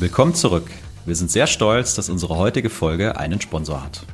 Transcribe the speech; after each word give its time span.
Willkommen 0.00 0.32
zurück. 0.32 0.70
Wir 1.06 1.16
sind 1.16 1.28
sehr 1.28 1.48
stolz, 1.48 1.96
dass 1.96 2.08
unsere 2.08 2.36
heutige 2.36 2.70
Folge 2.70 3.16
einen 3.16 3.40
Sponsor 3.40 3.82
hat. 3.82 4.06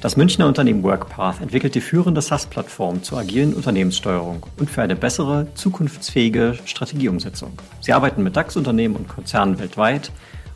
Das 0.00 0.16
Münchner 0.16 0.48
Unternehmen 0.48 0.82
WorkPath 0.82 1.40
entwickelt 1.40 1.76
die 1.76 1.80
führende 1.80 2.20
SaaS-Plattform 2.20 3.04
zur 3.04 3.18
agilen 3.18 3.54
Unternehmenssteuerung 3.54 4.44
und 4.58 4.68
für 4.68 4.82
eine 4.82 4.96
bessere, 4.96 5.46
zukunftsfähige 5.54 6.58
Strategieumsetzung. 6.64 7.52
Sie 7.80 7.92
arbeiten 7.92 8.24
mit 8.24 8.34
DAX-Unternehmen 8.34 8.96
und 8.96 9.06
Konzernen 9.06 9.60
weltweit 9.60 10.10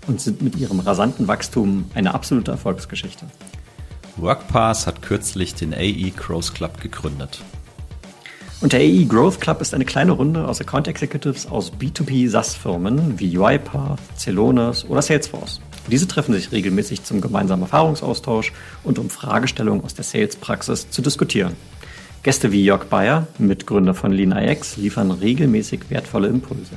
und 0.09 0.21
sind 0.21 0.43
mit 0.43 0.57
ihrem 0.57 0.81
rasanten 0.81 1.29
Wachstum 1.29 1.89
eine 1.95 2.13
absolute 2.13 2.51
Erfolgsgeschichte. 2.51 3.27
WorkPath 4.17 4.89
hat 4.89 5.01
kürzlich 5.01 5.55
den 5.55 5.75
AE 5.75 6.11
Growth 6.11 6.55
Club 6.55 6.81
gegründet. 6.81 7.41
Und 8.63 8.73
der 8.73 8.81
AE 8.81 9.05
Growth 9.05 9.41
Club 9.41 9.61
ist 9.61 9.75
eine 9.75 9.85
kleine 9.85 10.13
Runde 10.13 10.49
aus 10.49 10.63
Account 10.63 10.89
Executives 10.89 11.47
aus 11.47 11.71
B2B 11.73 12.29
SaaS-Firmen 12.31 13.19
wie 13.21 13.37
UiPath, 13.37 13.99
Celonis 14.17 14.87
oder 14.87 15.03
Salesforce. 15.03 15.61
Diese 15.91 16.09
treffen 16.09 16.33
sich 16.35 16.51
regelmäßig 16.53 17.05
zum 17.05 17.21
gemeinsamen 17.21 17.63
Erfahrungsaustausch 17.63 18.55
und 18.83 18.99
um 18.99 19.11
Fragestellungen 19.11 19.85
aus 19.85 19.95
der 19.95 20.05
Sales-Praxis 20.05 20.89
zu 20.91 21.03
diskutieren. 21.03 21.53
Gäste 22.23 22.51
wie 22.51 22.65
Jörg 22.65 22.87
Bayer, 22.87 23.27
Mitgründer 23.39 23.93
von 23.93 24.11
LeanIX, 24.11 24.79
liefern 24.79 25.11
regelmäßig 25.11 25.91
wertvolle 25.91 26.29
Impulse. 26.29 26.73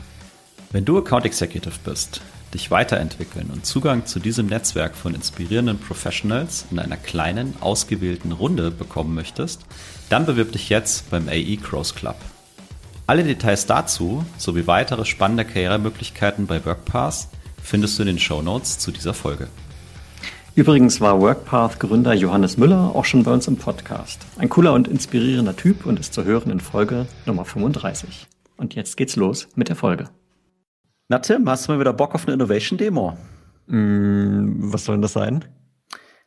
Wenn 0.71 0.85
du 0.85 0.97
Account 0.97 1.25
Executive 1.25 1.79
bist, 1.85 2.21
dich 2.53 2.71
weiterentwickeln 2.71 3.49
und 3.51 3.65
Zugang 3.65 4.05
zu 4.05 4.19
diesem 4.19 4.47
Netzwerk 4.47 4.95
von 4.95 5.15
inspirierenden 5.15 5.79
Professionals 5.79 6.65
in 6.71 6.79
einer 6.79 6.97
kleinen, 6.97 7.55
ausgewählten 7.61 8.31
Runde 8.31 8.69
bekommen 8.69 9.15
möchtest, 9.15 9.61
dann 10.09 10.25
bewirb 10.25 10.51
dich 10.51 10.69
jetzt 10.69 11.09
beim 11.09 11.29
AE 11.29 11.57
Cross 11.57 11.95
Club. 11.95 12.15
Alle 13.07 13.23
Details 13.23 13.65
dazu 13.65 14.23
sowie 14.37 14.67
weitere 14.67 15.05
spannende 15.05 15.45
Karrieremöglichkeiten 15.45 16.45
bei 16.45 16.63
WorkPass 16.63 17.29
findest 17.63 17.97
du 17.97 18.03
in 18.03 18.07
den 18.07 18.19
Show 18.19 18.41
Notes 18.41 18.77
zu 18.77 18.91
dieser 18.91 19.13
Folge. 19.13 19.47
Übrigens 20.55 20.99
war 20.99 21.21
WorkPath-Gründer 21.21 22.13
Johannes 22.13 22.57
Müller 22.57 22.91
auch 22.93 23.05
schon 23.05 23.23
bei 23.23 23.31
uns 23.31 23.47
im 23.47 23.57
Podcast. 23.57 24.25
Ein 24.37 24.49
cooler 24.49 24.73
und 24.73 24.87
inspirierender 24.87 25.55
Typ 25.55 25.85
und 25.85 25.99
ist 25.99 26.13
zu 26.13 26.23
hören 26.23 26.51
in 26.51 26.59
Folge 26.59 27.07
Nummer 27.25 27.45
35. 27.45 28.27
Und 28.57 28.75
jetzt 28.75 28.97
geht's 28.97 29.15
los 29.15 29.47
mit 29.55 29.69
der 29.69 29.75
Folge. 29.75 30.09
Na 31.07 31.19
Tim, 31.19 31.49
hast 31.49 31.67
du 31.67 31.71
mal 31.71 31.79
wieder 31.79 31.93
Bock 31.93 32.13
auf 32.13 32.27
eine 32.27 32.33
Innovation-Demo? 32.33 33.17
Mm, 33.67 34.71
was 34.71 34.85
soll 34.85 34.95
denn 34.95 35.01
das 35.01 35.13
sein? 35.13 35.45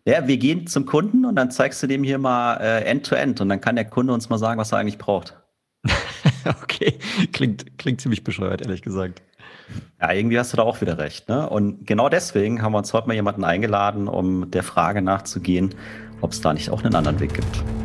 Ja, 0.04 0.26
wir 0.26 0.36
gehen 0.36 0.66
zum 0.66 0.84
Kunden 0.84 1.24
und 1.24 1.36
dann 1.36 1.52
zeigst 1.52 1.80
du 1.82 1.86
dem 1.86 2.02
hier 2.02 2.18
mal 2.18 2.56
äh, 2.56 2.84
End-to-End 2.84 3.38
-End 3.38 3.42
und 3.42 3.48
dann 3.48 3.60
kann 3.60 3.76
der 3.76 3.84
Kunde 3.84 4.12
uns 4.12 4.28
mal 4.28 4.38
sagen, 4.38 4.58
was 4.58 4.72
er 4.72 4.78
eigentlich 4.78 4.98
braucht. 4.98 5.36
okay, 6.62 6.98
klingt, 7.32 7.78
klingt 7.78 8.00
ziemlich 8.00 8.24
bescheuert, 8.24 8.62
ehrlich 8.62 8.82
gesagt. 8.82 9.22
Ja, 10.00 10.12
irgendwie 10.12 10.38
hast 10.38 10.52
du 10.52 10.56
da 10.56 10.64
auch 10.64 10.80
wieder 10.80 10.98
recht. 10.98 11.28
Ne? 11.28 11.48
Und 11.48 11.86
genau 11.86 12.08
deswegen 12.08 12.62
haben 12.62 12.72
wir 12.72 12.78
uns 12.78 12.92
heute 12.92 13.06
mal 13.06 13.14
jemanden 13.14 13.44
eingeladen, 13.44 14.08
um 14.08 14.50
der 14.50 14.64
Frage 14.64 15.02
nachzugehen, 15.02 15.74
ob 16.20 16.32
es 16.32 16.40
da 16.40 16.52
nicht 16.52 16.70
auch 16.70 16.82
einen 16.82 16.96
anderen 16.96 17.20
Weg 17.20 17.34
gibt. 17.34 17.81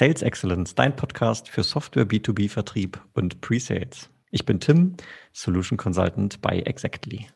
Sales 0.00 0.22
Excellence, 0.22 0.74
dein 0.74 0.96
Podcast 0.96 1.50
für 1.50 1.62
Software 1.62 2.06
B2B-Vertrieb 2.06 2.98
und 3.12 3.42
Pre-Sales. 3.42 4.08
Ich 4.30 4.46
bin 4.46 4.58
Tim, 4.58 4.94
Solution 5.34 5.76
Consultant 5.76 6.40
bei 6.40 6.60
Exactly. 6.60 7.26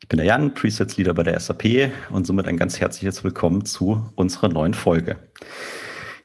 Ich 0.00 0.08
bin 0.08 0.18
der 0.18 0.26
Jan, 0.26 0.54
Presets 0.54 0.96
Leader 0.98 1.14
bei 1.14 1.24
der 1.24 1.40
SAP 1.40 1.90
und 2.10 2.28
somit 2.28 2.46
ein 2.46 2.56
ganz 2.56 2.78
herzliches 2.78 3.24
Willkommen 3.24 3.64
zu 3.64 4.08
unserer 4.14 4.48
neuen 4.50 4.72
Folge. 4.72 5.16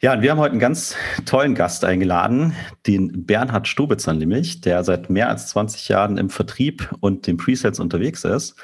Ja, 0.02 0.14
und 0.14 0.22
wir 0.22 0.30
haben 0.30 0.38
heute 0.38 0.52
einen 0.52 0.60
ganz 0.60 0.96
tollen 1.26 1.56
Gast 1.56 1.84
eingeladen, 1.84 2.54
den 2.86 3.26
Bernhard 3.26 3.68
Stubitzer 3.68 4.14
nämlich, 4.14 4.62
der 4.62 4.84
seit 4.84 5.10
mehr 5.10 5.30
als 5.30 5.48
20 5.48 5.88
Jahren 5.90 6.20
im 6.20 6.30
Vertrieb 6.30 6.92
und 7.00 7.26
dem 7.26 7.38
Presets 7.38 7.80
unterwegs 7.80 8.24
ist 8.24 8.56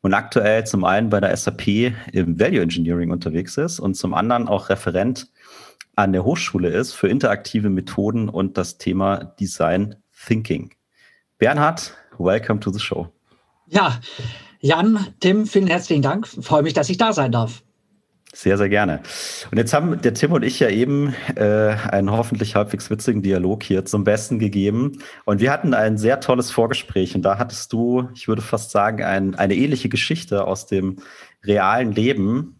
und 0.00 0.12
aktuell 0.12 0.66
zum 0.66 0.84
einen 0.84 1.08
bei 1.08 1.20
der 1.20 1.36
SAP 1.36 1.94
im 2.10 2.40
Value 2.40 2.62
Engineering 2.62 3.12
unterwegs 3.12 3.56
ist 3.58 3.78
und 3.78 3.94
zum 3.94 4.12
anderen 4.12 4.48
auch 4.48 4.70
Referent 4.70 5.28
an 5.98 6.12
der 6.12 6.24
Hochschule 6.24 6.68
ist 6.68 6.92
für 6.92 7.08
interaktive 7.08 7.70
Methoden 7.70 8.28
und 8.28 8.56
das 8.56 8.78
Thema 8.78 9.34
Design 9.40 9.96
Thinking. 10.26 10.70
Bernhard, 11.38 11.92
welcome 12.18 12.60
to 12.60 12.70
the 12.70 12.78
show. 12.78 13.08
Ja, 13.66 13.98
Jan, 14.60 15.08
Tim, 15.18 15.46
vielen 15.46 15.66
herzlichen 15.66 16.02
Dank. 16.02 16.28
Freue 16.28 16.62
mich, 16.62 16.72
dass 16.72 16.88
ich 16.88 16.98
da 16.98 17.12
sein 17.12 17.32
darf. 17.32 17.64
Sehr, 18.32 18.56
sehr 18.58 18.68
gerne. 18.68 19.00
Und 19.50 19.58
jetzt 19.58 19.72
haben 19.72 20.00
der 20.00 20.14
Tim 20.14 20.30
und 20.32 20.44
ich 20.44 20.60
ja 20.60 20.68
eben 20.68 21.14
äh, 21.34 21.74
einen 21.90 22.12
hoffentlich 22.12 22.54
halbwegs 22.54 22.90
witzigen 22.90 23.22
Dialog 23.22 23.64
hier 23.64 23.84
zum 23.84 24.04
Besten 24.04 24.38
gegeben. 24.38 25.02
Und 25.24 25.40
wir 25.40 25.50
hatten 25.50 25.74
ein 25.74 25.98
sehr 25.98 26.20
tolles 26.20 26.52
Vorgespräch. 26.52 27.16
Und 27.16 27.22
da 27.22 27.38
hattest 27.38 27.72
du, 27.72 28.08
ich 28.14 28.28
würde 28.28 28.42
fast 28.42 28.70
sagen, 28.70 29.02
ein, 29.02 29.34
eine 29.34 29.56
ähnliche 29.56 29.88
Geschichte 29.88 30.44
aus 30.46 30.66
dem 30.66 30.98
realen 31.44 31.90
Leben, 31.90 32.57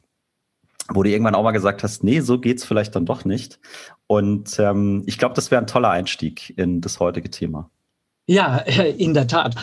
wo 0.93 1.03
du 1.03 1.11
irgendwann 1.11 1.35
auch 1.35 1.43
mal 1.43 1.53
gesagt 1.53 1.83
hast, 1.83 2.03
nee, 2.03 2.21
so 2.21 2.39
geht's 2.39 2.65
vielleicht 2.65 2.97
dann 2.97 3.07
doch 3.07 3.25
nicht. 3.25 3.59
Und 4.07 4.59
ähm, 4.59 5.03
ich 5.07 5.19
glaube, 5.19 5.35
das 5.35 5.51
wäre 5.51 5.61
ein 5.61 5.67
toller 5.67 5.91
Einstieg 5.91 6.55
in 6.57 6.81
das 6.81 6.99
heutige 7.01 7.31
Thema. 7.31 7.71
Ja, 8.27 8.59
in 8.59 9.15
der 9.15 9.27
Tat. 9.27 9.55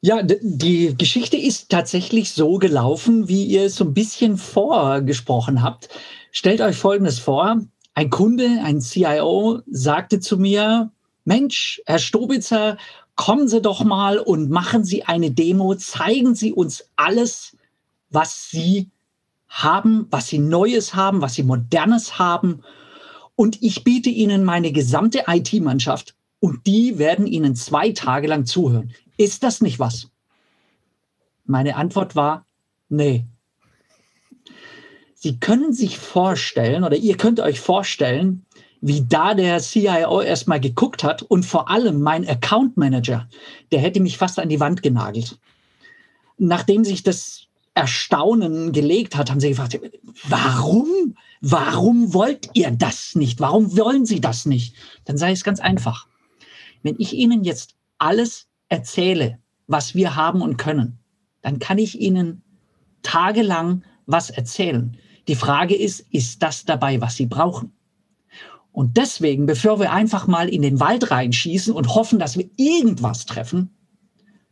Ja, 0.00 0.22
die 0.22 0.94
Geschichte 0.96 1.36
ist 1.36 1.70
tatsächlich 1.70 2.32
so 2.32 2.58
gelaufen, 2.58 3.28
wie 3.28 3.44
ihr 3.44 3.64
es 3.64 3.76
so 3.76 3.84
ein 3.84 3.94
bisschen 3.94 4.36
vorgesprochen 4.36 5.62
habt. 5.62 5.88
Stellt 6.30 6.60
euch 6.60 6.76
Folgendes 6.76 7.18
vor. 7.18 7.60
Ein 7.94 8.10
Kunde, 8.10 8.60
ein 8.62 8.80
CIO, 8.80 9.62
sagte 9.70 10.20
zu 10.20 10.36
mir, 10.36 10.90
Mensch, 11.24 11.80
Herr 11.86 11.98
Stobitzer, 11.98 12.76
kommen 13.16 13.48
Sie 13.48 13.62
doch 13.62 13.82
mal 13.82 14.18
und 14.18 14.50
machen 14.50 14.84
Sie 14.84 15.04
eine 15.04 15.30
Demo, 15.30 15.74
zeigen 15.74 16.34
Sie 16.34 16.52
uns 16.52 16.90
alles, 16.96 17.56
was 18.10 18.50
Sie 18.50 18.90
haben, 19.62 20.06
was 20.10 20.28
sie 20.28 20.38
Neues 20.38 20.94
haben, 20.94 21.22
was 21.22 21.34
sie 21.34 21.42
Modernes 21.42 22.18
haben. 22.18 22.62
Und 23.34 23.62
ich 23.62 23.84
biete 23.84 24.10
ihnen 24.10 24.44
meine 24.44 24.72
gesamte 24.72 25.24
IT-Mannschaft 25.26 26.14
und 26.40 26.66
die 26.66 26.98
werden 26.98 27.26
ihnen 27.26 27.54
zwei 27.54 27.90
Tage 27.90 28.28
lang 28.28 28.46
zuhören. 28.46 28.92
Ist 29.16 29.42
das 29.42 29.60
nicht 29.60 29.78
was? 29.78 30.10
Meine 31.44 31.76
Antwort 31.76 32.16
war, 32.16 32.44
nee. 32.88 33.24
Sie 35.14 35.38
können 35.40 35.72
sich 35.72 35.98
vorstellen 35.98 36.84
oder 36.84 36.96
ihr 36.96 37.16
könnt 37.16 37.40
euch 37.40 37.60
vorstellen, 37.60 38.44
wie 38.80 39.04
da 39.08 39.34
der 39.34 39.60
CIO 39.60 40.20
erstmal 40.20 40.60
geguckt 40.60 41.02
hat 41.02 41.22
und 41.22 41.44
vor 41.44 41.70
allem 41.70 42.00
mein 42.00 42.28
Account 42.28 42.76
Manager, 42.76 43.28
der 43.72 43.80
hätte 43.80 44.00
mich 44.00 44.18
fast 44.18 44.38
an 44.38 44.48
die 44.48 44.60
Wand 44.60 44.82
genagelt. 44.82 45.38
Nachdem 46.38 46.84
sich 46.84 47.02
das 47.02 47.46
Erstaunen 47.76 48.72
gelegt 48.72 49.16
hat, 49.16 49.30
haben 49.30 49.38
sie 49.38 49.50
gefragt, 49.50 49.78
warum? 50.28 51.14
Warum 51.42 52.14
wollt 52.14 52.48
ihr 52.54 52.70
das 52.70 53.14
nicht? 53.14 53.38
Warum 53.38 53.76
wollen 53.76 54.06
Sie 54.06 54.20
das 54.20 54.46
nicht? 54.46 54.74
Dann 55.04 55.18
sei 55.18 55.32
es 55.32 55.44
ganz 55.44 55.60
einfach. 55.60 56.08
Wenn 56.82 56.96
ich 56.98 57.12
Ihnen 57.12 57.44
jetzt 57.44 57.76
alles 57.98 58.46
erzähle, 58.70 59.38
was 59.66 59.94
wir 59.94 60.16
haben 60.16 60.40
und 60.40 60.56
können, 60.56 60.98
dann 61.42 61.58
kann 61.58 61.76
ich 61.76 62.00
Ihnen 62.00 62.42
tagelang 63.02 63.84
was 64.06 64.30
erzählen. 64.30 64.96
Die 65.28 65.34
Frage 65.34 65.74
ist, 65.74 66.00
ist 66.10 66.42
das 66.42 66.64
dabei, 66.64 67.02
was 67.02 67.16
Sie 67.16 67.26
brauchen? 67.26 67.72
Und 68.72 68.96
deswegen, 68.96 69.44
bevor 69.44 69.80
wir 69.80 69.92
einfach 69.92 70.26
mal 70.26 70.48
in 70.48 70.62
den 70.62 70.80
Wald 70.80 71.10
reinschießen 71.10 71.74
und 71.74 71.94
hoffen, 71.94 72.18
dass 72.18 72.38
wir 72.38 72.48
irgendwas 72.56 73.26
treffen, 73.26 73.75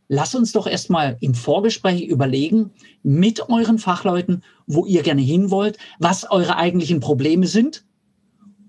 lass 0.07 0.35
uns 0.35 0.51
doch 0.51 0.67
erstmal 0.67 1.17
im 1.19 1.33
Vorgespräch 1.33 2.03
überlegen 2.03 2.71
mit 3.03 3.49
euren 3.49 3.79
Fachleuten, 3.79 4.43
wo 4.67 4.85
ihr 4.85 5.03
gerne 5.03 5.21
hin 5.21 5.51
wollt, 5.51 5.77
was 5.99 6.29
eure 6.29 6.57
eigentlichen 6.57 6.99
Probleme 6.99 7.47
sind 7.47 7.83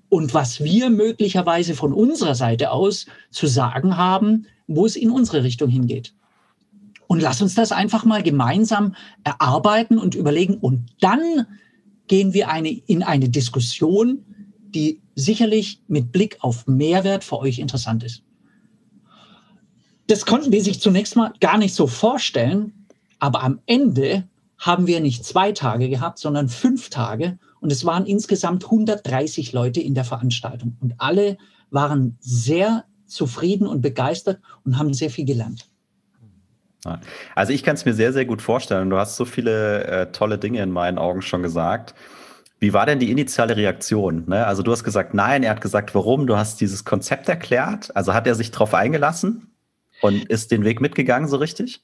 und 0.09 0.35
was 0.35 0.63
wir 0.63 0.91
möglicherweise 0.91 1.75
von 1.75 1.93
unserer 1.93 2.35
Seite 2.35 2.71
aus 2.71 3.07
zu 3.31 3.47
sagen 3.47 3.97
haben, 3.97 4.47
wo 4.67 4.87
es 4.87 4.97
in 4.97 5.11
unsere 5.11 5.43
Richtung 5.43 5.69
hingeht. 5.69 6.15
Und 7.09 7.21
lass 7.21 7.41
uns 7.41 7.55
das 7.55 7.73
einfach 7.73 8.05
mal 8.05 8.23
gemeinsam 8.23 8.95
erarbeiten 9.23 9.99
und 9.99 10.15
überlegen. 10.15 10.55
Und 10.55 10.87
dann 11.01 11.47
gehen 12.09 12.35
wir 12.35 12.51
eine, 12.51 12.71
in 12.71 13.03
eine 13.03 13.29
Diskussion, 13.29 14.25
die 14.75 15.01
sicherlich 15.15 15.81
mit 15.87 16.13
Blick 16.13 16.39
auf 16.41 16.67
Mehrwert 16.67 17.23
für 17.23 17.39
euch 17.39 17.59
interessant 17.59 18.03
ist. 18.03 18.23
Das 20.09 20.25
konnten 20.25 20.51
die 20.51 20.61
sich 20.61 20.81
zunächst 20.81 21.17
mal 21.17 21.33
gar 21.41 21.59
nicht 21.59 21.75
so 21.75 21.87
vorstellen, 21.87 22.87
aber 23.19 23.43
am 23.43 23.61
Ende 23.67 24.29
haben 24.59 24.87
wir 24.87 25.01
nicht 25.01 25.25
zwei 25.25 25.53
Tage 25.53 25.89
gehabt, 25.89 26.19
sondern 26.19 26.49
fünf 26.49 26.91
Tage 26.91 27.39
und 27.61 27.73
es 27.73 27.85
waren 27.85 28.07
insgesamt 28.07 28.65
130 28.65 29.53
Leute 29.53 29.81
in 29.81 29.95
der 29.95 30.05
Veranstaltung 30.05 30.77
und 30.81 30.95
alle 30.99 31.37
waren 31.71 32.17
sehr 32.21 32.85
zufrieden 33.07 33.67
und 33.67 33.83
begeistert 33.83 34.41
und 34.65 34.79
haben 34.79 34.95
sehr 34.95 35.11
viel 35.11 35.25
gelernt. 35.25 35.69
Also 37.35 37.53
ich 37.53 37.65
kann 37.65 37.75
es 37.75 37.85
mir 37.85 37.95
sehr, 37.95 38.13
sehr 38.13 38.25
gut 38.25 38.41
vorstellen. 38.41 38.91
Du 38.91 38.97
hast 38.97 39.17
so 39.17 39.25
viele 39.25 39.85
äh, 39.85 40.13
tolle 40.13 40.39
Dinge 40.39 40.63
in 40.63 40.71
meinen 40.71 40.99
Augen 40.99 41.21
schon 41.21 41.43
gesagt. 41.43 41.97
Wie 42.61 42.73
war 42.73 42.87
denn 42.87 43.01
die 43.01 43.11
initiale 43.11 43.57
Reaktion? 43.57 44.25
Ne? 44.29 44.47
Also 44.47 44.63
du 44.63 44.71
hast 44.71 44.85
gesagt, 44.85 45.13
nein, 45.13 45.43
er 45.43 45.51
hat 45.51 45.61
gesagt, 45.61 45.97
warum? 45.97 46.29
Du 46.29 46.37
hast 46.37 46.61
dieses 46.61 46.85
Konzept 46.85 47.29
erklärt. 47.29 47.95
Also 47.97 48.15
hat 48.15 48.29
er 48.29 48.37
sich 48.37 48.53
darauf 48.53 48.73
eingelassen 48.73 49.51
und 50.03 50.25
ist 50.27 50.51
den 50.51 50.65
Weg 50.65 50.81
mitgegangen, 50.81 51.29
so 51.29 51.37
richtig? 51.37 51.81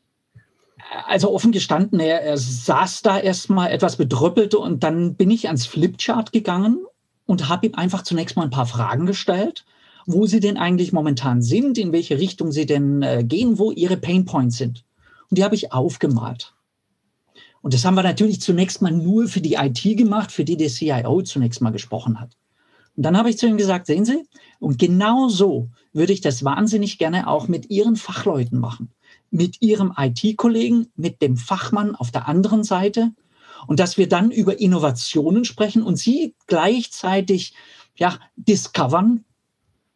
Also 1.06 1.32
offen 1.32 1.52
gestanden, 1.52 2.00
er, 2.00 2.22
er 2.22 2.36
saß 2.36 3.02
da 3.02 3.18
erstmal 3.18 3.70
etwas 3.70 3.96
bedrüppelt 3.96 4.54
und 4.54 4.82
dann 4.82 5.14
bin 5.14 5.30
ich 5.30 5.46
ans 5.46 5.66
Flipchart 5.66 6.32
gegangen 6.32 6.84
und 7.26 7.48
habe 7.48 7.66
ihm 7.66 7.74
einfach 7.74 8.02
zunächst 8.02 8.36
mal 8.36 8.44
ein 8.44 8.50
paar 8.50 8.66
Fragen 8.66 9.06
gestellt, 9.06 9.64
wo 10.06 10.26
sie 10.26 10.40
denn 10.40 10.56
eigentlich 10.56 10.92
momentan 10.92 11.40
sind, 11.42 11.78
in 11.78 11.92
welche 11.92 12.18
Richtung 12.18 12.52
sie 12.52 12.66
denn 12.66 13.02
äh, 13.02 13.24
gehen, 13.24 13.58
wo 13.58 13.70
ihre 13.70 13.96
Painpoints 13.96 14.56
sind. 14.56 14.84
Und 15.30 15.38
die 15.38 15.44
habe 15.44 15.54
ich 15.54 15.72
aufgemalt. 15.72 16.54
Und 17.62 17.74
das 17.74 17.84
haben 17.84 17.94
wir 17.94 18.02
natürlich 18.02 18.40
zunächst 18.40 18.82
mal 18.82 18.90
nur 18.90 19.28
für 19.28 19.40
die 19.40 19.54
IT 19.54 19.82
gemacht, 19.96 20.32
für 20.32 20.44
die 20.44 20.56
der 20.56 20.68
CIO 20.68 21.22
zunächst 21.22 21.62
mal 21.62 21.70
gesprochen 21.70 22.20
hat. 22.20 22.36
Und 22.96 23.04
dann 23.04 23.16
habe 23.16 23.30
ich 23.30 23.38
zu 23.38 23.46
ihm 23.46 23.56
gesagt, 23.56 23.86
sehen 23.86 24.04
Sie, 24.04 24.22
und 24.58 24.78
genau 24.78 25.28
so 25.28 25.70
würde 25.92 26.12
ich 26.12 26.20
das 26.20 26.44
wahnsinnig 26.44 26.98
gerne 26.98 27.26
auch 27.26 27.48
mit 27.48 27.70
Ihren 27.70 27.96
Fachleuten 27.96 28.58
machen. 28.58 28.92
Mit 29.30 29.62
Ihrem 29.62 29.94
IT-Kollegen, 29.96 30.88
mit 30.96 31.22
dem 31.22 31.36
Fachmann 31.36 31.94
auf 31.94 32.10
der 32.10 32.28
anderen 32.28 32.64
Seite. 32.64 33.12
Und 33.66 33.80
dass 33.80 33.96
wir 33.96 34.08
dann 34.08 34.30
über 34.30 34.60
Innovationen 34.60 35.44
sprechen 35.44 35.82
und 35.82 35.96
Sie 35.96 36.34
gleichzeitig 36.46 37.54
ja, 37.96 38.18
discovern, 38.36 39.24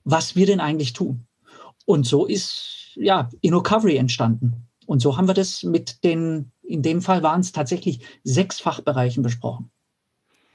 was 0.04 0.37
wir 0.37 0.46
denn 0.46 0.60
eigentlich 0.60 0.93
tun. 0.93 1.26
Und 1.84 2.06
so 2.06 2.26
ist 2.26 2.93
ja 2.94 3.28
InnoCovery 3.40 3.96
entstanden. 3.96 4.69
Und 4.87 5.00
so 5.00 5.16
haben 5.16 5.28
wir 5.28 5.34
das 5.34 5.62
mit 5.64 6.04
den 6.04 6.52
in 6.66 6.82
dem 6.82 7.00
Fall 7.00 7.22
waren 7.22 7.40
es 7.40 7.52
tatsächlich 7.52 8.00
sechs 8.25 8.60
Fachbereichen 8.60 9.22
besprochen. 9.22 9.70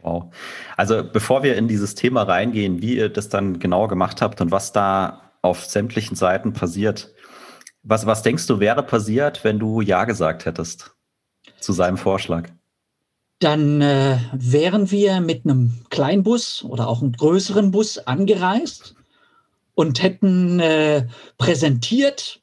Wow. 0.04 0.34
Also 0.78 1.04
bevor 1.04 1.44
wir 1.44 1.56
in 1.56 1.68
dieses 1.68 1.96
Thema 1.96 2.24
reingehen, 2.24 2.82
wie 2.82 2.98
ihr 2.98 3.10
das 3.10 3.30
dann 3.30 3.60
genau 3.60 3.88
gemacht 3.88 4.22
habt 4.22 4.42
und 4.42 4.52
was 4.52 4.72
da 4.72 5.32
auf 5.42 5.66
sämtlichen 5.66 6.16
Seiten 6.16 6.54
passiert, 6.54 7.14
was, 7.84 8.06
was 8.06 8.22
denkst 8.22 8.48
du 8.48 8.60
wäre 8.60 8.84
passiert, 8.84 9.44
wenn 9.44 9.60
du 9.60 9.82
Ja 9.82 10.06
gesagt 10.06 10.46
hättest 10.46 10.96
zu 11.60 11.74
seinem 11.74 11.98
Vorschlag? 11.98 12.50
Dann 13.40 13.82
äh, 13.82 14.20
wären 14.34 14.92
wir 14.92 15.20
mit 15.20 15.46
einem 15.46 15.74
Kleinbus 15.90 16.64
oder 16.64 16.88
auch 16.88 17.02
einem 17.02 17.14
größeren 17.14 17.72
Bus 17.72 17.98
angereist 17.98 18.96
und 19.74 20.04
hätten 20.04 20.60
äh, 20.60 21.08
präsentiert 21.40 22.40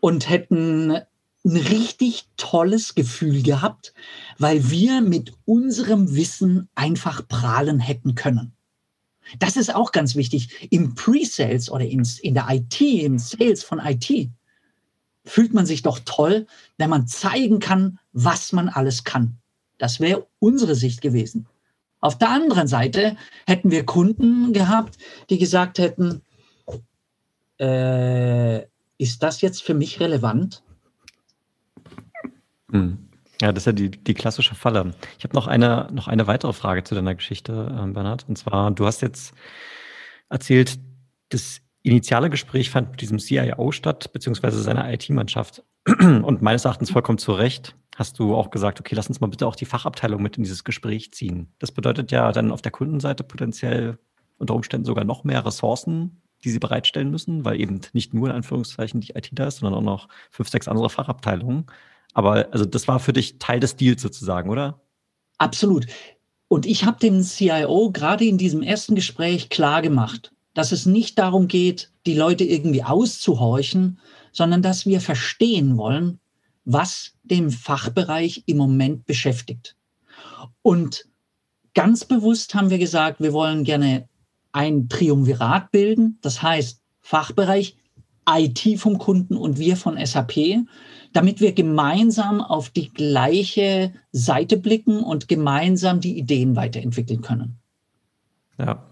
und 0.00 0.28
hätten 0.28 0.98
ein 1.46 1.56
richtig 1.56 2.26
tolles 2.36 2.94
Gefühl 2.94 3.42
gehabt, 3.42 3.94
weil 4.36 4.68
wir 4.70 5.00
mit 5.00 5.32
unserem 5.44 6.14
Wissen 6.14 6.68
einfach 6.74 7.26
prahlen 7.26 7.78
hätten 7.78 8.16
können. 8.16 8.52
Das 9.38 9.56
ist 9.56 9.74
auch 9.74 9.92
ganz 9.92 10.16
wichtig. 10.16 10.68
Im 10.70 10.94
Pre-Sales 10.94 11.70
oder 11.70 11.84
in, 11.84 12.06
in 12.22 12.34
der 12.34 12.48
IT, 12.50 12.80
im 12.80 13.18
Sales 13.18 13.62
von 13.62 13.78
IT, 13.78 14.28
fühlt 15.24 15.54
man 15.54 15.66
sich 15.66 15.82
doch 15.82 16.00
toll, 16.04 16.46
wenn 16.78 16.90
man 16.90 17.06
zeigen 17.06 17.60
kann, 17.60 17.98
was 18.12 18.52
man 18.52 18.68
alles 18.68 19.04
kann. 19.04 19.38
Das 19.78 20.00
wäre 20.00 20.26
unsere 20.38 20.74
Sicht 20.74 21.00
gewesen. 21.00 21.46
Auf 22.00 22.18
der 22.18 22.30
anderen 22.30 22.68
Seite 22.68 23.16
hätten 23.46 23.70
wir 23.70 23.86
Kunden 23.86 24.52
gehabt, 24.52 24.98
die 25.30 25.38
gesagt 25.38 25.78
hätten, 25.78 26.22
äh, 27.58 28.62
ist 28.98 29.22
das 29.22 29.40
jetzt 29.40 29.62
für 29.62 29.74
mich 29.74 30.00
relevant? 30.00 30.62
Hm. 32.76 32.98
Ja, 33.42 33.52
das 33.52 33.62
ist 33.62 33.66
ja 33.66 33.72
die, 33.72 33.90
die 33.90 34.14
klassische 34.14 34.54
Falle. 34.54 34.94
Ich 35.18 35.24
habe 35.24 35.34
noch 35.34 35.46
eine, 35.46 35.88
noch 35.92 36.08
eine 36.08 36.26
weitere 36.26 36.54
Frage 36.54 36.84
zu 36.84 36.94
deiner 36.94 37.14
Geschichte, 37.14 37.52
äh, 37.52 37.86
Bernhard. 37.92 38.24
Und 38.28 38.38
zwar, 38.38 38.70
du 38.70 38.86
hast 38.86 39.02
jetzt 39.02 39.34
erzählt, 40.30 40.78
das 41.28 41.60
initiale 41.82 42.30
Gespräch 42.30 42.70
fand 42.70 42.92
mit 42.92 43.00
diesem 43.00 43.18
CIO 43.18 43.72
statt, 43.72 44.12
beziehungsweise 44.12 44.62
seiner 44.62 44.90
IT-Mannschaft. 44.92 45.62
Und 45.86 46.40
meines 46.40 46.64
Erachtens 46.64 46.90
vollkommen 46.90 47.18
zu 47.18 47.32
Recht 47.32 47.76
hast 47.94 48.18
du 48.18 48.34
auch 48.34 48.50
gesagt, 48.50 48.80
okay, 48.80 48.94
lass 48.94 49.08
uns 49.08 49.20
mal 49.20 49.28
bitte 49.28 49.46
auch 49.46 49.56
die 49.56 49.64
Fachabteilung 49.64 50.22
mit 50.22 50.36
in 50.36 50.42
dieses 50.42 50.64
Gespräch 50.64 51.12
ziehen. 51.12 51.52
Das 51.58 51.72
bedeutet 51.72 52.12
ja 52.12 52.32
dann 52.32 52.52
auf 52.52 52.62
der 52.62 52.72
Kundenseite 52.72 53.22
potenziell 53.22 53.98
unter 54.38 54.54
Umständen 54.54 54.84
sogar 54.84 55.04
noch 55.04 55.24
mehr 55.24 55.44
Ressourcen, 55.46 56.22
die 56.44 56.50
sie 56.50 56.58
bereitstellen 56.58 57.10
müssen, 57.10 57.44
weil 57.44 57.60
eben 57.60 57.80
nicht 57.92 58.12
nur 58.12 58.28
in 58.28 58.36
Anführungszeichen 58.36 59.00
die 59.00 59.12
IT 59.12 59.30
da 59.32 59.46
ist, 59.46 59.58
sondern 59.58 59.78
auch 59.78 59.84
noch 59.84 60.08
fünf, 60.30 60.48
sechs 60.48 60.68
andere 60.68 60.90
Fachabteilungen. 60.90 61.66
Aber 62.16 62.48
also 62.50 62.64
das 62.64 62.88
war 62.88 62.98
für 62.98 63.12
dich 63.12 63.38
Teil 63.38 63.60
des 63.60 63.76
Deals 63.76 64.00
sozusagen, 64.00 64.48
oder? 64.48 64.80
Absolut. 65.36 65.86
Und 66.48 66.64
ich 66.64 66.86
habe 66.86 66.98
dem 66.98 67.22
CIO 67.22 67.90
gerade 67.92 68.24
in 68.24 68.38
diesem 68.38 68.62
ersten 68.62 68.94
Gespräch 68.94 69.50
klar 69.50 69.82
gemacht, 69.82 70.32
dass 70.54 70.72
es 70.72 70.86
nicht 70.86 71.18
darum 71.18 71.46
geht, 71.46 71.92
die 72.06 72.14
Leute 72.14 72.44
irgendwie 72.44 72.82
auszuhorchen, 72.82 73.98
sondern 74.32 74.62
dass 74.62 74.86
wir 74.86 75.02
verstehen 75.02 75.76
wollen, 75.76 76.18
was 76.64 77.12
den 77.22 77.50
Fachbereich 77.50 78.44
im 78.46 78.56
Moment 78.56 79.04
beschäftigt. 79.04 79.76
Und 80.62 81.04
ganz 81.74 82.06
bewusst 82.06 82.54
haben 82.54 82.70
wir 82.70 82.78
gesagt, 82.78 83.20
wir 83.20 83.34
wollen 83.34 83.62
gerne 83.62 84.08
ein 84.52 84.88
Triumvirat 84.88 85.70
bilden, 85.70 86.18
das 86.22 86.40
heißt 86.40 86.80
Fachbereich, 87.02 87.76
IT 88.26 88.80
vom 88.80 88.96
Kunden 88.96 89.36
und 89.36 89.58
wir 89.58 89.76
von 89.76 89.98
SAP, 90.02 90.64
damit 91.12 91.40
wir 91.40 91.52
gemeinsam 91.52 92.40
auf 92.40 92.70
die 92.70 92.92
gleiche 92.92 93.92
Seite 94.12 94.56
blicken 94.56 95.00
und 95.00 95.28
gemeinsam 95.28 96.00
die 96.00 96.18
Ideen 96.18 96.56
weiterentwickeln 96.56 97.22
können. 97.22 97.58
Ja. 98.58 98.82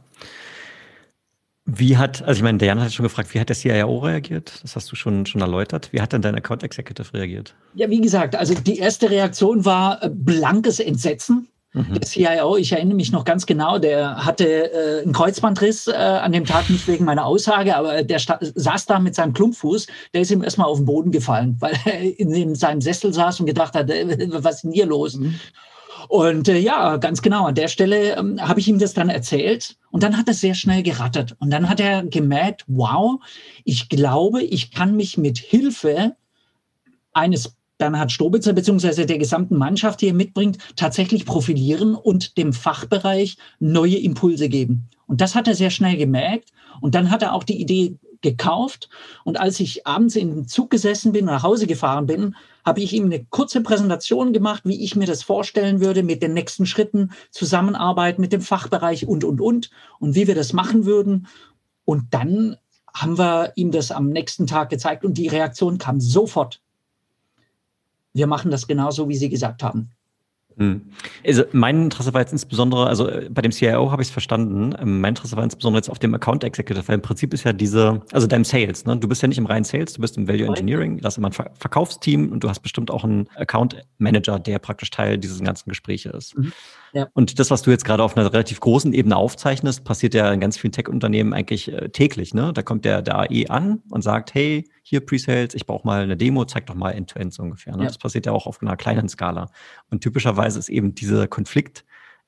Wie 1.66 1.96
hat, 1.96 2.22
also 2.22 2.38
ich 2.38 2.42
meine, 2.42 2.58
Diane 2.58 2.82
hat 2.82 2.92
schon 2.92 3.04
gefragt, 3.04 3.32
wie 3.32 3.40
hat 3.40 3.48
der 3.48 3.56
CIO 3.56 3.98
reagiert? 3.98 4.60
Das 4.62 4.76
hast 4.76 4.92
du 4.92 4.96
schon, 4.96 5.24
schon 5.24 5.40
erläutert. 5.40 5.92
Wie 5.92 6.00
hat 6.00 6.12
denn 6.12 6.20
dein 6.20 6.34
Account 6.34 6.62
Executive 6.62 7.14
reagiert? 7.14 7.54
Ja, 7.74 7.88
wie 7.88 8.02
gesagt, 8.02 8.36
also 8.36 8.54
die 8.54 8.78
erste 8.78 9.08
Reaktion 9.08 9.64
war 9.64 10.02
äh, 10.02 10.10
blankes 10.10 10.78
Entsetzen. 10.78 11.48
Mhm. 11.74 11.94
Der 11.94 12.02
CIO, 12.02 12.56
ich 12.56 12.70
erinnere 12.70 12.94
mich 12.94 13.10
noch 13.10 13.24
ganz 13.24 13.46
genau, 13.46 13.78
der 13.78 14.24
hatte 14.24 14.72
äh, 14.72 15.02
einen 15.02 15.12
Kreuzbandriss 15.12 15.88
äh, 15.88 15.92
an 15.92 16.30
dem 16.30 16.44
Tag, 16.44 16.70
nicht 16.70 16.86
wegen 16.86 17.04
meiner 17.04 17.26
Aussage, 17.26 17.76
aber 17.76 18.04
der 18.04 18.20
saß 18.20 18.86
da 18.86 19.00
mit 19.00 19.16
seinem 19.16 19.32
Klumpfuß, 19.32 19.88
der 20.14 20.20
ist 20.20 20.30
ihm 20.30 20.44
erstmal 20.44 20.68
auf 20.68 20.78
den 20.78 20.86
Boden 20.86 21.10
gefallen, 21.10 21.56
weil 21.58 21.74
er 21.84 22.18
in 22.18 22.54
seinem 22.54 22.80
Sessel 22.80 23.12
saß 23.12 23.40
und 23.40 23.46
gedacht 23.46 23.74
hat, 23.74 23.90
äh, 23.90 24.28
was 24.32 24.56
ist 24.56 24.64
denn 24.64 24.72
hier 24.72 24.86
los? 24.86 25.16
Mhm. 25.16 25.34
Und 26.08 26.48
äh, 26.48 26.58
ja, 26.58 26.96
ganz 26.98 27.22
genau, 27.22 27.46
an 27.46 27.54
der 27.56 27.68
Stelle 27.68 28.16
ähm, 28.16 28.40
habe 28.40 28.60
ich 28.60 28.68
ihm 28.68 28.78
das 28.78 28.94
dann 28.94 29.08
erzählt 29.08 29.76
und 29.90 30.02
dann 30.02 30.16
hat 30.16 30.28
er 30.28 30.34
sehr 30.34 30.54
schnell 30.54 30.82
gerattert. 30.82 31.34
Und 31.40 31.50
dann 31.50 31.68
hat 31.68 31.80
er 31.80 32.04
gemerkt, 32.04 32.64
wow, 32.68 33.20
ich 33.64 33.88
glaube, 33.88 34.42
ich 34.42 34.70
kann 34.70 34.96
mich 34.96 35.18
mit 35.18 35.38
Hilfe 35.38 36.14
eines 37.12 37.56
Bernhard 37.84 38.12
Stobitzer 38.12 38.54
beziehungsweise 38.54 39.04
der 39.04 39.18
gesamten 39.18 39.58
Mannschaft, 39.58 40.00
die 40.00 40.08
er 40.08 40.14
mitbringt, 40.14 40.56
tatsächlich 40.74 41.26
profilieren 41.26 41.94
und 41.94 42.38
dem 42.38 42.54
Fachbereich 42.54 43.36
neue 43.60 43.98
Impulse 43.98 44.48
geben. 44.48 44.88
Und 45.06 45.20
das 45.20 45.34
hat 45.34 45.48
er 45.48 45.54
sehr 45.54 45.68
schnell 45.68 45.98
gemerkt. 45.98 46.50
Und 46.80 46.94
dann 46.94 47.10
hat 47.10 47.20
er 47.20 47.34
auch 47.34 47.44
die 47.44 47.60
Idee 47.60 47.98
gekauft. 48.22 48.88
Und 49.22 49.38
als 49.38 49.60
ich 49.60 49.86
abends 49.86 50.16
im 50.16 50.48
Zug 50.48 50.70
gesessen 50.70 51.12
bin, 51.12 51.26
nach 51.26 51.42
Hause 51.42 51.66
gefahren 51.66 52.06
bin, 52.06 52.36
habe 52.64 52.80
ich 52.80 52.94
ihm 52.94 53.04
eine 53.04 53.22
kurze 53.26 53.60
Präsentation 53.60 54.32
gemacht, 54.32 54.62
wie 54.64 54.82
ich 54.82 54.96
mir 54.96 55.06
das 55.06 55.22
vorstellen 55.22 55.80
würde 55.80 56.02
mit 56.02 56.22
den 56.22 56.32
nächsten 56.32 56.64
Schritten, 56.64 57.10
Zusammenarbeit 57.32 58.18
mit 58.18 58.32
dem 58.32 58.40
Fachbereich 58.40 59.06
und, 59.06 59.24
und, 59.24 59.42
und, 59.42 59.68
und 60.00 60.14
wie 60.14 60.26
wir 60.26 60.34
das 60.34 60.54
machen 60.54 60.86
würden. 60.86 61.26
Und 61.84 62.14
dann 62.14 62.56
haben 62.94 63.18
wir 63.18 63.52
ihm 63.56 63.72
das 63.72 63.90
am 63.90 64.08
nächsten 64.08 64.46
Tag 64.46 64.70
gezeigt 64.70 65.04
und 65.04 65.18
die 65.18 65.28
Reaktion 65.28 65.76
kam 65.76 66.00
sofort 66.00 66.62
wir 68.14 68.26
machen 68.26 68.50
das 68.50 68.66
genauso, 68.66 69.08
wie 69.08 69.16
Sie 69.16 69.28
gesagt 69.28 69.62
haben. 69.62 69.90
Hm. 70.56 70.82
Also 71.26 71.42
mein 71.52 71.84
Interesse 71.84 72.14
war 72.14 72.20
jetzt 72.20 72.32
insbesondere, 72.32 72.86
also 72.86 73.08
äh, 73.08 73.28
bei 73.28 73.42
dem 73.42 73.50
CIO 73.50 73.90
habe 73.90 74.02
ich 74.02 74.08
es 74.08 74.12
verstanden, 74.12 74.74
ähm, 74.80 75.00
mein 75.00 75.10
Interesse 75.10 75.36
war 75.36 75.42
insbesondere 75.42 75.78
jetzt 75.78 75.90
auf 75.90 75.98
dem 75.98 76.14
Account 76.14 76.44
Executive, 76.44 76.86
weil 76.86 76.94
im 76.94 77.02
Prinzip 77.02 77.34
ist 77.34 77.44
ja 77.44 77.52
diese, 77.52 78.02
also 78.12 78.26
deinem 78.26 78.44
Sales, 78.44 78.84
ne? 78.84 78.96
du 78.96 79.08
bist 79.08 79.20
ja 79.22 79.28
nicht 79.28 79.38
im 79.38 79.46
reinen 79.46 79.64
Sales, 79.64 79.94
du 79.94 80.00
bist 80.00 80.16
im 80.16 80.28
Value 80.28 80.46
Engineering, 80.46 80.98
du 80.98 81.04
hast 81.04 81.18
immer 81.18 81.28
ein 81.28 81.32
Ver 81.32 81.50
Verkaufsteam 81.54 82.30
und 82.30 82.44
du 82.44 82.48
hast 82.48 82.60
bestimmt 82.60 82.90
auch 82.90 83.02
einen 83.02 83.28
Account 83.34 83.76
Manager, 83.98 84.38
der 84.38 84.60
praktisch 84.60 84.90
Teil 84.90 85.18
dieses 85.18 85.42
ganzen 85.42 85.68
Gespräche 85.68 86.10
ist. 86.10 86.38
Mhm. 86.38 86.52
Ja. 86.92 87.08
Und 87.14 87.40
das, 87.40 87.50
was 87.50 87.62
du 87.62 87.70
jetzt 87.70 87.84
gerade 87.84 88.04
auf 88.04 88.16
einer 88.16 88.32
relativ 88.32 88.60
großen 88.60 88.92
Ebene 88.92 89.16
aufzeichnest, 89.16 89.84
passiert 89.84 90.14
ja 90.14 90.32
in 90.32 90.38
ganz 90.38 90.56
vielen 90.56 90.72
Tech-Unternehmen 90.72 91.32
eigentlich 91.32 91.72
äh, 91.72 91.88
täglich. 91.88 92.32
Ne? 92.32 92.52
Da 92.52 92.62
kommt 92.62 92.84
der, 92.84 93.02
der 93.02 93.18
AE 93.18 93.46
an 93.48 93.82
und 93.90 94.02
sagt, 94.02 94.34
hey, 94.34 94.64
hier 94.84 95.00
Pre-Sales, 95.04 95.54
ich 95.54 95.66
brauche 95.66 95.86
mal 95.86 96.02
eine 96.02 96.16
Demo, 96.16 96.44
zeig 96.44 96.66
doch 96.66 96.74
mal 96.74 96.92
End-to-End 96.92 97.32
so 97.32 97.42
ungefähr. 97.42 97.74
Ne? 97.74 97.82
Ja. 97.82 97.88
Das 97.88 97.98
passiert 97.98 98.26
ja 98.26 98.32
auch 98.32 98.46
auf 98.46 98.62
einer 98.62 98.76
kleinen 98.76 99.08
Skala. 99.08 99.50
Und 99.90 100.02
typischerweise 100.02 100.58
ist 100.58 100.68
eben 100.68 100.94
dieser 100.94 101.26
Konflikt 101.26 101.84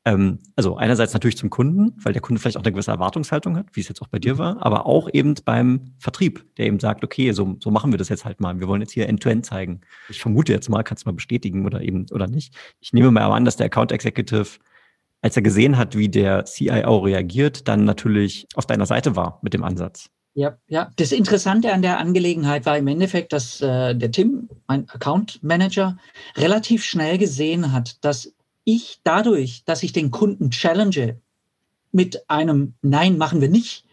Ähm, 0.07 0.39
also 0.55 0.77
einerseits 0.77 1.15
natürlich 1.15 1.37
zum 1.37 1.51
Kunden, 1.51 1.93
weil 2.03 2.13
der 2.13 2.23
Kunde 2.23 2.41
vielleicht 2.41 2.57
auch 2.57 2.63
eine 2.63 2.71
gewisse 2.71 2.93
Erwartungshaltung 2.93 3.57
hat, 3.57 3.67
wie 3.73 3.81
es 3.81 3.89
jetzt 3.89 4.01
auch 4.01 4.07
bei 4.07 4.21
dir 4.21 4.39
war, 4.39 4.65
aber 4.65 4.87
auch 4.87 5.11
eben 5.13 5.35
beim 5.45 5.95
Vertrieb, 5.99 6.47
der 6.57 6.67
eben 6.67 6.79
sagt, 6.79 7.03
okay, 7.03 7.33
so, 7.33 7.57
so 7.61 7.73
machen 7.73 7.93
wir 7.93 7.99
das 7.99 8.09
jetzt 8.09 8.25
halt 8.25 8.41
mal. 8.41 8.59
Wir 8.61 8.69
wollen 8.69 8.81
jetzt 8.81 8.93
hier 8.93 9.09
End-to-End 9.09 9.45
-End 9.45 9.49
zeigen. 9.49 9.81
Ich 10.09 10.21
vermute 10.21 10.53
jetzt 10.53 10.69
mal, 10.69 10.85
kannst 10.85 11.05
du 11.05 11.09
mal 11.09 11.15
bestätigen 11.15 11.67
oder 11.67 11.81
eben 11.83 12.07
oder 12.13 12.29
nicht. 12.29 12.55
Ich 12.81 12.93
nehme 12.93 13.11
mal 13.11 13.33
an, 13.33 13.45
dass 13.45 13.57
der 13.57 13.67
Account 13.67 13.91
Executive 13.91 14.59
als 15.23 15.35
er 15.37 15.43
gesehen 15.43 15.77
hat, 15.77 15.97
wie 15.97 16.09
der 16.09 16.45
CIO 16.45 16.99
reagiert, 16.99 17.67
dann 17.67 17.85
natürlich 17.85 18.47
auf 18.55 18.67
deiner 18.67 18.87
Seite 18.87 19.17
war 19.17 19.41
mit 19.43 19.55
dem 19.55 19.65
Ansatz. 19.65 20.11
Ja, 20.37 20.59
ja. 20.69 20.91
Das 20.97 21.13
Interessante 21.13 21.73
an 21.73 21.81
der 21.81 21.99
Angelegenheit 21.99 22.67
war 22.67 22.77
im 22.77 22.87
Endeffekt, 22.89 23.33
dass 23.33 23.63
äh, 23.63 23.95
der 23.95 24.11
Tim, 24.11 24.51
mein 24.67 24.87
Account 24.91 25.43
Manager, 25.43 25.97
relativ 26.37 26.85
schnell 26.85 27.17
gesehen 27.17 27.73
hat, 27.73 28.05
dass 28.05 28.35
ich 28.65 29.01
dadurch, 29.03 29.63
dass 29.65 29.83
ich 29.83 29.93
den 29.93 30.11
Kunden 30.11 30.51
challenge 30.51 31.19
mit 31.91 32.29
einem 32.29 32.75
Nein, 32.83 33.17
machen 33.17 33.41
wir 33.41 33.49
nicht, 33.49 33.87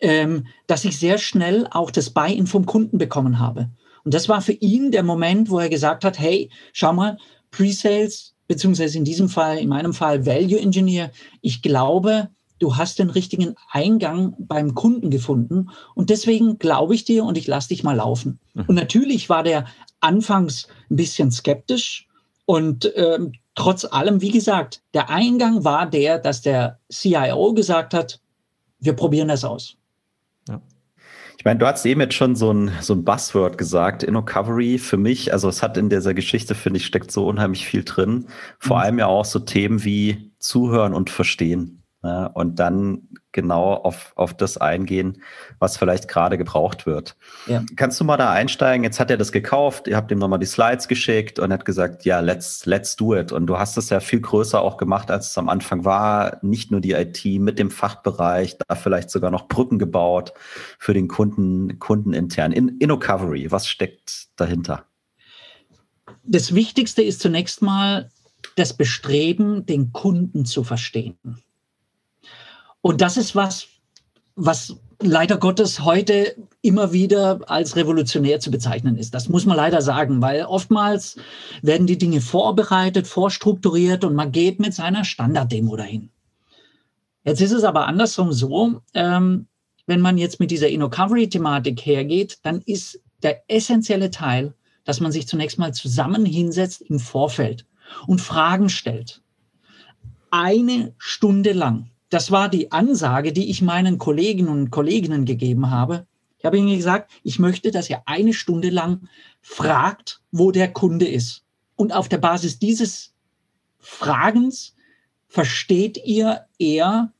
ähm, 0.00 0.48
dass 0.66 0.84
ich 0.84 0.98
sehr 0.98 1.18
schnell 1.18 1.68
auch 1.70 1.92
das 1.92 2.10
Buy-in 2.10 2.48
vom 2.48 2.66
Kunden 2.66 2.98
bekommen 2.98 3.38
habe. 3.38 3.70
Und 4.02 4.14
das 4.14 4.28
war 4.28 4.42
für 4.42 4.54
ihn 4.54 4.90
der 4.90 5.04
Moment, 5.04 5.48
wo 5.48 5.60
er 5.60 5.68
gesagt 5.68 6.04
hat, 6.04 6.18
hey, 6.18 6.50
schau 6.72 6.92
mal, 6.92 7.18
Pre-Sales, 7.52 8.34
beziehungsweise 8.48 8.98
in 8.98 9.04
diesem 9.04 9.28
Fall, 9.28 9.58
in 9.58 9.68
meinem 9.68 9.94
Fall 9.94 10.26
Value 10.26 10.58
Engineer, 10.58 11.12
ich 11.40 11.62
glaube, 11.62 12.30
du 12.62 12.76
hast 12.76 12.98
den 12.98 13.10
richtigen 13.10 13.56
Eingang 13.70 14.34
beim 14.38 14.74
Kunden 14.74 15.10
gefunden 15.10 15.70
und 15.94 16.10
deswegen 16.10 16.58
glaube 16.58 16.94
ich 16.94 17.04
dir 17.04 17.24
und 17.24 17.36
ich 17.36 17.46
lasse 17.46 17.68
dich 17.68 17.82
mal 17.82 17.96
laufen. 17.96 18.38
Mhm. 18.54 18.64
Und 18.68 18.74
natürlich 18.76 19.28
war 19.28 19.42
der 19.42 19.66
anfangs 20.00 20.68
ein 20.90 20.96
bisschen 20.96 21.30
skeptisch 21.30 22.08
und 22.46 22.92
ähm, 22.96 23.32
trotz 23.54 23.84
allem, 23.84 24.20
wie 24.20 24.30
gesagt, 24.30 24.82
der 24.94 25.10
Eingang 25.10 25.64
war 25.64 25.88
der, 25.88 26.18
dass 26.18 26.42
der 26.42 26.78
CIO 26.90 27.52
gesagt 27.54 27.94
hat, 27.94 28.20
wir 28.78 28.94
probieren 28.94 29.28
das 29.28 29.44
aus. 29.44 29.76
Ich 31.42 31.44
meine, 31.44 31.58
du 31.58 31.66
hast 31.66 31.84
eben 31.86 32.00
jetzt 32.00 32.14
schon 32.14 32.36
so 32.36 32.52
ein, 32.52 32.70
so 32.82 32.94
ein 32.94 33.04
Buzzword 33.04 33.58
gesagt, 33.58 34.04
InnoCovery 34.04 34.78
für 34.78 34.96
mich, 34.96 35.32
also 35.32 35.48
es 35.48 35.60
hat 35.60 35.76
in 35.76 35.88
dieser 35.88 36.14
Geschichte, 36.14 36.54
finde 36.54 36.76
ich, 36.76 36.86
steckt 36.86 37.10
so 37.10 37.26
unheimlich 37.26 37.66
viel 37.66 37.82
drin. 37.82 38.26
Vor 38.60 38.76
mhm. 38.76 38.82
allem 38.82 38.98
ja 39.00 39.06
auch 39.06 39.24
so 39.24 39.40
Themen 39.40 39.82
wie 39.82 40.30
Zuhören 40.38 40.94
und 40.94 41.10
Verstehen. 41.10 41.81
Ja, 42.04 42.26
und 42.26 42.58
dann 42.58 43.08
genau 43.30 43.74
auf, 43.74 44.12
auf 44.16 44.34
das 44.34 44.56
eingehen, 44.56 45.22
was 45.60 45.76
vielleicht 45.76 46.08
gerade 46.08 46.36
gebraucht 46.36 46.84
wird. 46.84 47.16
Ja. 47.46 47.62
Kannst 47.76 48.00
du 48.00 48.04
mal 48.04 48.16
da 48.16 48.32
einsteigen? 48.32 48.82
Jetzt 48.82 48.98
hat 48.98 49.08
er 49.08 49.16
das 49.16 49.30
gekauft, 49.30 49.86
ihr 49.86 49.96
habt 49.96 50.10
ihm 50.10 50.18
nochmal 50.18 50.40
die 50.40 50.46
Slides 50.46 50.88
geschickt 50.88 51.38
und 51.38 51.52
hat 51.52 51.64
gesagt, 51.64 52.04
ja, 52.04 52.18
let's, 52.18 52.66
let's 52.66 52.96
do 52.96 53.14
it. 53.14 53.30
Und 53.30 53.46
du 53.46 53.56
hast 53.56 53.76
es 53.76 53.88
ja 53.90 54.00
viel 54.00 54.20
größer 54.20 54.60
auch 54.60 54.78
gemacht, 54.78 55.12
als 55.12 55.30
es 55.30 55.38
am 55.38 55.48
Anfang 55.48 55.84
war. 55.84 56.38
Nicht 56.42 56.72
nur 56.72 56.80
die 56.80 56.92
IT 56.92 57.24
mit 57.24 57.60
dem 57.60 57.70
Fachbereich, 57.70 58.58
da 58.58 58.74
vielleicht 58.74 59.10
sogar 59.10 59.30
noch 59.30 59.46
Brücken 59.46 59.78
gebaut 59.78 60.32
für 60.80 60.94
den 60.94 61.06
Kunden, 61.06 61.78
Kunden 61.78 62.14
intern. 62.14 62.50
In, 62.50 62.78
InnoCovery, 62.78 63.52
was 63.52 63.68
steckt 63.68 64.26
dahinter? 64.34 64.86
Das 66.24 66.52
Wichtigste 66.52 67.02
ist 67.02 67.20
zunächst 67.20 67.62
mal 67.62 68.10
das 68.56 68.76
Bestreben, 68.76 69.66
den 69.66 69.92
Kunden 69.92 70.44
zu 70.44 70.64
verstehen. 70.64 71.16
Und 72.82 73.00
das 73.00 73.16
ist 73.16 73.34
was, 73.34 73.68
was 74.34 74.76
leider 75.00 75.36
Gottes 75.36 75.80
heute 75.80 76.36
immer 76.62 76.92
wieder 76.92 77.40
als 77.48 77.76
revolutionär 77.76 78.40
zu 78.40 78.50
bezeichnen 78.50 78.96
ist. 78.96 79.14
Das 79.14 79.28
muss 79.28 79.46
man 79.46 79.56
leider 79.56 79.82
sagen, 79.82 80.20
weil 80.22 80.44
oftmals 80.44 81.16
werden 81.62 81.86
die 81.86 81.98
Dinge 81.98 82.20
vorbereitet, 82.20 83.06
vorstrukturiert 83.06 84.04
und 84.04 84.14
man 84.14 84.32
geht 84.32 84.60
mit 84.60 84.74
seiner 84.74 85.04
Standarddemo 85.04 85.76
dahin. 85.76 86.10
Jetzt 87.24 87.40
ist 87.40 87.52
es 87.52 87.64
aber 87.64 87.86
andersrum 87.86 88.32
so, 88.32 88.80
ähm, 88.94 89.46
wenn 89.86 90.00
man 90.00 90.18
jetzt 90.18 90.40
mit 90.40 90.50
dieser 90.50 90.68
InnoCovery-Thematik 90.68 91.80
hergeht, 91.84 92.38
dann 92.42 92.62
ist 92.62 93.00
der 93.22 93.42
essentielle 93.48 94.10
Teil, 94.10 94.54
dass 94.84 95.00
man 95.00 95.12
sich 95.12 95.28
zunächst 95.28 95.58
mal 95.58 95.72
zusammen 95.72 96.24
hinsetzt 96.24 96.82
im 96.82 96.98
Vorfeld 96.98 97.66
und 98.06 98.20
Fragen 98.20 98.68
stellt. 98.68 99.22
Eine 100.30 100.94
Stunde 100.98 101.52
lang 101.52 101.91
das 102.12 102.30
war 102.30 102.50
die 102.50 102.70
Ansage, 102.72 103.32
die 103.32 103.48
ich 103.48 103.62
meinen 103.62 103.96
Kollegen 103.96 104.48
und 104.48 104.70
Kolleginnen 104.70 105.24
gegeben 105.24 105.70
habe. 105.70 106.06
Ich 106.38 106.44
habe 106.44 106.58
ihnen 106.58 106.76
gesagt, 106.76 107.10
ich 107.22 107.38
möchte, 107.38 107.70
dass 107.70 107.88
ihr 107.88 108.02
eine 108.04 108.34
Stunde 108.34 108.68
lang 108.68 109.08
fragt, 109.40 110.20
wo 110.30 110.50
der 110.50 110.70
Kunde 110.70 111.08
ist. 111.08 111.42
Und 111.74 111.94
auf 111.94 112.10
der 112.10 112.18
Basis 112.18 112.58
dieses 112.58 113.14
Fragens 113.78 114.74
versteht 115.26 116.04
ihr 116.04 116.44
eher, 116.58 117.12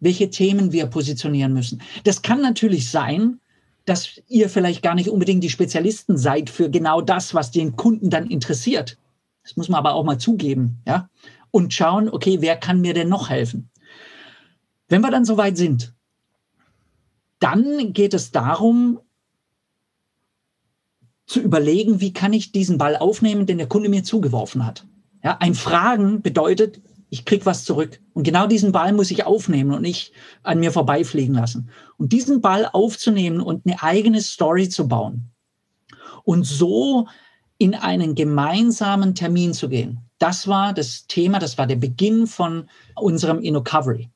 welche 0.00 0.28
Themen 0.28 0.72
wir 0.72 0.86
positionieren 0.86 1.52
müssen. 1.52 1.80
Das 2.02 2.22
kann 2.22 2.40
natürlich 2.40 2.90
sein, 2.90 3.38
dass 3.84 4.20
ihr 4.26 4.48
vielleicht 4.48 4.82
gar 4.82 4.96
nicht 4.96 5.08
unbedingt 5.08 5.44
die 5.44 5.50
Spezialisten 5.50 6.18
seid 6.18 6.50
für 6.50 6.68
genau 6.68 7.00
das, 7.00 7.32
was 7.32 7.52
den 7.52 7.76
Kunden 7.76 8.10
dann 8.10 8.26
interessiert. 8.26 8.98
Das 9.44 9.56
muss 9.56 9.68
man 9.68 9.78
aber 9.78 9.94
auch 9.94 10.04
mal 10.04 10.18
zugeben, 10.18 10.78
ja. 10.84 11.08
Und 11.52 11.72
schauen, 11.72 12.08
okay, 12.08 12.38
wer 12.40 12.56
kann 12.56 12.80
mir 12.80 12.94
denn 12.94 13.08
noch 13.08 13.30
helfen? 13.30 13.68
Wenn 14.92 15.00
wir 15.00 15.10
dann 15.10 15.24
soweit 15.24 15.56
sind, 15.56 15.94
dann 17.38 17.94
geht 17.94 18.12
es 18.12 18.30
darum, 18.30 19.00
zu 21.24 21.40
überlegen, 21.40 22.02
wie 22.02 22.12
kann 22.12 22.34
ich 22.34 22.52
diesen 22.52 22.76
Ball 22.76 22.96
aufnehmen, 22.96 23.46
den 23.46 23.56
der 23.56 23.68
Kunde 23.68 23.88
mir 23.88 24.04
zugeworfen 24.04 24.66
hat. 24.66 24.86
Ja, 25.24 25.38
ein 25.40 25.54
Fragen 25.54 26.20
bedeutet, 26.20 26.82
ich 27.08 27.24
krieg 27.24 27.46
was 27.46 27.64
zurück. 27.64 28.02
Und 28.12 28.24
genau 28.24 28.46
diesen 28.46 28.72
Ball 28.72 28.92
muss 28.92 29.10
ich 29.10 29.24
aufnehmen 29.24 29.70
und 29.70 29.80
nicht 29.80 30.12
an 30.42 30.60
mir 30.60 30.72
vorbeifliegen 30.72 31.36
lassen. 31.36 31.70
Und 31.96 32.12
diesen 32.12 32.42
Ball 32.42 32.68
aufzunehmen 32.70 33.40
und 33.40 33.64
eine 33.64 33.82
eigene 33.82 34.20
Story 34.20 34.68
zu 34.68 34.88
bauen 34.88 35.30
und 36.24 36.44
so 36.44 37.08
in 37.56 37.74
einen 37.74 38.14
gemeinsamen 38.14 39.14
Termin 39.14 39.54
zu 39.54 39.70
gehen. 39.70 40.00
Das 40.18 40.48
war 40.48 40.74
das 40.74 41.06
Thema, 41.06 41.38
das 41.38 41.56
war 41.56 41.66
der 41.66 41.76
Beginn 41.76 42.26
von 42.26 42.68
unserem 42.94 43.40
InnoCovery. 43.40 44.11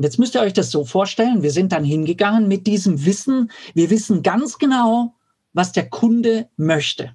Und 0.00 0.04
jetzt 0.04 0.18
müsst 0.18 0.34
ihr 0.34 0.40
euch 0.40 0.54
das 0.54 0.70
so 0.70 0.86
vorstellen, 0.86 1.42
wir 1.42 1.50
sind 1.50 1.72
dann 1.72 1.84
hingegangen 1.84 2.48
mit 2.48 2.66
diesem 2.66 3.04
Wissen, 3.04 3.50
wir 3.74 3.90
wissen 3.90 4.22
ganz 4.22 4.56
genau, 4.56 5.14
was 5.52 5.72
der 5.72 5.90
Kunde 5.90 6.48
möchte. 6.56 7.14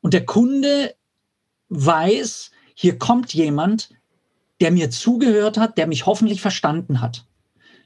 Und 0.00 0.14
der 0.14 0.24
Kunde 0.24 0.94
weiß, 1.68 2.52
hier 2.72 2.98
kommt 2.98 3.34
jemand, 3.34 3.90
der 4.62 4.70
mir 4.70 4.88
zugehört 4.90 5.58
hat, 5.58 5.76
der 5.76 5.86
mich 5.86 6.06
hoffentlich 6.06 6.40
verstanden 6.40 7.02
hat. 7.02 7.26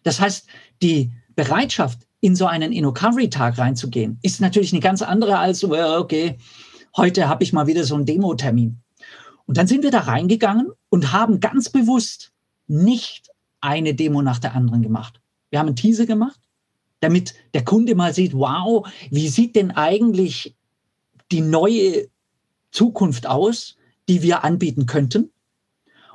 Das 0.05 0.21
heißt, 0.21 0.47
die 0.81 1.11
Bereitschaft, 1.35 2.07
in 2.21 2.37
so 2.37 2.47
einen 2.47 2.71
InnoCovery-Tag 2.71 3.59
reinzugehen, 3.59 4.21
ist 4.23 4.41
natürlich 4.41 4.73
eine 4.73 4.81
ganz 4.81 5.03
andere 5.03 5.39
als, 5.39 5.65
okay, 5.65 6.39
heute 6.97 7.29
habe 7.29 7.43
ich 7.43 7.53
mal 7.53 7.67
wieder 7.67 7.83
so 7.83 7.97
einen 7.97 8.07
Demo-Termin. 8.07 8.79
Und 9.47 9.57
dann 9.57 9.67
sind 9.67 9.83
wir 9.83 9.91
da 9.91 10.03
reingegangen 10.03 10.71
und 10.89 11.12
haben 11.12 11.41
ganz 11.41 11.69
bewusst 11.69 12.31
nicht 12.69 13.32
eine 13.62 13.95
Demo 13.95 14.21
nach 14.21 14.38
der 14.38 14.54
anderen 14.54 14.83
gemacht. 14.83 15.21
Wir 15.50 15.59
haben 15.59 15.69
einen 15.69 15.76
Teaser 15.76 16.07
gemacht, 16.07 16.40
damit 17.00 17.35
der 17.54 17.64
Kunde 17.64 17.95
mal 17.95 18.12
sieht, 18.12 18.35
wow, 18.35 18.87
wie 19.11 19.28
sieht 19.28 19.57
denn 19.57 19.71
eigentlich 19.71 20.54
die 21.31 21.40
neue 21.40 22.09
Zukunft 22.71 23.26
aus, 23.26 23.76
die 24.09 24.23
wir 24.23 24.45
anbieten 24.45 24.87
könnten? 24.87 25.31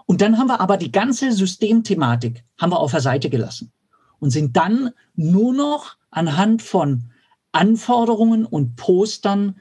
Und 0.06 0.22
dann 0.22 0.38
haben 0.38 0.48
wir 0.48 0.62
aber 0.62 0.78
die 0.78 0.92
ganze 0.92 1.32
Systemthematik 1.32 2.44
haben 2.58 2.72
wir 2.72 2.80
auf 2.80 2.92
der 2.92 3.02
Seite 3.02 3.30
gelassen 3.30 3.72
und 4.20 4.32
sind 4.32 4.56
dann 4.56 4.92
nur 5.16 5.54
noch 5.54 5.98
anhand 6.10 6.62
von 6.62 7.12
Anforderungen 7.52 8.46
und 8.46 8.76
Postern 8.76 9.60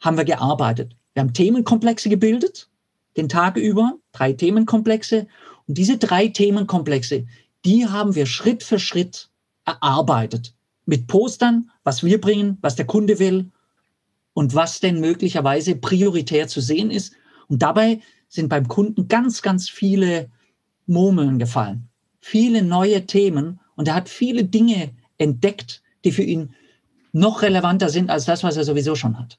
haben 0.00 0.16
wir 0.16 0.24
gearbeitet. 0.24 0.96
Wir 1.14 1.22
haben 1.22 1.32
Themenkomplexe 1.32 2.08
gebildet, 2.08 2.68
den 3.16 3.28
Tag 3.28 3.56
über, 3.56 3.94
drei 4.12 4.32
Themenkomplexe 4.32 5.28
und 5.66 5.78
diese 5.78 5.98
drei 5.98 6.28
Themenkomplexe, 6.28 7.26
die 7.64 7.86
haben 7.86 8.14
wir 8.14 8.26
Schritt 8.26 8.62
für 8.62 8.78
Schritt 8.78 9.30
erarbeitet. 9.64 10.54
Mit 10.86 11.06
Postern, 11.06 11.70
was 11.82 12.04
wir 12.04 12.20
bringen, 12.20 12.58
was 12.60 12.76
der 12.76 12.86
Kunde 12.86 13.18
will 13.18 13.50
und 14.34 14.54
was 14.54 14.80
denn 14.80 15.00
möglicherweise 15.00 15.76
prioritär 15.76 16.46
zu 16.48 16.60
sehen 16.60 16.90
ist. 16.90 17.14
Und 17.48 17.62
dabei 17.62 18.00
sind 18.28 18.48
beim 18.48 18.68
Kunden 18.68 19.08
ganz, 19.08 19.40
ganz 19.40 19.70
viele 19.70 20.30
Murmeln 20.86 21.38
gefallen. 21.38 21.88
Viele 22.20 22.62
neue 22.62 23.06
Themen 23.06 23.60
und 23.76 23.88
er 23.88 23.94
hat 23.94 24.08
viele 24.08 24.44
Dinge 24.44 24.90
entdeckt, 25.16 25.82
die 26.04 26.12
für 26.12 26.22
ihn 26.22 26.54
noch 27.12 27.42
relevanter 27.42 27.88
sind 27.88 28.10
als 28.10 28.24
das, 28.24 28.42
was 28.42 28.56
er 28.56 28.64
sowieso 28.64 28.94
schon 28.94 29.18
hat. 29.18 29.38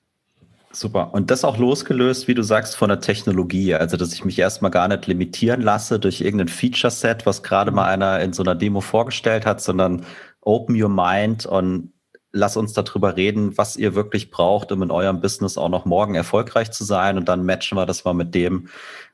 Super. 0.75 1.13
Und 1.13 1.31
das 1.31 1.45
auch 1.45 1.57
losgelöst, 1.57 2.27
wie 2.27 2.33
du 2.33 2.43
sagst, 2.43 2.75
von 2.75 2.89
der 2.89 2.99
Technologie. 2.99 3.73
Also, 3.73 3.95
dass 3.95 4.13
ich 4.13 4.25
mich 4.25 4.37
erstmal 4.37 4.71
gar 4.71 4.89
nicht 4.89 5.07
limitieren 5.07 5.61
lasse 5.61 5.99
durch 5.99 6.19
irgendein 6.19 6.49
Feature-Set, 6.49 7.25
was 7.25 7.43
gerade 7.43 7.71
mal 7.71 7.85
einer 7.85 8.19
in 8.19 8.33
so 8.33 8.43
einer 8.43 8.55
Demo 8.55 8.81
vorgestellt 8.81 9.45
hat, 9.45 9.61
sondern 9.61 10.05
open 10.41 10.79
your 10.79 10.89
mind 10.89 11.45
und 11.45 11.93
lass 12.33 12.57
uns 12.57 12.73
darüber 12.73 13.15
reden, 13.15 13.57
was 13.57 13.77
ihr 13.77 13.95
wirklich 13.95 14.29
braucht, 14.29 14.73
um 14.73 14.83
in 14.83 14.91
eurem 14.91 15.21
Business 15.21 15.57
auch 15.57 15.69
noch 15.69 15.85
morgen 15.85 16.15
erfolgreich 16.15 16.71
zu 16.71 16.83
sein. 16.83 17.17
Und 17.17 17.29
dann 17.29 17.45
matchen 17.45 17.77
wir 17.77 17.85
das 17.85 18.03
mal 18.03 18.13
mit 18.13 18.35
dem, 18.35 18.67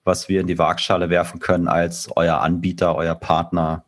was 0.03 0.27
wir 0.27 0.41
in 0.41 0.47
die 0.47 0.57
Waagschale 0.57 1.11
werfen 1.11 1.39
können 1.39 1.67
als 1.67 2.09
euer 2.15 2.41
Anbieter, 2.41 2.95
euer 2.95 3.13
Partner. 3.13 3.85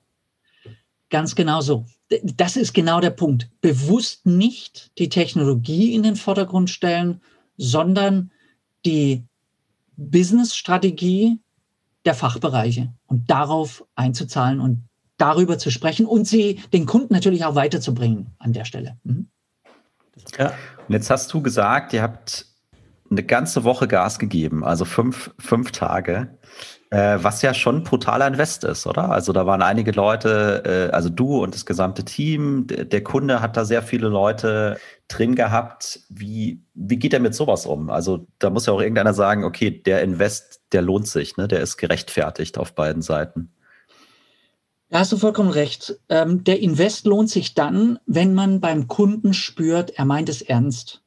Ganz 1.09 1.33
genau 1.33 1.61
so. 1.61 1.85
Das 2.23 2.55
ist 2.55 2.73
genau 2.73 2.99
der 2.99 3.09
Punkt. 3.09 3.49
Bewusst 3.61 4.27
nicht 4.27 4.91
die 4.99 5.09
Technologie 5.09 5.95
in 5.95 6.03
den 6.03 6.15
Vordergrund 6.15 6.69
stellen, 6.69 7.21
sondern 7.57 8.31
die 8.85 9.25
Business-Strategie 9.97 11.39
der 12.05 12.15
Fachbereiche 12.15 12.93
und 13.07 13.29
darauf 13.29 13.85
einzuzahlen 13.95 14.59
und 14.59 14.83
darüber 15.17 15.57
zu 15.57 15.71
sprechen 15.71 16.05
und 16.05 16.27
sie 16.27 16.59
den 16.73 16.85
Kunden 16.85 17.13
natürlich 17.13 17.45
auch 17.45 17.55
weiterzubringen 17.55 18.31
an 18.39 18.53
der 18.53 18.65
Stelle. 18.65 18.97
Mhm. 19.03 19.29
Ja. 20.37 20.53
Und 20.87 20.93
jetzt 20.93 21.09
hast 21.09 21.33
du 21.33 21.41
gesagt, 21.41 21.93
ihr 21.93 22.01
habt 22.01 22.45
eine 23.09 23.23
ganze 23.23 23.63
Woche 23.63 23.87
Gas 23.87 24.19
gegeben, 24.19 24.63
also 24.63 24.85
fünf, 24.85 25.33
fünf 25.39 25.71
Tage, 25.71 26.37
äh, 26.93 27.23
was 27.23 27.41
ja 27.41 27.55
schon 27.55 27.83
brutaler 27.83 28.27
Invest 28.27 28.63
ist, 28.63 28.85
oder? 28.85 29.09
Also 29.09 29.33
da 29.33 29.47
waren 29.47 29.63
einige 29.63 29.91
Leute, 29.91 30.89
äh, 30.91 30.93
also 30.93 31.09
du 31.09 31.41
und 31.41 31.55
das 31.55 31.65
gesamte 31.65 32.05
Team, 32.05 32.67
der, 32.67 32.85
der 32.85 33.03
Kunde 33.03 33.41
hat 33.41 33.57
da 33.57 33.65
sehr 33.65 33.81
viele 33.81 34.09
Leute 34.09 34.77
drin 35.07 35.33
gehabt. 35.33 36.01
Wie, 36.09 36.61
wie 36.75 36.97
geht 36.97 37.13
er 37.13 37.19
mit 37.19 37.33
sowas 37.33 37.65
um? 37.65 37.89
Also 37.89 38.27
da 38.37 38.51
muss 38.51 38.67
ja 38.67 38.73
auch 38.73 38.79
irgendeiner 38.79 39.15
sagen, 39.15 39.43
okay, 39.43 39.71
der 39.71 40.03
Invest, 40.03 40.61
der 40.71 40.83
lohnt 40.83 41.07
sich, 41.07 41.35
ne? 41.35 41.47
der 41.47 41.61
ist 41.61 41.77
gerechtfertigt 41.77 42.59
auf 42.59 42.75
beiden 42.75 43.01
Seiten. 43.01 43.51
Da 44.89 44.99
hast 44.99 45.11
du 45.11 45.17
vollkommen 45.17 45.49
recht. 45.49 45.99
Ähm, 46.09 46.43
der 46.43 46.59
Invest 46.59 47.07
lohnt 47.07 47.31
sich 47.31 47.55
dann, 47.55 47.97
wenn 48.05 48.35
man 48.35 48.59
beim 48.59 48.87
Kunden 48.87 49.33
spürt, 49.33 49.89
er 49.97 50.05
meint 50.05 50.29
es 50.29 50.43
ernst. 50.43 51.02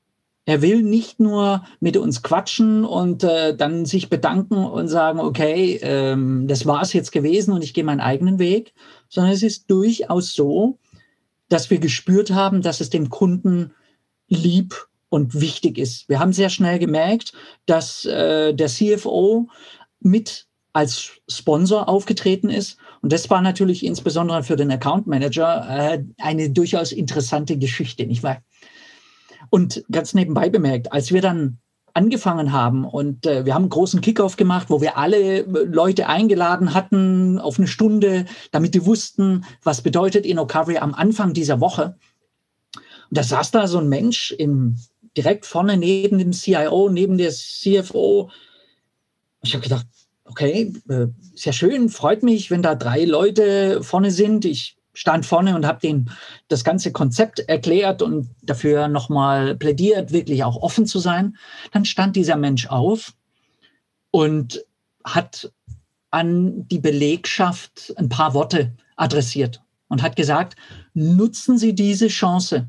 Er 0.46 0.62
will 0.62 0.82
nicht 0.82 1.18
nur 1.18 1.64
mit 1.80 1.96
uns 1.96 2.22
quatschen 2.22 2.84
und 2.84 3.24
äh, 3.24 3.54
dann 3.56 3.84
sich 3.84 4.08
bedanken 4.08 4.64
und 4.64 4.86
sagen, 4.86 5.18
okay, 5.18 5.78
ähm, 5.82 6.46
das 6.46 6.66
war 6.66 6.82
es 6.82 6.92
jetzt 6.92 7.10
gewesen 7.10 7.52
und 7.52 7.64
ich 7.64 7.74
gehe 7.74 7.82
meinen 7.82 8.00
eigenen 8.00 8.38
Weg, 8.38 8.72
sondern 9.08 9.32
es 9.32 9.42
ist 9.42 9.68
durchaus 9.68 10.34
so, 10.34 10.78
dass 11.48 11.68
wir 11.68 11.78
gespürt 11.78 12.30
haben, 12.30 12.62
dass 12.62 12.80
es 12.80 12.90
dem 12.90 13.10
Kunden 13.10 13.72
lieb 14.28 14.86
und 15.08 15.40
wichtig 15.40 15.78
ist. 15.78 16.08
Wir 16.08 16.20
haben 16.20 16.32
sehr 16.32 16.48
schnell 16.48 16.78
gemerkt, 16.78 17.32
dass 17.66 18.04
äh, 18.04 18.54
der 18.54 18.68
CFO 18.68 19.48
mit 19.98 20.46
als 20.72 21.12
Sponsor 21.26 21.88
aufgetreten 21.88 22.50
ist. 22.50 22.76
Und 23.00 23.12
das 23.12 23.30
war 23.30 23.40
natürlich 23.40 23.84
insbesondere 23.84 24.42
für 24.42 24.56
den 24.56 24.70
Account 24.70 25.06
Manager 25.06 25.66
äh, 25.68 26.04
eine 26.18 26.50
durchaus 26.50 26.92
interessante 26.92 27.56
Geschichte, 27.56 28.06
nicht 28.06 28.22
wahr? 28.22 28.42
Und 29.50 29.84
ganz 29.90 30.14
nebenbei 30.14 30.50
bemerkt, 30.50 30.92
als 30.92 31.12
wir 31.12 31.22
dann 31.22 31.58
angefangen 31.96 32.52
haben 32.52 32.84
und 32.84 33.24
äh, 33.24 33.46
wir 33.46 33.54
haben 33.54 33.62
einen 33.62 33.70
großen 33.70 34.02
Kickoff 34.02 34.36
gemacht, 34.36 34.66
wo 34.68 34.82
wir 34.82 34.98
alle 34.98 35.42
Leute 35.42 36.08
eingeladen 36.08 36.74
hatten 36.74 37.38
auf 37.38 37.58
eine 37.58 37.66
Stunde, 37.66 38.26
damit 38.50 38.74
die 38.74 38.84
wussten, 38.84 39.46
was 39.62 39.80
bedeutet 39.80 40.26
InnoCovery 40.26 40.76
am 40.76 40.92
Anfang 40.92 41.32
dieser 41.32 41.58
Woche. 41.60 41.96
Und 42.74 43.16
da 43.16 43.22
saß 43.22 43.50
da 43.50 43.66
so 43.66 43.78
ein 43.78 43.88
Mensch 43.88 44.30
im, 44.32 44.76
direkt 45.16 45.46
vorne 45.46 45.78
neben 45.78 46.18
dem 46.18 46.32
CIO, 46.32 46.90
neben 46.90 47.16
der 47.16 47.30
CFO. 47.30 48.30
Ich 49.42 49.54
habe 49.54 49.62
gedacht, 49.62 49.86
okay, 50.26 50.74
äh, 50.90 51.06
sehr 51.34 51.54
schön, 51.54 51.88
freut 51.88 52.22
mich, 52.22 52.50
wenn 52.50 52.62
da 52.62 52.74
drei 52.74 53.06
Leute 53.06 53.82
vorne 53.82 54.10
sind. 54.10 54.44
Ich 54.44 54.75
stand 54.96 55.26
vorne 55.26 55.54
und 55.54 55.66
habe 55.66 55.80
denen 55.80 56.10
das 56.48 56.64
ganze 56.64 56.90
Konzept 56.90 57.40
erklärt 57.40 58.00
und 58.00 58.30
dafür 58.42 58.88
nochmal 58.88 59.54
plädiert, 59.54 60.10
wirklich 60.10 60.42
auch 60.42 60.56
offen 60.56 60.86
zu 60.86 60.98
sein. 60.98 61.36
Dann 61.72 61.84
stand 61.84 62.16
dieser 62.16 62.36
Mensch 62.36 62.66
auf 62.66 63.12
und 64.10 64.64
hat 65.04 65.52
an 66.10 66.66
die 66.68 66.78
Belegschaft 66.78 67.92
ein 67.98 68.08
paar 68.08 68.32
Worte 68.32 68.72
adressiert 68.96 69.62
und 69.88 70.02
hat 70.02 70.16
gesagt, 70.16 70.56
nutzen 70.94 71.58
Sie 71.58 71.74
diese 71.74 72.08
Chance, 72.08 72.68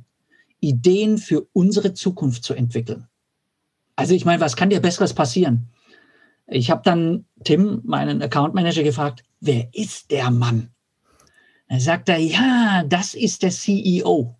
Ideen 0.60 1.18
für 1.18 1.48
unsere 1.54 1.94
Zukunft 1.94 2.44
zu 2.44 2.54
entwickeln. 2.54 3.08
Also 3.96 4.14
ich 4.14 4.26
meine, 4.26 4.42
was 4.42 4.58
kann 4.58 4.70
dir 4.70 4.82
besseres 4.82 5.14
passieren? 5.14 5.70
Ich 6.46 6.70
habe 6.70 6.82
dann 6.84 7.26
Tim, 7.46 7.82
meinen 7.86 8.22
Account 8.22 8.54
Manager, 8.54 8.84
gefragt, 8.84 9.24
wer 9.40 9.70
ist 9.74 10.12
der 10.12 10.30
Mann? 10.30 10.72
Dann 11.70 11.80
sagt 11.80 12.10
er, 12.10 12.18
ja, 12.18 12.84
das 12.88 13.14
ist 13.14 13.44
der 13.44 13.52
CEO. 13.52 14.36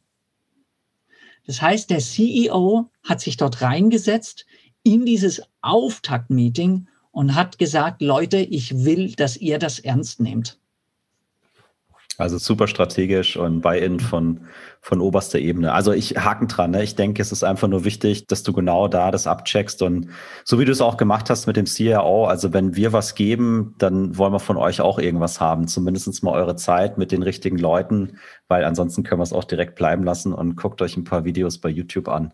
Das 1.46 1.62
heißt, 1.62 1.90
der 1.90 2.00
CEO 2.00 2.90
hat 3.04 3.22
sich 3.22 3.38
dort 3.38 3.62
reingesetzt 3.62 4.46
in 4.84 5.06
dieses 5.06 5.42
Auftaktmeeting 5.62 6.88
und 7.12 7.36
hat 7.36 7.58
gesagt, 7.58 8.02
Leute, 8.02 8.38
ich 8.38 8.86
will, 8.86 9.14
dass 9.14 9.38
ihr 9.38 9.60
das 9.60 9.80
ernst 9.80 10.20
nehmt. 10.20 10.60
Also 12.20 12.40
super 12.40 12.68
strategisch 12.68 13.38
und 13.38 13.62
Buy-in 13.62 14.00
von, 14.00 14.48
von 14.82 15.02
oberster 15.02 15.38
Ebene. 15.38 15.72
Also 15.72 15.92
ich 15.94 16.18
haken 16.18 16.48
dran. 16.48 16.72
Ne? 16.72 16.82
Ich 16.82 16.96
denke, 16.96 17.22
es 17.22 17.32
ist 17.32 17.44
einfach 17.44 17.68
nur 17.68 17.86
wichtig, 17.86 18.26
dass 18.26 18.42
du 18.42 18.54
genau 18.54 18.88
da 18.88 19.12
das 19.12 19.28
abcheckst 19.28 19.84
und 19.84 20.10
so 20.44 20.60
wie 20.60 20.66
du 20.66 20.72
es 20.72 20.82
auch 20.82 20.98
gemacht 20.98 21.30
hast 21.30 21.46
mit 21.46 21.58
dem 21.58 21.66
CRO. 21.66 22.26
Also 22.26 22.54
wenn 22.54 22.76
wir 22.76 22.92
was 22.92 23.14
geben, 23.14 23.76
dann 23.78 24.18
wollen 24.18 24.34
wir 24.34 24.40
von 24.40 24.58
euch 24.58 24.82
auch 24.82 24.98
irgendwas 24.98 25.40
haben. 25.40 25.68
Zumindest 25.68 26.24
mal 26.24 26.32
eure 26.32 26.56
Zeit 26.56 26.98
mit 26.98 27.12
den 27.12 27.22
richtigen 27.22 27.60
Leuten, 27.60 28.18
weil 28.48 28.64
ansonsten 28.64 29.04
können 29.04 29.20
wir 29.20 29.24
es 29.24 29.34
auch 29.34 29.44
direkt 29.44 29.76
bleiben 29.76 30.04
lassen 30.04 30.34
und 30.34 30.56
guckt 30.56 30.82
euch 30.82 30.98
ein 30.98 31.04
paar 31.04 31.24
Videos 31.24 31.60
bei 31.60 31.70
YouTube 31.70 32.08
an. 32.08 32.34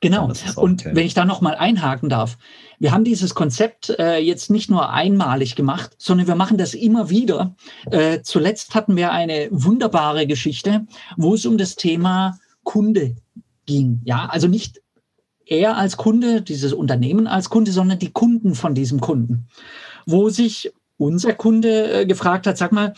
Genau. 0.00 0.30
Und 0.54 0.84
wenn 0.84 1.06
ich 1.06 1.14
da 1.14 1.24
noch 1.24 1.40
mal 1.40 1.56
einhaken 1.56 2.08
darf, 2.08 2.38
wir 2.78 2.92
haben 2.92 3.02
dieses 3.02 3.34
Konzept 3.34 3.90
äh, 3.98 4.18
jetzt 4.18 4.48
nicht 4.48 4.70
nur 4.70 4.90
einmalig 4.90 5.56
gemacht, 5.56 5.96
sondern 5.98 6.28
wir 6.28 6.36
machen 6.36 6.56
das 6.56 6.74
immer 6.74 7.10
wieder. 7.10 7.56
Äh, 7.90 8.20
zuletzt 8.22 8.76
hatten 8.76 8.94
wir 8.96 9.10
eine 9.10 9.48
wunderbare 9.50 10.28
Geschichte, 10.28 10.86
wo 11.16 11.34
es 11.34 11.46
um 11.46 11.58
das 11.58 11.74
Thema 11.74 12.38
Kunde 12.62 13.16
ging. 13.66 14.00
Ja, 14.04 14.26
also 14.26 14.46
nicht 14.46 14.80
er 15.46 15.76
als 15.76 15.96
Kunde, 15.96 16.42
dieses 16.42 16.72
Unternehmen 16.72 17.26
als 17.26 17.50
Kunde, 17.50 17.72
sondern 17.72 17.98
die 17.98 18.12
Kunden 18.12 18.54
von 18.54 18.74
diesem 18.74 19.00
Kunden, 19.00 19.48
wo 20.06 20.28
sich 20.28 20.72
unser 20.96 21.32
Kunde 21.32 22.02
äh, 22.02 22.06
gefragt 22.06 22.46
hat, 22.46 22.58
sag 22.58 22.70
mal, 22.70 22.92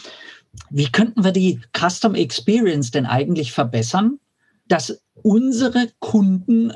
wie 0.68 0.90
könnten 0.90 1.24
wir 1.24 1.32
die 1.32 1.60
Custom 1.76 2.14
Experience 2.14 2.90
denn 2.90 3.06
eigentlich 3.06 3.52
verbessern, 3.52 4.18
dass 4.66 5.02
unsere 5.22 5.88
Kunden 6.00 6.72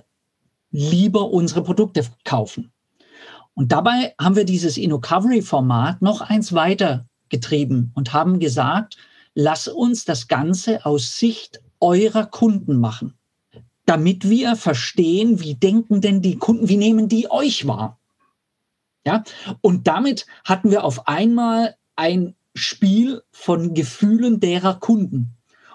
lieber 0.75 1.31
unsere 1.31 1.63
Produkte 1.63 2.05
kaufen. 2.25 2.73
Und 3.55 3.71
dabei 3.71 4.15
haben 4.21 4.35
wir 4.35 4.45
dieses 4.45 4.77
InnoCovery-Format 4.77 6.03
noch 6.03 6.21
eins 6.21 6.53
weiter 6.53 7.07
getrieben 7.29 7.93
und 7.95 8.13
haben 8.13 8.41
gesagt, 8.41 8.97
lass 9.35 9.69
uns 9.69 10.05
das 10.05 10.27
Ganze 10.27 10.85
aus 10.85 11.17
Sicht 11.17 11.63
eurer 11.79 12.27
Kunden 12.27 12.77
machen, 12.77 13.15
damit 13.87 14.29
wir 14.29 14.57
verstehen, 14.57 15.41
wie 15.41 15.55
denken 15.55 16.01
denn 16.01 16.23
die 16.23 16.39
Kunden, 16.39 16.69
wie 16.69 16.77
nehmen 16.77 17.09
die 17.09 17.31
euch 17.31 17.69
wahr. 17.69 18.01
Ja, 19.07 19.23
und 19.61 19.87
damit 19.87 20.27
hatten 20.45 20.73
wir 20.73 20.83
auf 20.83 21.07
einmal 21.07 21.77
ein 21.95 22.35
Spiel 22.57 23.23
von 23.31 23.75
Gefühlen 23.75 24.41
derer 24.41 24.75
Kunden. 24.75 25.34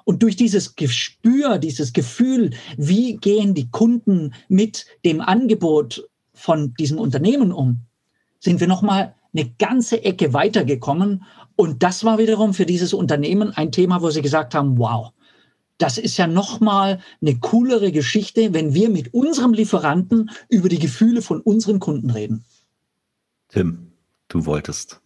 Und 0.09 0.23
durch 0.23 0.35
dieses 0.35 0.75
Gespür, 0.75 1.59
dieses 1.59 1.93
Gefühl, 1.93 2.49
wie 2.77 3.17
gehen 3.17 3.53
die 3.53 3.69
Kunden 3.69 4.33
mit 4.47 4.87
dem 5.05 5.21
Angebot 5.21 6.09
von 6.33 6.73
diesem 6.79 6.97
Unternehmen 6.97 7.51
um, 7.51 7.81
sind 8.39 8.59
wir 8.59 8.65
nochmal 8.65 9.13
eine 9.35 9.51
ganze 9.59 10.03
Ecke 10.03 10.33
weitergekommen. 10.33 11.25
Und 11.55 11.83
das 11.83 12.05
war 12.05 12.17
wiederum 12.17 12.55
für 12.55 12.65
dieses 12.65 12.91
Unternehmen 12.91 13.51
ein 13.51 13.71
Thema, 13.71 14.01
wo 14.01 14.09
sie 14.09 14.23
gesagt 14.23 14.55
haben, 14.55 14.79
wow, 14.79 15.11
das 15.77 15.99
ist 15.99 16.17
ja 16.17 16.25
nochmal 16.25 17.01
eine 17.21 17.37
coolere 17.37 17.91
Geschichte, 17.91 18.51
wenn 18.51 18.73
wir 18.73 18.89
mit 18.89 19.13
unserem 19.13 19.53
Lieferanten 19.53 20.31
über 20.49 20.69
die 20.69 20.79
Gefühle 20.79 21.21
von 21.21 21.39
unseren 21.39 21.79
Kunden 21.79 22.09
reden. 22.09 22.43
Tim, 23.49 23.91
du 24.27 24.47
wolltest. 24.47 25.01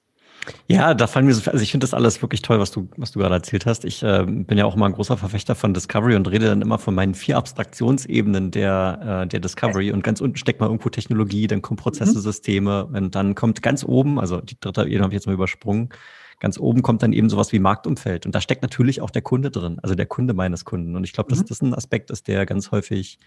Ja, 0.68 0.94
da 0.94 1.08
fallen 1.08 1.26
mir 1.26 1.34
so, 1.34 1.50
also 1.50 1.64
ich 1.64 1.72
finde 1.72 1.84
das 1.84 1.94
alles 1.94 2.22
wirklich 2.22 2.42
toll, 2.42 2.60
was 2.60 2.72
du, 2.72 2.88
was 2.98 3.12
du 3.12 3.20
gerade 3.20 3.36
erzählt 3.36 3.66
hast. 3.66 3.86
Ich 3.86 4.04
äh, 4.04 4.24
bin 4.26 4.58
ja 4.58 4.66
auch 4.66 4.76
immer 4.76 4.86
ein 4.86 4.94
großer 4.94 5.18
Verfechter 5.18 5.56
von 5.56 5.74
Discovery 5.74 6.16
und 6.16 6.30
rede 6.30 6.48
dann 6.48 6.62
immer 6.62 6.80
von 6.80 6.96
meinen 6.96 7.16
vier 7.16 7.38
Abstraktionsebenen 7.38 8.52
der, 8.52 9.24
äh, 9.24 9.28
der 9.28 9.40
Discovery. 9.40 9.92
Und 9.92 10.04
ganz 10.04 10.22
unten 10.22 10.38
steckt 10.38 10.60
mal 10.60 10.68
irgendwo 10.68 10.90
Technologie, 10.90 11.48
dann 11.48 11.62
kommen 11.62 11.78
Prozesse, 11.78 12.18
mhm. 12.18 12.22
Systeme 12.22 12.86
und 12.86 13.16
dann 13.16 13.36
kommt 13.36 13.62
ganz 13.62 13.84
oben, 13.84 14.20
also 14.20 14.42
die 14.42 14.60
dritte 14.60 14.84
Ebene 14.84 15.04
habe 15.04 15.14
ich 15.14 15.18
jetzt 15.18 15.28
mal 15.28 15.34
übersprungen, 15.34 15.90
ganz 16.40 16.58
oben 16.58 16.82
kommt 16.82 17.04
dann 17.04 17.14
eben 17.14 17.30
sowas 17.30 17.52
wie 17.52 17.60
Marktumfeld. 17.60 18.26
Und 18.26 18.36
da 18.36 18.42
steckt 18.42 18.62
natürlich 18.62 19.02
auch 19.02 19.10
der 19.10 19.22
Kunde 19.22 19.52
drin, 19.52 19.80
also 19.82 19.96
der 19.96 20.06
Kunde 20.06 20.34
meines 20.34 20.66
Kunden. 20.66 20.96
Und 20.96 21.04
ich 21.04 21.14
glaube, 21.14 21.30
dass 21.30 21.40
mhm. 21.40 21.46
das 21.48 21.62
ein 21.62 21.74
Aspekt 21.74 22.12
ist, 22.12 22.28
der 22.28 22.46
ganz 22.46 22.72
häufig, 22.72 23.20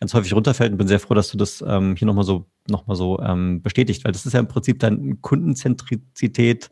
ganz 0.00 0.14
häufig 0.14 0.32
runterfällt. 0.34 0.72
Und 0.72 0.78
bin 0.78 0.88
sehr 0.88 1.00
froh, 1.00 1.14
dass 1.14 1.30
du 1.30 1.36
das 1.36 1.62
ähm, 1.66 1.96
hier 1.96 2.06
nochmal 2.06 2.24
so, 2.24 2.46
noch 2.68 2.86
mal 2.86 2.96
so 2.96 3.20
ähm, 3.20 3.62
bestätigt, 3.62 4.04
weil 4.04 4.12
das 4.12 4.26
ist 4.26 4.32
ja 4.32 4.40
im 4.40 4.48
Prinzip 4.48 4.78
dann 4.80 5.20
Kundenzentrizität 5.20 6.70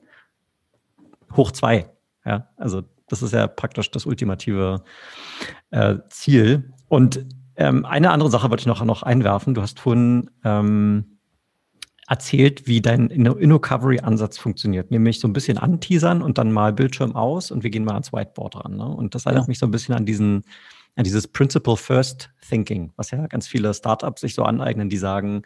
hoch 1.37 1.52
zwei. 1.52 1.90
Ja, 2.24 2.48
also 2.57 2.83
Das 3.09 3.22
ist 3.22 3.33
ja 3.33 3.46
praktisch 3.46 3.90
das 3.90 4.07
ultimative 4.07 4.83
äh, 5.70 5.96
Ziel. 6.09 6.72
Und 6.88 7.26
ähm, 7.57 7.85
eine 7.85 8.11
andere 8.11 8.31
Sache 8.31 8.48
wollte 8.48 8.62
ich 8.62 8.66
noch, 8.66 8.83
noch 8.85 9.02
einwerfen. 9.02 9.52
Du 9.52 9.61
hast 9.61 9.81
vorhin 9.81 10.31
ähm, 10.44 11.18
erzählt, 12.12 12.66
wie 12.66 12.83
dein 12.83 13.09
InnoCovery-Ansatz 13.09 14.37
funktioniert. 14.37 14.90
Nämlich 14.90 15.18
so 15.18 15.27
ein 15.27 15.33
bisschen 15.33 15.57
anteasern 15.57 16.20
und 16.20 16.37
dann 16.37 16.53
mal 16.53 16.70
Bildschirm 16.75 17.16
aus 17.16 17.51
und 17.51 17.62
wir 17.62 17.70
gehen 17.70 17.85
mal 17.85 17.94
ans 17.94 18.12
Whiteboard 18.12 18.62
ran. 18.62 18.77
Ne? 18.77 18.87
Und 18.87 19.14
das 19.14 19.25
erinnert 19.25 19.44
ja. 19.44 19.48
mich 19.48 19.59
so 19.59 19.64
ein 19.64 19.70
bisschen 19.70 19.94
an 19.94 20.05
diesen, 20.05 20.44
an 20.94 21.05
dieses 21.05 21.27
Principle 21.27 21.79
First 21.79 22.29
Thinking, 22.46 22.92
was 22.96 23.12
ja 23.12 23.27
ganz 23.29 23.48
viele 23.48 23.72
Startups 23.72 24.20
sich 24.20 24.35
so 24.35 24.42
aneignen, 24.42 24.90
die 24.90 24.98
sagen, 24.98 25.44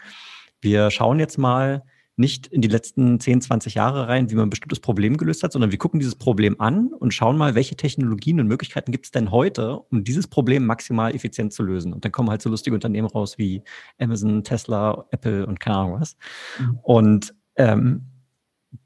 wir 0.60 0.90
schauen 0.90 1.20
jetzt 1.20 1.38
mal, 1.38 1.84
nicht 2.16 2.46
in 2.46 2.62
die 2.62 2.68
letzten 2.68 3.20
10, 3.20 3.42
20 3.42 3.74
Jahre 3.74 4.08
rein, 4.08 4.30
wie 4.30 4.34
man 4.34 4.46
ein 4.46 4.50
bestimmtes 4.50 4.80
Problem 4.80 5.18
gelöst 5.18 5.42
hat, 5.42 5.52
sondern 5.52 5.70
wir 5.70 5.78
gucken 5.78 6.00
dieses 6.00 6.14
Problem 6.14 6.58
an 6.60 6.88
und 6.88 7.12
schauen 7.12 7.36
mal, 7.36 7.54
welche 7.54 7.76
Technologien 7.76 8.40
und 8.40 8.46
Möglichkeiten 8.46 8.90
gibt 8.90 9.04
es 9.04 9.10
denn 9.10 9.30
heute, 9.30 9.78
um 9.90 10.02
dieses 10.02 10.26
Problem 10.26 10.64
maximal 10.64 11.14
effizient 11.14 11.52
zu 11.52 11.62
lösen. 11.62 11.92
Und 11.92 12.04
dann 12.04 12.12
kommen 12.12 12.30
halt 12.30 12.40
so 12.40 12.48
lustige 12.48 12.74
Unternehmen 12.74 13.06
raus 13.06 13.36
wie 13.36 13.62
Amazon, 13.98 14.44
Tesla, 14.44 15.04
Apple 15.10 15.46
und 15.46 15.60
keine 15.60 15.76
Ahnung 15.76 16.00
was. 16.00 16.16
Mhm. 16.58 16.78
Und 16.82 17.34
ähm, 17.56 18.06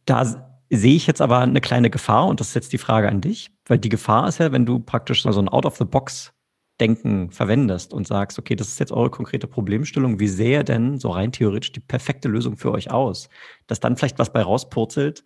da 0.04 0.24
sehe 0.70 0.94
ich 0.94 1.06
jetzt 1.06 1.20
aber 1.20 1.38
eine 1.38 1.60
kleine 1.60 1.90
Gefahr 1.90 2.26
und 2.26 2.40
das 2.40 2.48
ist 2.48 2.54
jetzt 2.54 2.72
die 2.72 2.78
Frage 2.78 3.08
an 3.08 3.20
dich, 3.20 3.50
weil 3.66 3.78
die 3.78 3.88
Gefahr 3.88 4.28
ist 4.28 4.38
ja, 4.38 4.50
wenn 4.52 4.66
du 4.66 4.80
praktisch 4.80 5.22
so 5.22 5.40
ein 5.40 5.48
Out-of-the-Box 5.48 6.32
Denken 6.80 7.30
verwendest 7.30 7.92
und 7.92 8.06
sagst, 8.06 8.38
okay, 8.38 8.56
das 8.56 8.68
ist 8.68 8.80
jetzt 8.80 8.92
eure 8.92 9.10
konkrete 9.10 9.46
Problemstellung, 9.46 10.18
wie 10.18 10.28
sähe 10.28 10.64
denn 10.64 10.98
so 10.98 11.10
rein 11.10 11.32
theoretisch 11.32 11.72
die 11.72 11.80
perfekte 11.80 12.28
Lösung 12.28 12.56
für 12.56 12.72
euch 12.72 12.90
aus? 12.90 13.28
Dass 13.66 13.80
dann 13.80 13.96
vielleicht 13.96 14.18
was 14.18 14.32
bei 14.32 14.42
rauspurzelt, 14.42 15.24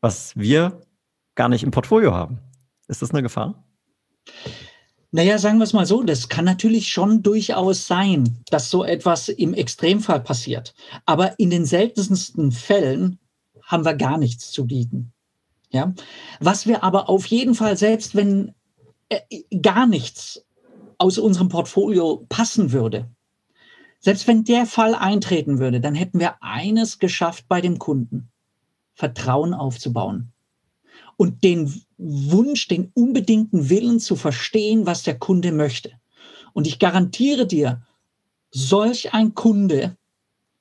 was 0.00 0.36
wir 0.36 0.80
gar 1.34 1.48
nicht 1.48 1.62
im 1.62 1.70
Portfolio 1.70 2.12
haben. 2.12 2.40
Ist 2.88 3.02
das 3.02 3.10
eine 3.10 3.22
Gefahr? 3.22 3.64
Naja, 5.12 5.38
sagen 5.38 5.58
wir 5.58 5.64
es 5.64 5.72
mal 5.72 5.86
so, 5.86 6.02
das 6.02 6.28
kann 6.28 6.44
natürlich 6.44 6.88
schon 6.88 7.22
durchaus 7.22 7.86
sein, 7.86 8.44
dass 8.50 8.70
so 8.70 8.84
etwas 8.84 9.28
im 9.28 9.54
Extremfall 9.54 10.20
passiert. 10.20 10.74
Aber 11.04 11.38
in 11.38 11.50
den 11.50 11.64
seltensten 11.64 12.52
Fällen 12.52 13.18
haben 13.64 13.84
wir 13.84 13.94
gar 13.94 14.18
nichts 14.18 14.52
zu 14.52 14.66
bieten. 14.66 15.12
Ja? 15.70 15.94
Was 16.38 16.66
wir 16.66 16.84
aber 16.84 17.08
auf 17.08 17.26
jeden 17.26 17.54
Fall, 17.54 17.76
selbst 17.76 18.14
wenn 18.14 18.54
äh, 19.08 19.20
gar 19.60 19.86
nichts 19.86 20.44
aus 21.00 21.16
unserem 21.16 21.48
Portfolio 21.48 22.26
passen 22.28 22.72
würde, 22.72 23.08
selbst 24.00 24.26
wenn 24.26 24.44
der 24.44 24.66
Fall 24.66 24.94
eintreten 24.94 25.58
würde, 25.58 25.80
dann 25.80 25.94
hätten 25.94 26.20
wir 26.20 26.42
eines 26.42 26.98
geschafft 26.98 27.46
bei 27.48 27.62
dem 27.62 27.78
Kunden, 27.78 28.28
Vertrauen 28.92 29.54
aufzubauen 29.54 30.32
und 31.16 31.42
den 31.42 31.82
Wunsch, 31.96 32.68
den 32.68 32.92
unbedingten 32.94 33.70
Willen 33.70 33.98
zu 33.98 34.14
verstehen, 34.14 34.84
was 34.84 35.02
der 35.02 35.18
Kunde 35.18 35.52
möchte. 35.52 35.92
Und 36.52 36.66
ich 36.66 36.78
garantiere 36.78 37.46
dir, 37.46 37.82
solch 38.50 39.14
ein 39.14 39.34
Kunde 39.34 39.96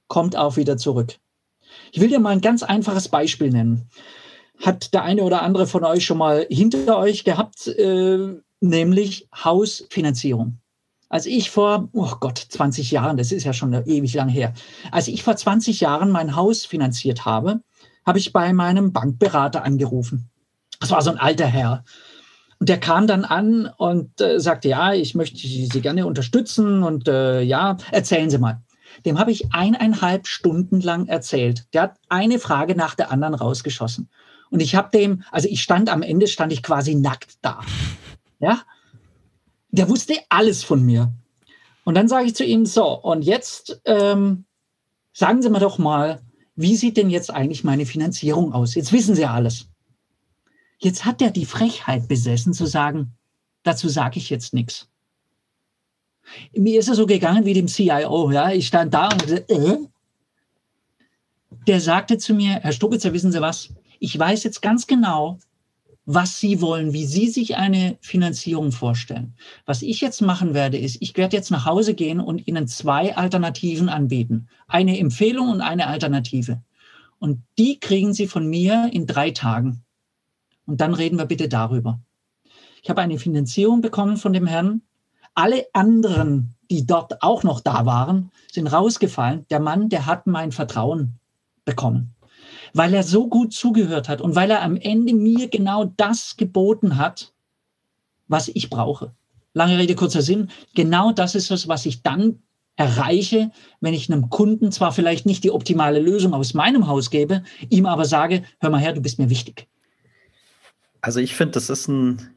kommt 0.08 0.38
auch 0.38 0.56
wieder 0.56 0.78
zurück. 0.78 1.17
Ich 1.91 1.99
will 1.99 2.08
dir 2.10 2.19
mal 2.19 2.30
ein 2.30 2.41
ganz 2.41 2.63
einfaches 2.63 3.10
Beispiel 3.10 3.49
nennen. 3.49 3.89
Hat 4.58 4.93
der 4.93 5.04
eine 5.04 5.23
oder 5.23 5.41
andere 5.41 5.67
von 5.67 5.84
euch 5.84 6.06
schon 6.06 6.17
mal 6.17 6.47
hinter 6.49 6.97
euch 6.97 7.25
gehabt, 7.25 7.67
äh, 7.67 8.39
nämlich 8.62 9.28
Hausfinanzierung. 9.36 10.60
Als 11.10 11.26
ich 11.26 11.50
vor, 11.50 11.89
oh 11.93 12.13
Gott, 12.19 12.38
20 12.38 12.91
Jahren, 12.91 13.17
das 13.17 13.32
ist 13.32 13.43
ja 13.43 13.54
schon 13.54 13.74
ewig 13.74 14.13
lang 14.13 14.30
her, 14.30 14.54
als 14.91 15.08
ich 15.08 15.24
vor 15.24 15.36
20 15.36 15.80
Jahren 15.80 16.12
mein 16.12 16.36
Haus 16.36 16.65
finanziert 16.65 17.26
habe, 17.26 17.62
habe 18.06 18.19
ich 18.19 18.32
bei 18.32 18.54
meinem 18.54 18.93
Bankberater 18.93 19.63
angerufen. 19.63 20.30
Das 20.80 20.91
war 20.91 21.02
so 21.02 21.10
ein 21.10 21.17
alter 21.17 21.48
Herr. 21.48 21.84
Und 22.60 22.69
der 22.69 22.80
kam 22.80 23.08
dann 23.08 23.26
an 23.26 23.72
und 23.78 24.19
äh, 24.22 24.39
sagte, 24.39 24.69
ja, 24.69 24.93
ich 24.93 25.15
möchte 25.15 25.38
Sie 25.38 25.67
gerne 25.82 26.06
unterstützen 26.06 26.84
und 26.84 27.08
äh, 27.08 27.41
ja, 27.41 27.78
erzählen 27.91 28.30
Sie 28.30 28.38
mal. 28.38 28.62
Dem 29.06 29.17
habe 29.17 29.32
ich 29.32 29.54
eineinhalb 29.54 30.28
Stunden 30.28 30.82
lang 30.82 31.08
erzählt. 31.08 31.65
Der 31.74 31.84
hat 31.84 31.98
eine 32.10 32.38
Frage 32.38 32.76
nach 32.76 32.95
der 32.95 33.12
anderen 33.12 33.34
rausgeschossen. 33.34 34.10
Und 34.50 34.62
ich 34.62 34.76
habe 34.76 34.89
dem, 34.91 35.24
also 35.32 35.48
ich 35.48 35.62
stand 35.62 35.89
am 35.89 36.02
Ende, 36.02 36.28
stand 36.28 36.52
ich 36.52 36.63
quasi 36.63 36.95
nackt 36.95 37.38
da. 37.41 37.62
Ja? 38.39 38.62
Der 39.71 39.89
wusste 39.89 40.15
alles 40.30 40.63
von 40.63 40.84
mir. 40.84 41.13
Und 41.84 41.95
dann 41.95 42.08
sage 42.08 42.25
ich 42.25 42.36
zu 42.36 42.43
ihm, 42.43 42.65
so, 42.65 42.88
und 42.88 43.23
jetzt 43.23 43.82
ähm, 43.86 44.45
sagen 45.13 45.41
Sie 45.41 45.49
mir 45.49 45.60
doch 45.60 45.78
mal, 45.78 46.21
wie 46.56 46.75
sieht 46.75 46.97
denn 46.97 47.10
jetzt 47.10 47.32
eigentlich 47.32 47.63
meine 47.63 47.86
Finanzierung 47.86 48.54
aus? 48.54 48.75
Jetzt 48.75 48.91
wissen 48.91 49.15
Sie 49.15 49.25
alles. 49.25 49.67
Jetzt 50.78 51.06
hat 51.06 51.21
er 51.21 51.32
die 51.32 51.45
Frechheit 51.45 52.08
besessen 52.08 52.54
zu 52.54 52.65
sagen, 52.65 53.13
dazu 53.63 53.89
sage 53.89 54.19
ich 54.19 54.30
jetzt 54.30 54.54
nichts. 54.54 54.88
Mir 56.54 56.80
ist 56.80 56.89
es 56.89 56.97
so 56.97 57.06
gegangen 57.06 57.45
wie 57.45 57.54
dem 57.54 57.67
CIO. 57.67 58.32
Ja? 58.32 58.52
Ich 58.52 58.67
stand 58.67 58.93
da 58.93 59.10
und 59.10 59.30
äh? 59.49 59.78
der 61.67 61.82
sagte 61.82 62.17
zu 62.17 62.34
mir, 62.34 62.60
Herr 62.62 62.71
Stubitzer, 62.71 63.13
wissen 63.13 63.32
Sie 63.32 63.41
was? 63.41 63.69
Ich 63.99 64.17
weiß 64.17 64.43
jetzt 64.43 64.62
ganz 64.62 64.88
genau, 64.88 65.39
was 66.12 66.39
Sie 66.39 66.60
wollen, 66.60 66.91
wie 66.91 67.06
Sie 67.06 67.28
sich 67.28 67.56
eine 67.56 68.00
Finanzierung 68.02 68.72
vorstellen. 68.72 69.36
Was 69.67 69.84
ich 69.84 70.02
jetzt 70.02 70.22
machen 70.24 70.56
werde, 70.56 70.80
ist, 70.80 70.98
ich 71.02 71.15
werde 71.15 71.38
jetzt 71.38 71.52
nach 71.52 71.67
Hause 71.67 71.93
gehen 71.93 72.19
und 72.19 72.48
Ihnen 72.48 72.67
zwei 72.67 73.15
Alternativen 73.15 73.89
anbieten. 73.89 74.48
Eine 74.67 74.98
Empfehlung 74.98 75.52
und 75.52 75.62
eine 75.62 75.86
Alternative. 75.86 76.63
Und 77.19 77.43
die 77.60 77.80
kriegen 77.80 78.15
Sie 78.15 78.26
von 78.26 78.48
mir 78.48 78.89
in 78.91 79.06
drei 79.06 79.30
Tagen. 79.30 79.84
Und 80.65 80.82
dann 80.82 80.95
reden 80.95 81.19
wir 81.19 81.26
bitte 81.26 81.48
darüber. 81.48 82.00
Ich 82.82 82.89
habe 82.89 83.02
eine 83.02 83.19
Finanzierung 83.19 83.82
bekommen 83.82 84.17
von 84.17 84.34
dem 84.34 84.48
Herrn. 84.48 84.82
Alle 85.36 85.67
anderen, 85.74 86.56
die 86.72 86.88
dort 86.88 87.22
auch 87.22 87.43
noch 87.43 87.60
da 87.60 87.86
waren, 87.86 88.32
sind 88.52 88.65
rausgefallen. 88.65 89.45
Der 89.52 89.60
Mann, 89.60 89.89
der 89.89 90.08
hat 90.08 90.26
mein 90.26 90.52
Vertrauen 90.52 91.19
bekommen 91.65 92.15
weil 92.73 92.93
er 92.93 93.03
so 93.03 93.27
gut 93.27 93.53
zugehört 93.53 94.10
hat 94.10 94.21
und 94.21 94.36
weil 94.36 94.51
er 94.51 94.62
am 94.62 94.77
Ende 94.77 95.13
mir 95.13 95.49
genau 95.49 95.86
das 95.97 96.38
geboten 96.38 96.97
hat, 96.97 97.34
was 98.27 98.47
ich 98.47 98.69
brauche. 98.69 99.13
Lange 99.53 99.77
Rede, 99.77 99.95
kurzer 99.95 100.21
Sinn. 100.21 100.49
Genau 100.75 101.12
das 101.12 101.36
ist 101.36 101.51
es, 101.51 101.67
was 101.67 101.86
ich 101.86 102.03
dann 102.03 102.39
erreiche, 102.75 103.51
wenn 103.82 103.93
ich 103.93 104.10
einem 104.10 104.29
Kunden 104.29 104.71
zwar 104.71 104.91
vielleicht 104.91 105.25
nicht 105.25 105.43
die 105.43 105.51
optimale 105.51 105.99
Lösung 105.99 106.34
aus 106.34 106.53
meinem 106.53 106.88
Haus 106.88 107.10
gebe, 107.10 107.43
ihm 107.69 107.86
aber 107.86 108.05
sage, 108.05 108.43
hör 108.60 108.69
mal 108.69 108.79
her, 108.79 108.93
du 108.93 109.01
bist 109.01 109.19
mir 109.19 109.29
wichtig. 109.29 109.67
Also 111.01 111.19
ich 111.19 111.36
finde, 111.36 111.53
das 111.53 111.69
ist 111.69 111.88
ein, 111.88 112.29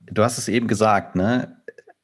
du 0.00 0.22
hast 0.22 0.38
es 0.38 0.48
eben 0.48 0.68
gesagt, 0.68 1.16
ne? 1.16 1.58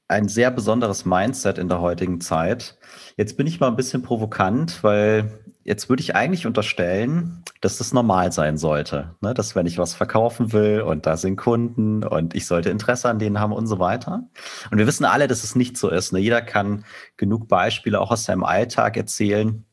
ein 0.08 0.28
sehr 0.28 0.50
besonderes 0.50 1.04
Mindset 1.04 1.58
in 1.58 1.68
der 1.68 1.80
heutigen 1.80 2.20
Zeit. 2.20 2.76
Jetzt 3.16 3.36
bin 3.36 3.46
ich 3.46 3.60
mal 3.60 3.68
ein 3.68 3.76
bisschen 3.76 4.02
provokant, 4.02 4.82
weil 4.82 5.43
jetzt 5.64 5.88
würde 5.88 6.02
ich 6.02 6.14
eigentlich 6.14 6.46
unterstellen, 6.46 7.42
dass 7.60 7.78
das 7.78 7.92
normal 7.92 8.30
sein 8.32 8.58
sollte. 8.58 9.14
Ne? 9.20 9.34
Dass 9.34 9.56
wenn 9.56 9.66
ich 9.66 9.78
was 9.78 9.94
verkaufen 9.94 10.52
will 10.52 10.82
und 10.82 11.06
da 11.06 11.16
sind 11.16 11.36
Kunden 11.36 12.04
und 12.04 12.34
ich 12.34 12.46
sollte 12.46 12.70
Interesse 12.70 13.08
an 13.08 13.18
denen 13.18 13.40
haben 13.40 13.52
und 13.52 13.66
so 13.66 13.78
weiter. 13.78 14.28
Und 14.70 14.78
wir 14.78 14.86
wissen 14.86 15.04
alle, 15.04 15.26
dass 15.26 15.42
es 15.42 15.56
nicht 15.56 15.76
so 15.76 15.88
ist. 15.88 16.12
Ne? 16.12 16.20
Jeder 16.20 16.42
kann 16.42 16.84
genug 17.16 17.48
Beispiele 17.48 18.00
auch 18.00 18.10
aus 18.10 18.24
seinem 18.24 18.44
Alltag 18.44 18.96
erzählen. 18.96 19.64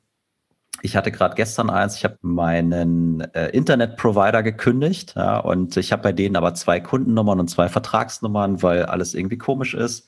Ich 0.82 0.96
hatte 0.96 1.12
gerade 1.12 1.36
gestern 1.36 1.70
eins, 1.70 1.98
ich 1.98 2.06
habe 2.06 2.18
meinen 2.22 3.22
äh, 3.34 3.50
Internetprovider 3.50 4.42
gekündigt 4.42 5.14
ja, 5.16 5.38
und 5.38 5.78
ich 5.78 5.92
habe 5.92 6.02
bei 6.02 6.12
denen 6.12 6.36
aber 6.36 6.56
zwei 6.56 6.80
Kundennummern 6.80 7.40
und 7.40 7.50
zwei 7.50 7.70
Vertragsnummern, 7.70 8.64
weil 8.64 8.86
alles 8.86 9.14
irgendwie 9.14 9.38
komisch 9.38 9.74
ist. 9.74 10.08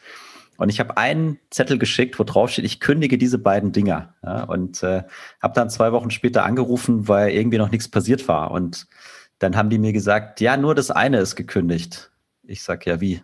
Und 0.57 0.69
ich 0.69 0.79
habe 0.79 0.97
einen 0.97 1.39
Zettel 1.49 1.77
geschickt, 1.79 2.19
wo 2.19 2.23
drauf 2.23 2.51
steht, 2.51 2.65
ich 2.65 2.79
kündige 2.79 3.17
diese 3.17 3.37
beiden 3.37 3.71
Dinger. 3.71 4.13
Ja, 4.23 4.43
und 4.43 4.83
äh, 4.83 5.03
habe 5.41 5.53
dann 5.55 5.69
zwei 5.69 5.91
Wochen 5.91 6.11
später 6.11 6.45
angerufen, 6.45 7.07
weil 7.07 7.31
irgendwie 7.31 7.57
noch 7.57 7.71
nichts 7.71 7.89
passiert 7.89 8.27
war. 8.27 8.51
Und 8.51 8.87
dann 9.39 9.55
haben 9.55 9.69
die 9.69 9.79
mir 9.79 9.93
gesagt, 9.93 10.41
ja, 10.41 10.55
nur 10.57 10.75
das 10.75 10.91
eine 10.91 11.17
ist 11.17 11.35
gekündigt. 11.35 12.11
Ich 12.43 12.63
sag 12.63 12.85
ja, 12.85 13.01
wie? 13.01 13.21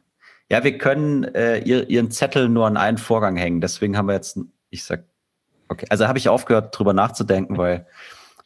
Ja, 0.49 0.63
wir 0.63 0.77
können 0.77 1.23
äh, 1.23 1.59
ihr, 1.59 1.89
ihren 1.89 2.09
Zettel 2.09 2.49
nur 2.49 2.65
an 2.65 2.77
einen 2.77 2.97
Vorgang 2.97 3.37
hängen. 3.37 3.61
Deswegen 3.61 3.95
haben 3.95 4.07
wir 4.07 4.15
jetzt, 4.15 4.39
ich 4.71 4.83
sag, 4.83 5.03
okay. 5.67 5.85
Also 5.89 6.07
habe 6.07 6.17
ich 6.17 6.29
aufgehört, 6.29 6.77
drüber 6.77 6.93
nachzudenken, 6.93 7.57
weil 7.57 7.85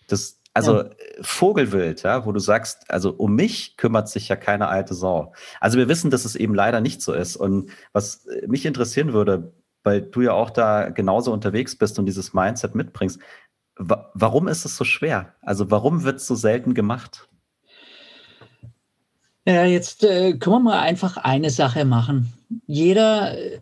das, 0.08 0.42
also 0.54 0.84
ja. 0.84 0.90
Vogelwild, 1.22 2.04
ja, 2.04 2.26
wo 2.26 2.32
du 2.32 2.40
sagst, 2.40 2.90
also 2.90 3.12
um 3.12 3.36
mich 3.36 3.76
kümmert 3.78 4.08
sich 4.08 4.28
ja 4.28 4.36
keine 4.36 4.68
alte 4.68 4.94
Sau. 4.94 5.34
Also 5.60 5.78
wir 5.78 5.88
wissen, 5.88 6.12
dass 6.12 6.26
es 6.26 6.36
eben 6.36 6.54
leider 6.54 6.80
nicht 6.80 7.02
so 7.02 7.14
ist. 7.14 7.36
Und 7.36 7.72
was 7.92 8.28
mich 8.48 8.66
interessieren 8.66 9.14
würde, 9.14 9.54
weil 9.84 10.02
du 10.02 10.22
ja 10.22 10.34
auch 10.34 10.52
da 10.52 10.90
genauso 10.90 11.34
unterwegs 11.34 11.76
bist 11.76 11.98
und 11.98 12.06
dieses 12.06 12.34
Mindset 12.34 12.76
mitbringst, 12.76 13.20
wa 13.76 14.12
warum 14.14 14.48
ist 14.48 14.66
es 14.66 14.78
so 14.78 14.84
schwer? 14.84 15.34
Also 15.42 15.72
warum 15.72 16.04
wird 16.04 16.18
es 16.18 16.28
so 16.28 16.36
selten 16.36 16.74
gemacht? 16.74 17.28
Ja, 19.46 19.66
jetzt 19.66 20.04
äh, 20.04 20.38
können 20.38 20.56
wir 20.56 20.60
mal 20.60 20.80
einfach 20.80 21.18
eine 21.18 21.50
Sache 21.50 21.84
machen. 21.84 22.32
Jeder 22.66 23.38
äh, 23.38 23.60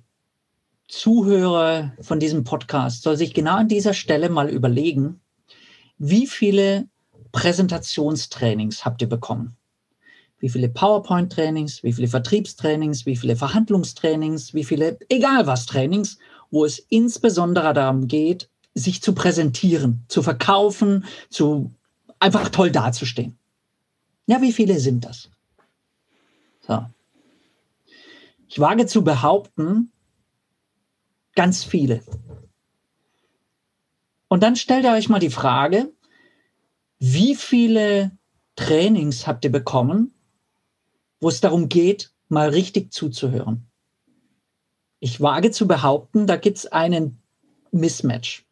Zuhörer 0.87 1.93
von 2.01 2.19
diesem 2.19 2.43
Podcast 2.43 3.01
soll 3.01 3.15
sich 3.15 3.33
genau 3.33 3.55
an 3.55 3.69
dieser 3.69 3.93
Stelle 3.93 4.29
mal 4.29 4.49
überlegen, 4.49 5.21
wie 6.03 6.25
viele 6.25 6.87
Präsentationstrainings 7.31 8.83
habt 8.83 9.01
ihr 9.01 9.09
bekommen? 9.09 9.55
wie 10.41 10.49
viele 10.49 10.69
PowerPoint-Trainings, 10.69 11.83
wie 11.83 11.93
viele 11.93 12.07
Vertriebstrainings, 12.07 13.05
wie 13.05 13.15
viele 13.15 13.35
Verhandlungstrainings, 13.35 14.53
wie 14.55 14.63
viele, 14.63 14.97
egal 15.07 15.45
was 15.45 15.67
Trainings, 15.67 16.17
wo 16.49 16.65
es 16.65 16.79
insbesondere 16.89 17.73
darum 17.73 18.07
geht, 18.07 18.49
sich 18.73 19.01
zu 19.03 19.13
präsentieren, 19.13 20.03
zu 20.07 20.23
verkaufen, 20.23 21.05
zu 21.29 21.71
einfach 22.19 22.49
toll 22.49 22.71
dazustehen. 22.71 23.37
Ja, 24.25 24.41
wie 24.41 24.51
viele 24.51 24.79
sind 24.79 25.05
das? 25.05 25.29
So. 26.67 26.85
Ich 28.47 28.59
wage 28.59 28.87
zu 28.87 29.03
behaupten, 29.03 29.91
ganz 31.35 31.63
viele. 31.63 32.01
Und 34.31 34.43
dann 34.43 34.55
stellt 34.55 34.85
ihr 34.85 34.93
euch 34.93 35.09
mal 35.09 35.19
die 35.19 35.29
Frage, 35.29 35.91
wie 36.99 37.35
viele 37.35 38.11
Trainings 38.55 39.27
habt 39.27 39.43
ihr 39.43 39.51
bekommen, 39.51 40.13
wo 41.19 41.27
es 41.27 41.41
darum 41.41 41.67
geht, 41.67 42.13
mal 42.29 42.47
richtig 42.47 42.93
zuzuhören? 42.93 43.67
Ich 45.01 45.19
wage 45.19 45.51
zu 45.51 45.67
behaupten, 45.67 46.27
da 46.27 46.37
gibt 46.37 46.59
es 46.59 46.65
einen 46.65 47.21
Mismatch. 47.71 48.45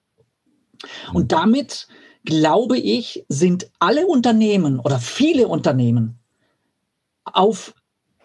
Und 1.13 1.23
mhm. 1.23 1.27
damit, 1.29 1.87
glaube 2.25 2.77
ich, 2.77 3.23
sind 3.29 3.71
alle 3.79 4.05
Unternehmen 4.05 4.81
oder 4.81 4.99
viele 4.99 5.47
Unternehmen 5.47 6.19
auf 7.23 7.73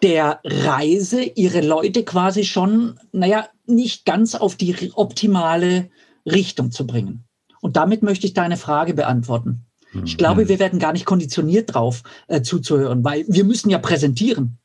der 0.01 0.41
Reise, 0.43 1.23
ihre 1.23 1.61
Leute 1.61 2.03
quasi 2.03 2.43
schon, 2.43 2.99
naja, 3.13 3.47
nicht 3.65 4.03
ganz 4.03 4.35
auf 4.35 4.57
die 4.57 4.91
optimale 4.93 5.89
Richtung 6.25 6.71
zu 6.71 6.85
bringen. 6.85 7.25
Und 7.65 7.77
damit 7.77 8.03
möchte 8.03 8.27
ich 8.27 8.35
deine 8.35 8.57
Frage 8.57 8.93
beantworten. 8.93 9.65
Ich 10.03 10.13
mhm. 10.13 10.17
glaube, 10.17 10.47
wir 10.47 10.59
werden 10.59 10.77
gar 10.77 10.93
nicht 10.93 11.05
konditioniert 11.05 11.73
drauf 11.73 12.03
äh, 12.27 12.43
zuzuhören, 12.43 13.03
weil 13.03 13.25
wir 13.27 13.43
müssen 13.43 13.71
ja 13.71 13.79
präsentieren. 13.79 14.59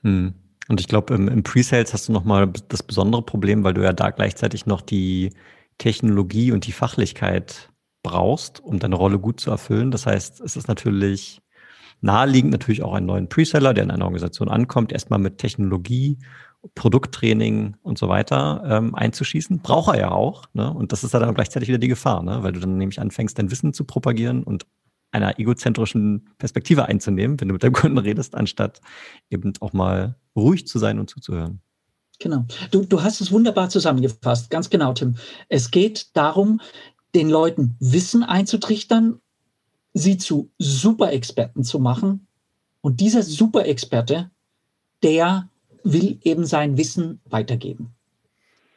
Hm. 0.00 0.32
Und 0.68 0.80
ich 0.80 0.88
glaube, 0.88 1.14
im, 1.14 1.28
im 1.28 1.42
Pre-Sales 1.42 1.92
hast 1.92 2.08
du 2.08 2.12
nochmal 2.12 2.50
das 2.68 2.82
besondere 2.82 3.20
Problem, 3.20 3.62
weil 3.62 3.74
du 3.74 3.82
ja 3.82 3.92
da 3.92 4.08
gleichzeitig 4.08 4.64
noch 4.64 4.80
die 4.80 5.34
Technologie 5.76 6.50
und 6.50 6.66
die 6.66 6.72
Fachlichkeit 6.72 7.68
brauchst, 8.02 8.60
um 8.60 8.78
deine 8.78 8.96
Rolle 8.96 9.18
gut 9.18 9.38
zu 9.38 9.50
erfüllen. 9.50 9.90
Das 9.90 10.06
heißt, 10.06 10.40
es 10.40 10.56
ist 10.56 10.66
natürlich 10.66 11.42
naheliegend, 12.00 12.52
natürlich 12.52 12.82
auch 12.82 12.94
einen 12.94 13.04
neuen 13.04 13.28
Preseller, 13.28 13.74
der 13.74 13.84
in 13.84 13.90
einer 13.90 14.06
Organisation 14.06 14.48
ankommt, 14.48 14.92
erstmal 14.92 15.18
mit 15.18 15.36
Technologie, 15.36 16.16
Produkttraining 16.74 17.76
und 17.82 17.98
so 17.98 18.08
weiter 18.08 18.62
ähm, 18.66 18.94
einzuschießen. 18.94 19.60
Braucht 19.60 19.94
er 19.94 20.00
ja 20.00 20.10
auch. 20.10 20.44
Ne? 20.52 20.72
Und 20.72 20.92
das 20.92 21.04
ist 21.04 21.14
dann 21.14 21.34
gleichzeitig 21.34 21.68
wieder 21.68 21.78
die 21.78 21.88
Gefahr, 21.88 22.22
ne? 22.22 22.42
weil 22.42 22.52
du 22.52 22.60
dann 22.60 22.76
nämlich 22.76 23.00
anfängst, 23.00 23.38
dein 23.38 23.50
Wissen 23.50 23.72
zu 23.72 23.84
propagieren 23.84 24.42
und 24.44 24.66
einer 25.10 25.38
egozentrischen 25.38 26.28
Perspektive 26.38 26.86
einzunehmen, 26.86 27.40
wenn 27.40 27.48
du 27.48 27.54
mit 27.54 27.62
deinem 27.62 27.72
Kunden 27.72 27.98
redest, 27.98 28.34
anstatt 28.34 28.80
eben 29.30 29.52
auch 29.60 29.72
mal 29.72 30.16
ruhig 30.36 30.66
zu 30.66 30.78
sein 30.78 30.98
und 30.98 31.08
zuzuhören. 31.08 31.60
Genau. 32.18 32.44
Du, 32.70 32.84
du 32.84 33.02
hast 33.02 33.20
es 33.20 33.30
wunderbar 33.30 33.68
zusammengefasst. 33.68 34.50
Ganz 34.50 34.70
genau, 34.70 34.92
Tim. 34.92 35.16
Es 35.48 35.70
geht 35.70 36.16
darum, 36.16 36.60
den 37.14 37.30
Leuten 37.30 37.76
Wissen 37.78 38.22
einzutrichtern, 38.22 39.20
sie 39.94 40.18
zu 40.18 40.50
Superexperten 40.58 41.64
zu 41.64 41.78
machen. 41.78 42.26
Und 42.80 43.00
dieser 43.00 43.22
Superexperte, 43.22 44.30
der 45.02 45.48
will 45.84 46.18
eben 46.22 46.44
sein 46.44 46.76
Wissen 46.76 47.20
weitergeben. 47.24 47.94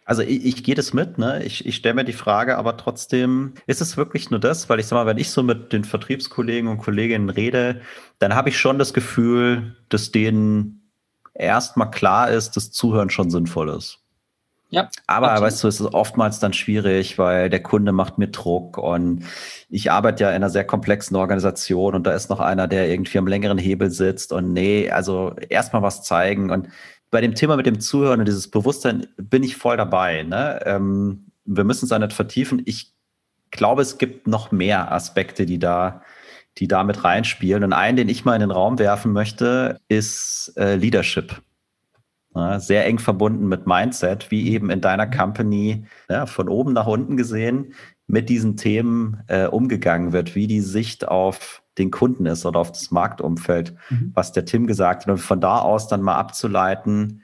Also 0.05 0.23
ich, 0.23 0.45
ich 0.45 0.63
gehe 0.63 0.75
das 0.75 0.93
mit, 0.93 1.17
ne? 1.17 1.43
Ich, 1.43 1.65
ich 1.65 1.75
stelle 1.75 1.95
mir 1.95 2.03
die 2.03 2.11
Frage, 2.11 2.57
aber 2.57 2.75
trotzdem, 2.75 3.53
ist 3.67 3.81
es 3.81 3.97
wirklich 3.97 4.29
nur 4.29 4.39
das? 4.39 4.67
Weil 4.67 4.79
ich 4.79 4.87
sag 4.87 4.97
mal, 4.97 5.05
wenn 5.05 5.17
ich 5.17 5.29
so 5.29 5.43
mit 5.43 5.71
den 5.71 5.83
Vertriebskollegen 5.83 6.69
und 6.69 6.79
Kolleginnen 6.79 7.29
rede, 7.29 7.81
dann 8.19 8.35
habe 8.35 8.49
ich 8.49 8.57
schon 8.57 8.77
das 8.77 8.93
Gefühl, 8.93 9.77
dass 9.89 10.11
denen 10.11 10.91
erstmal 11.33 11.91
klar 11.91 12.29
ist, 12.29 12.57
dass 12.57 12.71
Zuhören 12.71 13.09
schon 13.09 13.29
sinnvoll 13.29 13.69
ist. 13.69 14.00
Ja, 14.71 14.89
aber 15.05 15.31
absolut. 15.31 15.47
weißt 15.47 15.63
du, 15.63 15.67
es 15.67 15.79
ist 15.81 15.93
oftmals 15.93 16.39
dann 16.39 16.53
schwierig, 16.53 17.17
weil 17.17 17.49
der 17.49 17.61
Kunde 17.61 17.91
macht 17.91 18.17
mir 18.17 18.29
Druck 18.29 18.77
und 18.77 19.25
ich 19.69 19.91
arbeite 19.91 20.23
ja 20.23 20.29
in 20.29 20.37
einer 20.37 20.49
sehr 20.49 20.63
komplexen 20.63 21.17
Organisation 21.17 21.93
und 21.93 22.07
da 22.07 22.13
ist 22.13 22.29
noch 22.29 22.39
einer, 22.39 22.69
der 22.69 22.89
irgendwie 22.89 23.17
am 23.17 23.27
längeren 23.27 23.57
Hebel 23.57 23.91
sitzt 23.91 24.31
und 24.31 24.53
nee, 24.53 24.89
also 24.89 25.35
erstmal 25.49 25.81
was 25.81 26.03
zeigen 26.03 26.51
und 26.51 26.69
bei 27.09 27.19
dem 27.19 27.35
Thema 27.35 27.57
mit 27.57 27.65
dem 27.65 27.81
Zuhören 27.81 28.21
und 28.21 28.25
dieses 28.25 28.49
Bewusstsein 28.49 29.07
bin 29.17 29.43
ich 29.43 29.57
voll 29.57 29.75
dabei. 29.75 30.23
Ne? 30.23 30.61
Ähm, 30.65 31.27
wir 31.43 31.65
müssen 31.65 31.85
es 31.85 31.89
da 31.89 31.99
nicht 31.99 32.13
vertiefen. 32.13 32.61
Ich 32.65 32.93
glaube, 33.51 33.81
es 33.81 33.97
gibt 33.97 34.27
noch 34.27 34.53
mehr 34.53 34.93
Aspekte, 34.93 35.45
die 35.45 35.59
da 35.59 36.01
die 36.57 36.67
da 36.67 36.83
mit 36.83 37.03
reinspielen. 37.03 37.63
Und 37.63 37.73
einen, 37.73 37.97
den 37.97 38.09
ich 38.09 38.25
mal 38.25 38.35
in 38.35 38.41
den 38.41 38.51
Raum 38.51 38.77
werfen 38.79 39.13
möchte, 39.13 39.79
ist 39.87 40.53
äh, 40.57 40.75
Leadership. 40.75 41.41
Ja, 42.33 42.59
sehr 42.59 42.85
eng 42.85 42.99
verbunden 42.99 43.47
mit 43.47 43.67
Mindset, 43.67 44.31
wie 44.31 44.51
eben 44.51 44.69
in 44.69 44.79
deiner 44.79 45.05
Company 45.05 45.85
ja, 46.09 46.25
von 46.25 46.47
oben 46.47 46.71
nach 46.71 46.87
unten 46.87 47.17
gesehen 47.17 47.73
mit 48.07 48.29
diesen 48.29 48.57
Themen 48.57 49.23
äh, 49.27 49.47
umgegangen 49.47 50.13
wird, 50.13 50.35
wie 50.35 50.47
die 50.47 50.61
Sicht 50.61 51.07
auf 51.07 51.61
den 51.77 51.91
Kunden 51.91 52.25
ist 52.25 52.45
oder 52.45 52.59
auf 52.59 52.71
das 52.71 52.91
Marktumfeld, 52.91 53.75
mhm. 53.89 54.11
was 54.13 54.31
der 54.31 54.45
Tim 54.45 54.67
gesagt 54.67 55.03
hat. 55.03 55.11
Und 55.11 55.17
von 55.17 55.41
da 55.41 55.59
aus 55.59 55.87
dann 55.87 56.01
mal 56.01 56.15
abzuleiten, 56.15 57.21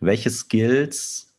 welche 0.00 0.30
Skills 0.30 1.36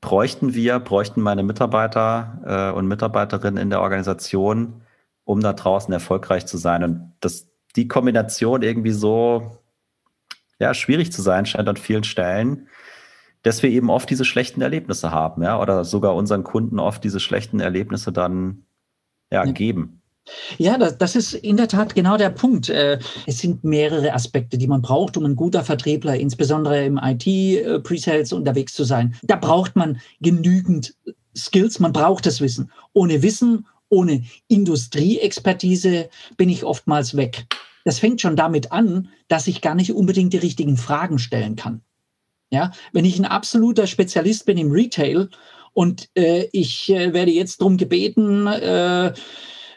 bräuchten 0.00 0.54
wir, 0.54 0.80
bräuchten 0.80 1.20
meine 1.20 1.42
Mitarbeiter 1.42 2.72
äh, 2.72 2.76
und 2.76 2.88
Mitarbeiterinnen 2.88 3.62
in 3.62 3.70
der 3.70 3.80
Organisation, 3.80 4.82
um 5.24 5.40
da 5.40 5.52
draußen 5.52 5.92
erfolgreich 5.92 6.46
zu 6.46 6.58
sein. 6.58 6.84
Und 6.84 7.12
das, 7.20 7.48
die 7.76 7.88
Kombination 7.88 8.62
irgendwie 8.62 8.90
so 8.90 9.61
ja, 10.62 10.74
schwierig 10.74 11.12
zu 11.12 11.22
sein 11.22 11.44
scheint 11.44 11.68
an 11.68 11.76
vielen 11.76 12.04
Stellen, 12.04 12.68
dass 13.42 13.62
wir 13.62 13.70
eben 13.70 13.90
oft 13.90 14.08
diese 14.08 14.24
schlechten 14.24 14.62
Erlebnisse 14.62 15.10
haben, 15.10 15.42
ja, 15.42 15.60
oder 15.60 15.84
sogar 15.84 16.14
unseren 16.14 16.44
Kunden 16.44 16.78
oft 16.78 17.02
diese 17.02 17.18
schlechten 17.18 17.58
Erlebnisse 17.58 18.12
dann 18.12 18.64
ja, 19.32 19.44
ja. 19.44 19.52
geben. 19.52 20.00
Ja, 20.56 20.78
das, 20.78 20.98
das, 20.98 21.16
ist 21.16 21.34
in 21.34 21.56
der 21.56 21.66
Tat 21.66 21.96
genau 21.96 22.16
der 22.16 22.30
Punkt. 22.30 22.68
Äh, 22.68 23.00
es 23.26 23.38
sind 23.38 23.64
mehrere 23.64 24.12
Aspekte, 24.12 24.56
die 24.56 24.68
man 24.68 24.80
braucht, 24.80 25.16
um 25.16 25.24
ein 25.24 25.34
guter 25.34 25.64
Vertriebler, 25.64 26.14
insbesondere 26.14 26.84
im 26.84 26.96
IT-Presales 27.02 28.30
äh, 28.30 28.34
unterwegs 28.36 28.72
zu 28.72 28.84
sein. 28.84 29.16
Da 29.24 29.34
braucht 29.34 29.74
man 29.74 30.00
genügend 30.20 30.94
Skills, 31.36 31.80
man 31.80 31.92
braucht 31.92 32.24
das 32.24 32.40
Wissen. 32.40 32.70
Ohne 32.92 33.22
Wissen 33.22 33.66
ohne 33.88 34.22
Industrieexpertise 34.48 36.08
bin 36.36 36.48
ich 36.48 36.64
oftmals 36.64 37.16
weg. 37.16 37.46
Das 37.84 37.98
fängt 37.98 38.20
schon 38.20 38.36
damit 38.36 38.72
an, 38.72 39.08
dass 39.28 39.46
ich 39.46 39.60
gar 39.60 39.74
nicht 39.74 39.92
unbedingt 39.92 40.32
die 40.32 40.38
richtigen 40.38 40.76
Fragen 40.76 41.18
stellen 41.18 41.56
kann. 41.56 41.82
Ja, 42.50 42.70
wenn 42.92 43.06
ich 43.06 43.18
ein 43.18 43.24
absoluter 43.24 43.86
Spezialist 43.86 44.44
bin 44.44 44.58
im 44.58 44.70
Retail 44.70 45.30
und 45.72 46.10
äh, 46.14 46.48
ich 46.52 46.90
äh, 46.90 47.14
werde 47.14 47.30
jetzt 47.30 47.60
darum 47.60 47.78
gebeten, 47.78 48.46
äh, 48.46 49.14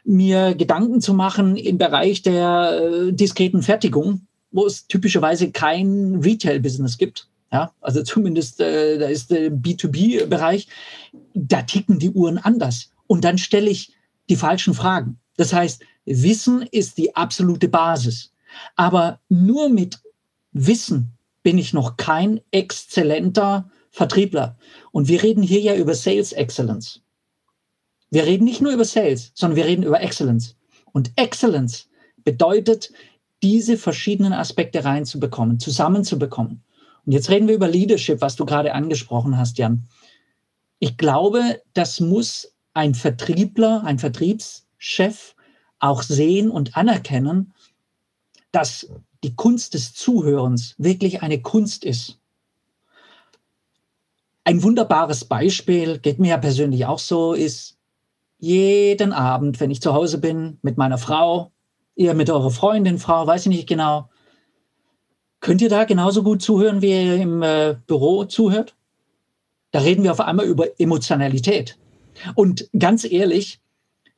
mir 0.03 0.55
Gedanken 0.55 1.01
zu 1.01 1.13
machen 1.13 1.55
im 1.55 1.77
Bereich 1.77 2.21
der 2.21 2.81
äh, 2.81 3.13
diskreten 3.13 3.63
Fertigung, 3.63 4.27
wo 4.51 4.65
es 4.65 4.87
typischerweise 4.87 5.51
kein 5.51 6.19
Retail-Business 6.21 6.97
gibt. 6.97 7.29
Ja, 7.51 7.71
also 7.79 8.03
zumindest 8.03 8.59
äh, 8.59 8.97
da 8.97 9.07
ist 9.07 9.31
der 9.31 9.51
B2B-Bereich, 9.51 10.67
da 11.33 11.61
ticken 11.61 11.99
die 11.99 12.09
Uhren 12.09 12.37
anders. 12.37 12.91
Und 13.07 13.23
dann 13.23 13.37
stelle 13.37 13.69
ich 13.69 13.93
die 14.29 14.35
falschen 14.35 14.73
Fragen. 14.73 15.19
Das 15.37 15.53
heißt, 15.53 15.81
Wissen 16.05 16.61
ist 16.71 16.97
die 16.97 17.15
absolute 17.15 17.67
Basis. 17.67 18.31
Aber 18.75 19.19
nur 19.29 19.69
mit 19.69 19.99
Wissen 20.51 21.11
bin 21.43 21.57
ich 21.57 21.73
noch 21.73 21.97
kein 21.97 22.41
exzellenter 22.51 23.69
Vertriebler. 23.91 24.57
Und 24.91 25.07
wir 25.07 25.23
reden 25.23 25.43
hier 25.43 25.59
ja 25.59 25.75
über 25.75 25.93
Sales 25.93 26.33
Excellence. 26.33 27.01
Wir 28.09 28.25
reden 28.25 28.45
nicht 28.45 28.61
nur 28.61 28.71
über 28.71 28.85
Sales, 28.85 29.31
sondern 29.33 29.57
wir 29.57 29.65
reden 29.65 29.83
über 29.83 30.01
Excellence. 30.01 30.55
Und 30.91 31.11
Excellence 31.17 31.87
bedeutet, 32.23 32.91
diese 33.43 33.77
verschiedenen 33.77 34.33
Aspekte 34.33 34.83
reinzubekommen, 34.83 35.59
zusammenzubekommen. 35.59 36.63
Und 37.05 37.11
jetzt 37.11 37.29
reden 37.29 37.47
wir 37.47 37.55
über 37.55 37.67
Leadership, 37.67 38.21
was 38.21 38.35
du 38.35 38.45
gerade 38.45 38.73
angesprochen 38.73 39.37
hast, 39.37 39.57
Jan. 39.57 39.83
Ich 40.79 40.97
glaube, 40.97 41.61
das 41.73 41.99
muss 41.99 42.53
ein 42.73 42.95
Vertriebler, 42.95 43.83
ein 43.83 43.99
Vertriebschef 43.99 45.34
auch 45.85 46.03
sehen 46.03 46.49
und 46.49 46.75
anerkennen, 46.75 47.53
dass 48.51 48.89
die 49.23 49.35
Kunst 49.35 49.73
des 49.73 49.93
Zuhörens 49.93 50.75
wirklich 50.77 51.21
eine 51.21 51.41
Kunst 51.41 51.83
ist. 51.83 52.19
Ein 54.43 54.61
wunderbares 54.61 55.25
Beispiel, 55.25 55.99
geht 55.99 56.19
mir 56.19 56.29
ja 56.29 56.37
persönlich 56.37 56.85
auch 56.85 56.99
so, 56.99 57.33
ist 57.33 57.77
jeden 58.37 59.13
Abend, 59.13 59.59
wenn 59.59 59.71
ich 59.71 59.81
zu 59.81 59.93
Hause 59.93 60.19
bin 60.19 60.59
mit 60.61 60.77
meiner 60.77 60.97
Frau, 60.97 61.51
ihr 61.95 62.13
mit 62.13 62.29
eurer 62.29 62.51
Freundin, 62.51 62.99
Frau, 62.99 63.25
weiß 63.25 63.43
ich 63.43 63.47
nicht 63.47 63.67
genau, 63.67 64.09
könnt 65.39 65.61
ihr 65.61 65.69
da 65.69 65.85
genauso 65.85 66.21
gut 66.21 66.41
zuhören, 66.41 66.81
wie 66.81 66.91
ihr 66.91 67.15
im 67.15 67.41
äh, 67.41 67.75
Büro 67.87 68.25
zuhört? 68.25 68.75
Da 69.71 69.79
reden 69.79 70.03
wir 70.03 70.11
auf 70.11 70.21
einmal 70.21 70.45
über 70.45 70.79
Emotionalität. 70.79 71.77
Und 72.35 72.69
ganz 72.77 73.03
ehrlich, 73.03 73.59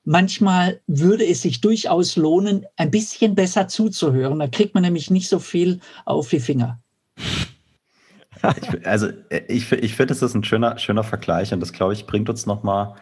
manchmal 0.08 0.80
würde 0.88 1.28
es 1.28 1.42
sich 1.42 1.60
durchaus 1.60 2.16
lohnen, 2.16 2.66
ein 2.78 2.90
bisschen 2.90 3.36
besser 3.36 3.68
zuzuhören. 3.68 4.40
Da 4.40 4.48
kriegt 4.48 4.74
man 4.74 4.84
nämlich 4.84 5.12
nicht 5.12 5.28
so 5.28 5.38
viel 5.38 5.82
auf 6.06 6.30
die 6.30 6.40
Finger. 6.40 6.80
Also 8.84 9.10
ich, 9.48 9.72
ich 9.72 9.96
finde, 9.96 10.14
es 10.14 10.22
ist 10.22 10.36
ein 10.36 10.44
schöner, 10.44 10.78
schöner 10.78 11.04
Vergleich 11.04 11.54
und 11.54 11.60
das, 11.60 11.74
glaube 11.74 11.94
ich, 11.94 12.06
bringt 12.06 12.30
uns 12.30 12.46
nochmal 12.46 12.94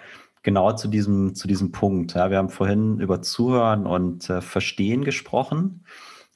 genau 0.44 0.72
zu 0.72 0.88
diesem, 0.88 1.36
zu 1.36 1.50
diesem 1.50 1.74
Punkt. 1.74 2.13
Ja, 2.13 2.32
wir 2.32 2.38
haben 2.38 2.50
vorhin 2.50 3.02
über 3.02 3.22
Zuhören 3.22 3.86
und 3.86 4.30
äh, 4.30 4.41
Verstehen 4.41 5.04
gesprochen. 5.04 5.86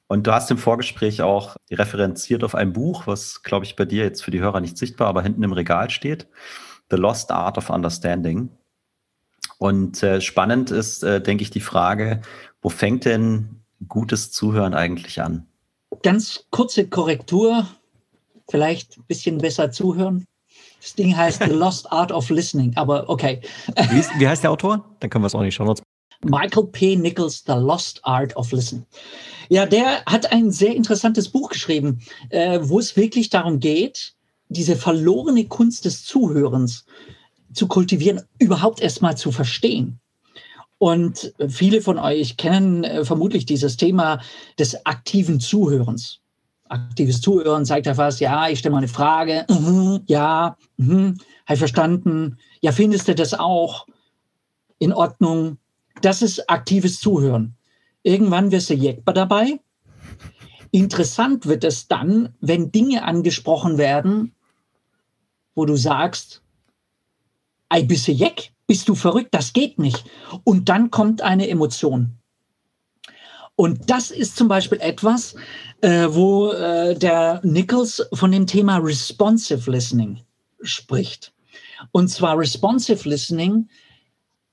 Und 0.08 0.28
du 0.28 0.34
hast 0.34 0.52
im 0.52 0.58
Vorgespräch 0.58 1.22
auch 1.22 1.56
referenziert 1.72 2.44
auf 2.44 2.56
ein 2.56 2.74
Buch, 2.74 3.08
was, 3.08 3.42
glaube 3.42 3.64
ich, 3.64 3.78
bei 3.78 3.86
dir 3.86 4.04
jetzt 4.04 4.22
für 4.22 4.32
die 4.32 4.42
Hörer 4.42 4.60
nicht 4.60 4.78
sichtbar, 4.78 5.08
aber 5.08 5.22
hinten 5.22 5.44
im 5.44 5.54
Regal 5.54 5.90
steht. 5.90 6.28
The 6.92 6.98
Lost 6.98 7.32
Art 7.32 7.58
of 7.58 7.70
Understanding. 7.70 8.50
Und 9.60 10.02
äh, 10.04 10.22
spannend 10.22 10.72
ist, 10.72 11.04
äh, 11.04 11.22
denke 11.22 11.44
ich, 11.44 11.52
die 11.52 11.60
Frage, 11.60 12.22
wo 12.62 12.70
fängt 12.70 13.06
denn 13.06 13.62
gutes 13.88 14.32
Zuhören 14.32 14.74
eigentlich 14.74 15.22
an? 15.22 15.46
Ganz 16.02 16.46
kurze 16.50 16.88
Korrektur, 16.88 17.68
vielleicht 18.50 18.98
ein 18.98 19.04
bisschen 19.08 19.38
besser 19.38 19.70
zuhören. 19.72 20.26
Das 20.82 20.96
Ding 20.96 21.16
heißt 21.16 21.44
The 21.44 21.52
Lost 21.52 21.92
Art 21.92 22.12
of 22.14 22.30
Listening, 22.30 22.72
aber 22.78 23.10
okay. 23.10 23.42
Wie, 23.90 24.00
ist, 24.00 24.12
wie 24.18 24.28
heißt 24.28 24.44
der 24.44 24.52
Autor? 24.52 24.86
Dann 25.02 25.10
können 25.10 25.24
wir 25.24 25.28
es 25.28 25.36
auch 25.36 25.42
nicht 25.42 25.56
schauen. 25.56 25.76
Michael 26.24 26.68
P. 26.68 26.96
Nichols, 26.96 27.44
The 27.46 27.54
Lost 27.54 28.00
Art 28.04 28.36
of 28.38 28.52
Listening. 28.54 28.86
Ja, 29.50 29.66
der 29.66 30.06
hat 30.06 30.32
ein 30.32 30.52
sehr 30.52 30.74
interessantes 30.74 31.28
Buch 31.30 31.50
geschrieben, 31.50 32.00
äh, 32.30 32.60
wo 32.62 32.80
es 32.80 32.96
wirklich 32.96 33.30
darum 33.30 33.60
geht, 33.60 34.14
diese 34.48 34.78
verlorene 34.78 35.46
Kunst 35.48 35.84
des 35.84 36.06
Zuhörens 36.06 36.86
zu 37.54 37.68
kultivieren, 37.68 38.22
überhaupt 38.38 38.82
erstmal 38.82 39.18
zu 39.18 39.32
verstehen. 39.32 40.00
Und 40.78 41.34
viele 41.50 41.82
von 41.82 42.00
euch 42.00 42.38
kennen 42.38 42.86
äh, 42.86 43.04
vermutlich 43.04 43.46
dieses 43.46 43.76
Thema 43.76 44.22
des 44.58 44.86
aktiven 44.86 45.40
Zuhörens. 45.40 46.22
Aktives 46.70 47.20
Zuhören 47.20 47.66
zeigt 47.66 47.86
ja 47.86 47.96
fast, 47.96 48.22
ja, 48.22 48.48
ich 48.48 48.60
stelle 48.60 48.74
mal 48.74 48.78
eine 48.78 48.88
Frage, 48.88 49.46
-huh, 49.50 50.02
ja, 50.08 50.56
-huh, 50.80 51.18
habe 51.46 51.54
ich 51.54 51.60
verstanden, 51.60 52.38
ja, 52.62 52.72
findest 52.72 53.08
du 53.08 53.16
das 53.16 53.34
auch 53.34 53.88
in 54.78 54.94
Ordnung? 54.94 55.58
Das 56.02 56.22
ist 56.22 56.50
aktives 56.50 57.00
Zuhören. 57.00 57.56
Irgendwann 58.04 58.52
wirst 58.52 58.70
du 58.70 58.76
Jekba 58.76 59.12
dabei. 59.12 59.60
Interessant 60.72 61.46
wird 61.46 61.64
es 61.64 61.88
dann, 61.88 62.36
wenn 62.40 62.72
Dinge 62.72 63.04
angesprochen 63.04 63.78
werden, 63.78 64.34
wo 65.56 65.66
du 65.66 65.76
sagst, 65.76 66.42
ei, 67.70 67.84
bist 67.84 68.08
du 68.08 68.12
jeck? 68.12 68.52
Bist 68.68 68.88
du 68.90 68.96
verrückt? 68.96 69.34
Das 69.34 69.54
geht 69.54 69.80
nicht. 69.80 70.04
Und 70.44 70.70
dann 70.70 70.92
kommt 70.92 71.22
eine 71.22 71.48
Emotion. 71.48 72.20
Und 73.56 73.90
das 73.90 74.12
ist 74.12 74.38
zum 74.38 74.48
Beispiel 74.48 74.80
etwas, 74.80 75.36
äh, 75.82 76.08
wo 76.10 76.52
äh, 76.52 76.96
der 76.96 77.42
Nichols 77.44 78.08
von 78.14 78.32
dem 78.32 78.48
Thema 78.48 78.78
Responsive 78.78 79.70
Listening 79.70 80.22
spricht. 80.62 81.34
Und 81.92 82.10
zwar 82.10 82.38
Responsive 82.38 83.08
Listening 83.08 83.68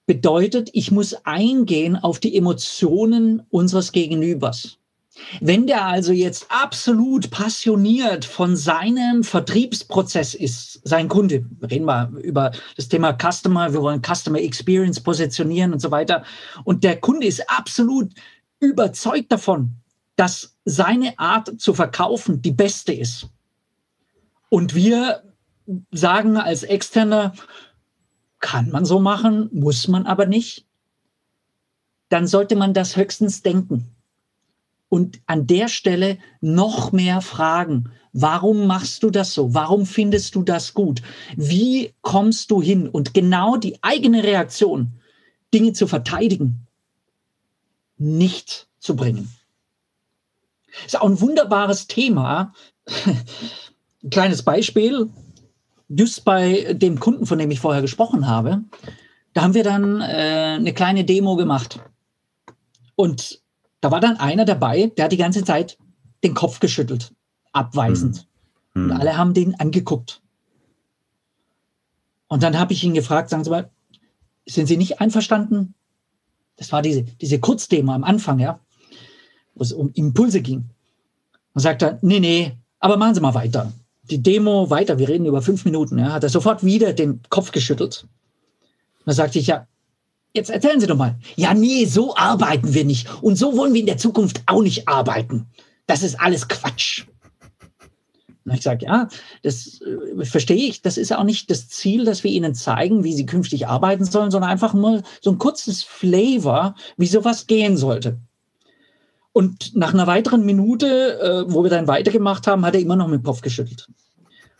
bedeutet, 0.06 0.70
ich 0.72 0.90
muss 0.90 1.14
eingehen 1.24 1.96
auf 1.96 2.20
die 2.20 2.36
Emotionen 2.36 3.42
unseres 3.50 3.92
Gegenübers. 3.92 4.78
Wenn 5.40 5.66
der 5.66 5.84
also 5.84 6.12
jetzt 6.12 6.46
absolut 6.50 7.30
passioniert 7.30 8.24
von 8.24 8.56
seinem 8.56 9.24
Vertriebsprozess 9.24 10.34
ist, 10.34 10.80
sein 10.84 11.08
Kunde, 11.08 11.44
reden 11.62 11.86
wir 11.86 12.10
über 12.22 12.52
das 12.76 12.88
Thema 12.88 13.16
Customer, 13.16 13.72
wir 13.72 13.82
wollen 13.82 14.02
Customer 14.02 14.40
Experience 14.40 15.00
positionieren 15.00 15.72
und 15.72 15.80
so 15.80 15.90
weiter, 15.90 16.24
und 16.64 16.84
der 16.84 17.00
Kunde 17.00 17.26
ist 17.26 17.48
absolut 17.50 18.12
überzeugt 18.60 19.32
davon, 19.32 19.76
dass 20.16 20.56
seine 20.64 21.18
Art 21.18 21.60
zu 21.60 21.74
verkaufen 21.74 22.42
die 22.42 22.52
beste 22.52 22.92
ist. 22.92 23.28
Und 24.48 24.74
wir 24.74 25.22
sagen 25.92 26.36
als 26.36 26.62
Externer, 26.62 27.32
kann 28.38 28.70
man 28.70 28.84
so 28.84 29.00
machen, 29.00 29.48
muss 29.52 29.88
man 29.88 30.06
aber 30.06 30.26
nicht, 30.26 30.66
dann 32.10 32.26
sollte 32.26 32.54
man 32.54 32.74
das 32.74 32.96
höchstens 32.96 33.42
denken 33.42 33.95
und 34.88 35.20
an 35.26 35.46
der 35.46 35.68
Stelle 35.68 36.18
noch 36.40 36.92
mehr 36.92 37.20
fragen. 37.20 37.90
Warum 38.12 38.66
machst 38.66 39.02
du 39.02 39.10
das 39.10 39.34
so? 39.34 39.52
Warum 39.52 39.84
findest 39.84 40.34
du 40.34 40.42
das 40.42 40.74
gut? 40.74 41.02
Wie 41.36 41.92
kommst 42.00 42.50
du 42.50 42.62
hin? 42.62 42.88
Und 42.88 43.12
genau 43.14 43.56
die 43.56 43.82
eigene 43.82 44.22
Reaktion, 44.22 44.92
Dinge 45.52 45.72
zu 45.72 45.86
verteidigen, 45.86 46.66
nicht 47.98 48.68
zu 48.78 48.96
bringen. 48.96 49.30
Ist 50.84 51.00
auch 51.00 51.08
ein 51.08 51.20
wunderbares 51.20 51.86
Thema. 51.86 52.52
Ein 54.02 54.10
kleines 54.10 54.42
Beispiel. 54.42 55.10
Just 55.88 56.24
bei 56.24 56.74
dem 56.74 57.00
Kunden, 57.00 57.26
von 57.26 57.38
dem 57.38 57.50
ich 57.50 57.60
vorher 57.60 57.82
gesprochen 57.82 58.26
habe, 58.26 58.64
da 59.34 59.42
haben 59.42 59.54
wir 59.54 59.64
dann 59.64 60.00
äh, 60.00 60.56
eine 60.56 60.72
kleine 60.72 61.04
Demo 61.04 61.36
gemacht. 61.36 61.80
Und 62.94 63.40
da 63.86 63.92
war 63.92 64.00
dann 64.00 64.16
einer 64.16 64.44
dabei, 64.44 64.88
der 64.96 65.04
hat 65.04 65.12
die 65.12 65.16
ganze 65.16 65.44
Zeit 65.44 65.78
den 66.24 66.34
Kopf 66.34 66.58
geschüttelt, 66.58 67.12
abweisend. 67.52 68.26
Mhm. 68.74 68.90
Und 68.90 68.92
alle 68.96 69.16
haben 69.16 69.32
den 69.32 69.54
angeguckt. 69.60 70.22
Und 72.26 72.42
dann 72.42 72.58
habe 72.58 72.72
ich 72.72 72.82
ihn 72.82 72.94
gefragt, 72.94 73.30
sagen 73.30 73.44
Sie 73.44 73.50
mal, 73.50 73.70
sind 74.44 74.66
Sie 74.66 74.76
nicht 74.76 75.00
einverstanden? 75.00 75.74
Das 76.56 76.72
war 76.72 76.82
diese, 76.82 77.04
diese 77.04 77.38
Kurzdemo 77.38 77.92
am 77.92 78.02
Anfang, 78.02 78.40
ja, 78.40 78.58
wo 79.54 79.62
es 79.62 79.72
um 79.72 79.92
Impulse 79.92 80.42
ging. 80.42 80.68
Und 81.54 81.60
sagt 81.60 81.82
er, 81.82 82.00
nee, 82.02 82.18
nee, 82.18 82.56
aber 82.80 82.96
machen 82.96 83.14
Sie 83.14 83.20
mal 83.20 83.34
weiter. 83.34 83.72
Die 84.10 84.20
Demo 84.20 84.68
weiter, 84.68 84.98
wir 84.98 85.08
reden 85.08 85.26
über 85.26 85.42
fünf 85.42 85.64
Minuten, 85.64 85.96
ja, 85.96 86.12
hat 86.12 86.24
er 86.24 86.28
sofort 86.28 86.64
wieder 86.64 86.92
den 86.92 87.20
Kopf 87.28 87.52
geschüttelt. 87.52 88.02
Und 88.02 89.06
dann 89.06 89.14
sagte 89.14 89.38
ich, 89.38 89.46
ja, 89.46 89.68
Jetzt 90.36 90.50
erzählen 90.50 90.78
Sie 90.78 90.86
doch 90.86 90.98
mal. 90.98 91.16
Ja, 91.36 91.54
nee, 91.54 91.86
so 91.86 92.14
arbeiten 92.14 92.74
wir 92.74 92.84
nicht. 92.84 93.08
Und 93.22 93.36
so 93.36 93.56
wollen 93.56 93.72
wir 93.72 93.80
in 93.80 93.86
der 93.86 93.96
Zukunft 93.96 94.42
auch 94.44 94.60
nicht 94.60 94.86
arbeiten. 94.86 95.46
Das 95.86 96.02
ist 96.02 96.20
alles 96.20 96.46
Quatsch. 96.46 97.06
Und 98.44 98.52
ich 98.52 98.60
sage, 98.60 98.84
ja, 98.84 99.08
das 99.42 99.80
äh, 99.80 100.26
verstehe 100.26 100.68
ich. 100.68 100.82
Das 100.82 100.98
ist 100.98 101.10
auch 101.16 101.24
nicht 101.24 101.50
das 101.50 101.70
Ziel, 101.70 102.04
dass 102.04 102.22
wir 102.22 102.30
Ihnen 102.30 102.54
zeigen, 102.54 103.02
wie 103.02 103.14
Sie 103.14 103.24
künftig 103.24 103.66
arbeiten 103.66 104.04
sollen, 104.04 104.30
sondern 104.30 104.50
einfach 104.50 104.74
nur 104.74 105.02
so 105.22 105.30
ein 105.30 105.38
kurzes 105.38 105.82
Flavor, 105.82 106.74
wie 106.98 107.06
sowas 107.06 107.46
gehen 107.46 107.78
sollte. 107.78 108.18
Und 109.32 109.74
nach 109.74 109.94
einer 109.94 110.06
weiteren 110.06 110.44
Minute, 110.44 111.18
äh, 111.18 111.50
wo 111.50 111.62
wir 111.62 111.70
dann 111.70 111.88
weitergemacht 111.88 112.46
haben, 112.46 112.66
hat 112.66 112.74
er 112.74 112.80
immer 112.80 112.96
noch 112.96 113.08
mit 113.08 113.22
dem 113.22 113.24
Kopf 113.24 113.40
geschüttelt. 113.40 113.88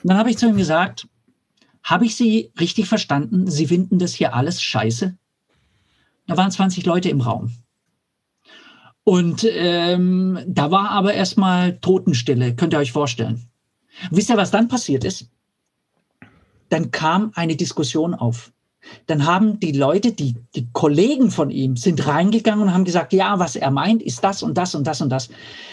Und 0.03 0.09
dann 0.09 0.17
habe 0.17 0.31
ich 0.31 0.39
zu 0.39 0.49
ihm 0.49 0.57
gesagt, 0.57 1.07
habe 1.83 2.07
ich 2.07 2.17
Sie 2.17 2.51
richtig 2.59 2.89
verstanden? 2.89 3.51
Sie 3.51 3.67
finden 3.67 3.99
das 3.99 4.15
hier 4.15 4.35
alles 4.35 4.62
scheiße? 4.62 5.19
Da 6.27 6.37
waren 6.37 6.51
20 6.51 6.85
Leute 6.87 7.09
im 7.09 7.21
Raum. 7.21 7.53
Und 9.05 9.47
ähm, 9.49 10.41
da 10.49 10.71
war 10.73 10.91
aber 10.91 11.15
erstmal 11.15 11.79
Totenstille, 11.79 12.57
könnt 12.57 12.75
ihr 12.75 12.81
euch 12.81 12.91
vorstellen. 12.91 13.49
wisst 14.11 14.31
ihr, 14.31 14.37
was 14.37 14.51
dann 14.51 14.67
passiert 14.67 15.05
ist? 15.05 15.31
Dann 16.71 16.91
kam 16.91 17.31
eine 17.35 17.55
Diskussion 17.55 18.15
auf. 18.15 18.53
Dann 19.07 19.27
haben 19.27 19.61
die 19.61 19.73
Leute, 19.73 20.12
die, 20.12 20.35
die 20.55 20.69
Kollegen 20.73 21.31
von 21.31 21.51
ihm, 21.51 21.77
sind 21.77 22.07
reingegangen 22.07 22.67
und 22.67 22.75
haben 22.75 22.85
gesagt, 22.85 23.12
ja, 23.12 23.39
was 23.39 23.57
er 23.57 23.71
meint, 23.71 24.03
ist 24.03 24.23
das 24.25 24.43
und 24.43 24.59
das 24.59 24.75
und 24.75 24.87
das 24.87 25.01
und 25.01 25.11
das. 25.11 25.29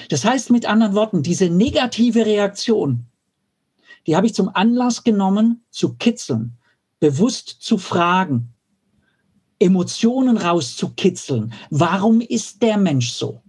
Das 0.09 0.25
heißt 0.25 0.51
mit 0.51 0.65
anderen 0.65 0.93
Worten, 0.93 1.23
diese 1.23 1.49
negative 1.49 2.25
Reaktion, 2.25 3.05
die 4.05 4.15
habe 4.15 4.27
ich 4.27 4.35
zum 4.35 4.49
Anlass 4.53 5.03
genommen, 5.03 5.63
zu 5.71 5.95
kitzeln, 5.95 6.57
bewusst 6.99 7.57
zu 7.61 7.77
fragen, 7.77 8.52
Emotionen 9.63 10.37
rauszukitzeln. 10.37 11.53
Warum 11.69 12.21
ist 12.21 12.61
der 12.61 12.77
Mensch 12.77 13.11
so? 13.11 13.41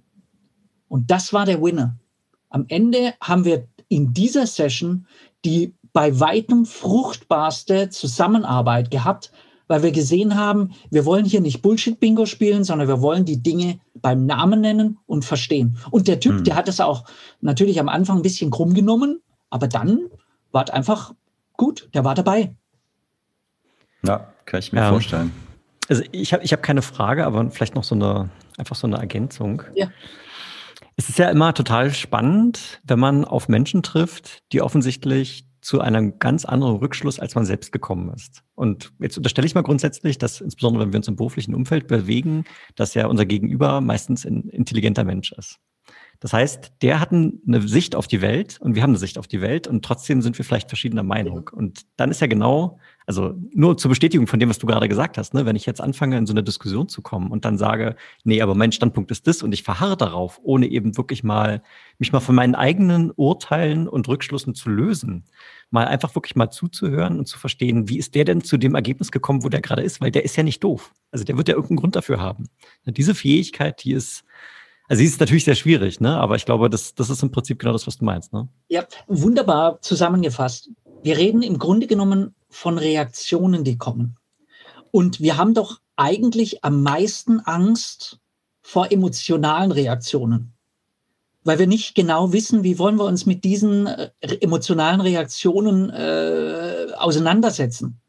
Und 0.89 1.11
das 1.11 1.33
war 1.33 1.45
der 1.45 1.61
Winner. 1.61 1.99
Am 2.51 2.67
Ende 2.69 3.15
haben 3.21 3.45
wir 3.45 3.67
in 3.89 4.13
dieser 4.13 4.47
Session 4.47 5.07
die 5.45 5.75
bei 5.93 6.19
weitem 6.19 6.65
fruchtbarste 6.67 7.91
Zusammenarbeit 7.91 8.91
gehabt, 8.91 9.31
weil 9.69 9.83
wir 9.83 9.93
gesehen 9.93 10.37
haben, 10.37 10.73
wir 10.91 11.05
wollen 11.05 11.25
hier 11.25 11.41
nicht 11.41 11.63
Bullshit-Bingo 11.63 12.27
spielen, 12.27 12.65
sondern 12.65 12.89
wir 12.89 13.01
wollen 13.01 13.25
die 13.25 13.43
Dinge 13.43 13.79
beim 13.95 14.27
Namen 14.27 14.61
nennen 14.61 14.99
und 15.07 15.25
verstehen. 15.25 15.79
Und 15.91 16.09
der 16.09 16.21
Typ, 16.21 16.37
hm. 16.37 16.45
der 16.45 16.57
hat 16.57 16.69
es 16.69 16.81
auch 16.81 17.05
natürlich 17.41 17.81
am 17.81 17.89
Anfang 17.89 18.19
ein 18.19 18.23
bisschen 18.23 18.51
krumm 18.51 18.75
genommen, 18.75 19.21
aber 19.51 19.69
dann 19.69 20.01
war 20.53 20.65
es 20.65 20.71
einfach 20.71 21.15
gut, 21.57 21.89
der 21.95 22.05
war 22.05 22.15
dabei. 22.15 22.55
Ja, 24.05 24.33
kann 24.45 24.61
ich 24.61 24.73
mir 24.73 24.81
ja. 24.81 24.91
vorstellen. 24.91 25.33
Also 25.89 26.03
ich 26.13 26.33
habe 26.33 26.45
ich 26.45 26.53
hab 26.53 26.63
keine 26.63 26.83
Frage, 26.83 27.27
aber 27.27 27.51
vielleicht 27.51 27.75
noch 27.75 27.85
so 27.85 27.95
eine, 27.95 28.31
einfach 28.57 28.77
so 28.77 28.87
eine 28.87 28.97
Ergänzung. 28.97 29.63
Ja. 29.75 29.89
Es 30.97 31.09
ist 31.09 31.19
ja 31.19 31.29
immer 31.29 31.55
total 31.55 31.93
spannend, 31.93 32.81
wenn 32.85 32.99
man 32.99 33.25
auf 33.25 33.49
Menschen 33.49 33.83
trifft, 33.83 34.43
die 34.53 34.63
offensichtlich 34.63 35.47
zu 35.61 35.81
einem 35.81 36.19
ganz 36.19 36.45
anderen 36.45 36.77
Rückschluss, 36.77 37.19
als 37.19 37.35
man 37.35 37.47
selbst 37.47 37.73
gekommen 37.73 38.13
ist. 38.15 38.43
Und 38.55 38.93
jetzt 39.01 39.17
unterstelle 39.17 39.47
ich 39.47 39.55
mal 39.55 39.63
grundsätzlich, 39.63 40.19
dass 40.19 40.41
insbesondere 40.41 40.85
wenn 40.85 40.93
wir 40.93 40.99
uns 40.99 41.09
im 41.09 41.17
beruflichen 41.17 41.55
Umfeld 41.55 41.87
bewegen, 41.89 42.45
dass 42.77 42.95
ja 42.95 43.07
unser 43.07 43.25
Gegenüber 43.25 43.81
meistens 43.81 44.27
ein 44.27 44.49
intelligenter 44.51 45.05
Mensch 45.05 45.33
ist. 45.33 45.59
Das 46.21 46.33
heißt, 46.33 46.73
der 46.83 47.01
hat 47.01 47.13
eine 47.13 47.63
Sicht 47.63 47.97
auf 47.97 48.07
die 48.07 48.21
Welt 48.21 48.59
und 48.61 48.75
wir 48.75 48.83
haben 48.83 48.91
eine 48.91 48.99
Sicht 48.99 49.19
auf 49.19 49.27
die 49.27 49.41
Welt 49.41 49.67
und 49.67 49.85
trotzdem 49.85 50.23
sind 50.23 50.39
wir 50.39 50.45
vielleicht 50.45 50.69
verschiedener 50.69 51.03
Meinung. 51.03 51.51
Und 51.53 51.83
dann 51.97 52.11
ist 52.11 52.21
ja 52.21 52.27
genau, 52.27 52.79
also 53.07 53.35
nur 53.53 53.77
zur 53.77 53.91
Bestätigung 53.91 54.27
von 54.27 54.41
dem, 54.41 54.49
was 54.49 54.59
du 54.59 54.67
gerade 54.67 54.89
gesagt 54.89 55.19
hast, 55.19 55.35
ne, 55.35 55.45
wenn 55.45 55.57
ich 55.57 55.67
jetzt 55.67 55.81
anfange, 55.81 56.17
in 56.17 56.27
so 56.27 56.33
eine 56.33 56.43
Diskussion 56.43 56.89
zu 56.89 57.03
kommen 57.03 57.31
und 57.31 57.45
dann 57.45 57.59
sage, 57.59 57.97
nee, 58.25 58.41
aber 58.41 58.55
mein 58.55 58.73
Standpunkt 58.73 59.11
ist 59.11 59.27
das 59.27 59.43
und 59.43 59.53
ich 59.53 59.63
verharre 59.63 59.97
darauf, 59.97 60.41
ohne 60.43 60.67
eben 60.67 60.97
wirklich 60.97 61.23
mal 61.23 61.63
mich 61.99 62.13
mal 62.13 62.21
von 62.21 62.35
meinen 62.35 62.55
eigenen 62.55 63.13
Urteilen 63.15 63.89
und 63.89 64.09
Rückschlüssen 64.09 64.55
zu 64.55 64.71
lösen, 64.71 65.25
mal 65.71 65.87
einfach 65.87 66.15
wirklich 66.15 66.37
mal 66.37 66.51
zuzuhören 66.51 67.19
und 67.19 67.27
zu 67.27 67.39
verstehen, 67.39 67.89
wie 67.89 67.99
ist 67.99 68.15
der 68.15 68.25
denn 68.25 68.43
zu 68.43 68.57
dem 68.57 68.75
Ergebnis 68.75 69.13
gekommen, 69.13 69.45
wo 69.45 69.49
der 69.49 69.61
gerade 69.61 69.83
ist, 69.83 70.01
weil 70.01 70.11
der 70.11 70.25
ist 70.25 70.37
ja 70.37 70.43
nicht 70.43 70.65
doof. 70.65 70.93
Also 71.11 71.25
der 71.25 71.37
wird 71.37 71.49
ja 71.49 71.55
irgendeinen 71.55 71.79
Grund 71.79 71.97
dafür 71.97 72.21
haben. 72.21 72.49
Diese 72.87 73.15
Fähigkeit, 73.15 73.85
die 73.85 73.93
ist 73.93 74.25
also 74.87 75.01
sie 75.01 75.07
ist 75.07 75.19
natürlich 75.19 75.45
sehr 75.45 75.55
schwierig, 75.55 76.01
ne? 76.01 76.15
aber 76.17 76.37
ich 76.37 76.45
glaube, 76.45 76.69
das, 76.69 76.95
das 76.95 77.09
ist 77.09 77.23
im 77.23 77.31
Prinzip 77.31 77.59
genau 77.59 77.73
das, 77.73 77.87
was 77.87 77.97
du 77.97 78.05
meinst. 78.05 78.35
Ne? 78.35 78.49
Ja, 78.69 78.85
wunderbar 79.07 79.81
zusammengefasst. 79.81 80.71
Wir 81.03 81.17
reden 81.17 81.43
im 81.43 81.59
Grunde 81.59 81.87
genommen 81.87 82.35
von 82.55 82.79
Reaktionen, 82.79 83.65
die 83.65 83.79
kommen. 83.79 84.17
Und 84.91 85.21
wir 85.21 85.37
haben 85.37 85.55
doch 85.55 85.81
eigentlich 85.97 86.65
am 86.65 86.83
meisten 86.83 87.41
Angst 87.41 88.19
vor 88.63 88.91
emotionalen 88.91 89.73
Reaktionen, 89.73 90.55
weil 91.43 91.59
wir 91.59 91.67
nicht 91.67 91.95
genau 91.95 92.33
wissen, 92.33 92.63
wie 92.63 92.79
wollen 92.79 92.97
wir 92.97 93.05
uns 93.05 93.27
mit 93.27 93.45
diesen 93.45 93.87
äh, 93.87 94.11
emotionalen 94.41 95.01
Reaktionen 95.01 95.91
äh, 95.91 96.87
auseinandersetzen 96.97 98.01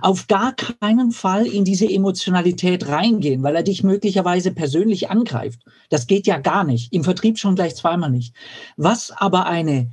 auf 0.00 0.26
gar 0.26 0.54
keinen 0.54 1.12
Fall 1.12 1.46
in 1.46 1.64
diese 1.64 1.86
Emotionalität 1.86 2.88
reingehen, 2.88 3.42
weil 3.42 3.56
er 3.56 3.62
dich 3.62 3.84
möglicherweise 3.84 4.52
persönlich 4.52 5.10
angreift. 5.10 5.60
Das 5.90 6.06
geht 6.06 6.26
ja 6.26 6.38
gar 6.38 6.64
nicht. 6.64 6.92
Im 6.92 7.04
Vertrieb 7.04 7.38
schon 7.38 7.56
gleich 7.56 7.74
zweimal 7.76 8.10
nicht. 8.10 8.34
Was 8.76 9.10
aber 9.10 9.46
eine 9.46 9.90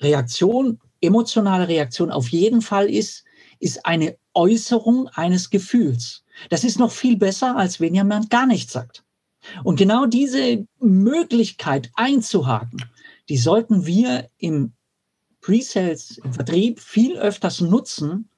Reaktion, 0.00 0.80
emotionale 1.06 1.68
Reaktion 1.68 2.10
auf 2.10 2.28
jeden 2.28 2.62
Fall 2.62 2.90
ist, 2.90 3.24
ist 3.58 3.86
eine 3.86 4.16
Äußerung 4.34 5.08
eines 5.08 5.50
Gefühls. 5.50 6.24
Das 6.50 6.64
ist 6.64 6.78
noch 6.78 6.92
viel 6.92 7.16
besser, 7.16 7.56
als 7.56 7.80
wenn 7.80 7.94
jemand 7.94 8.30
gar 8.30 8.46
nichts 8.46 8.72
sagt. 8.72 9.04
Und 9.64 9.76
genau 9.76 10.06
diese 10.06 10.66
Möglichkeit 10.80 11.90
einzuhaken, 11.94 12.84
die 13.28 13.38
sollten 13.38 13.86
wir 13.86 14.28
im 14.38 14.72
Pre-Sales, 15.40 16.18
im 16.18 16.32
Vertrieb 16.32 16.80
viel 16.80 17.16
öfters 17.16 17.60
nutzen, 17.60 18.28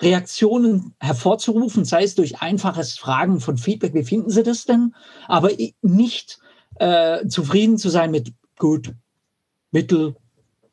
Reaktionen 0.00 0.94
hervorzurufen, 0.98 1.84
sei 1.84 2.04
es 2.04 2.14
durch 2.14 2.40
einfaches 2.40 2.98
Fragen 2.98 3.40
von 3.40 3.58
Feedback, 3.58 3.94
wie 3.94 4.02
finden 4.02 4.30
Sie 4.30 4.42
das 4.42 4.64
denn? 4.64 4.94
Aber 5.28 5.50
nicht 5.82 6.38
äh, 6.76 7.26
zufrieden 7.28 7.76
zu 7.76 7.90
sein 7.90 8.10
mit 8.10 8.32
gut, 8.58 8.94
mittel, 9.70 10.16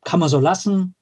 kann 0.04 0.20
man 0.20 0.28
so 0.28 0.40
lassen, 0.40 0.94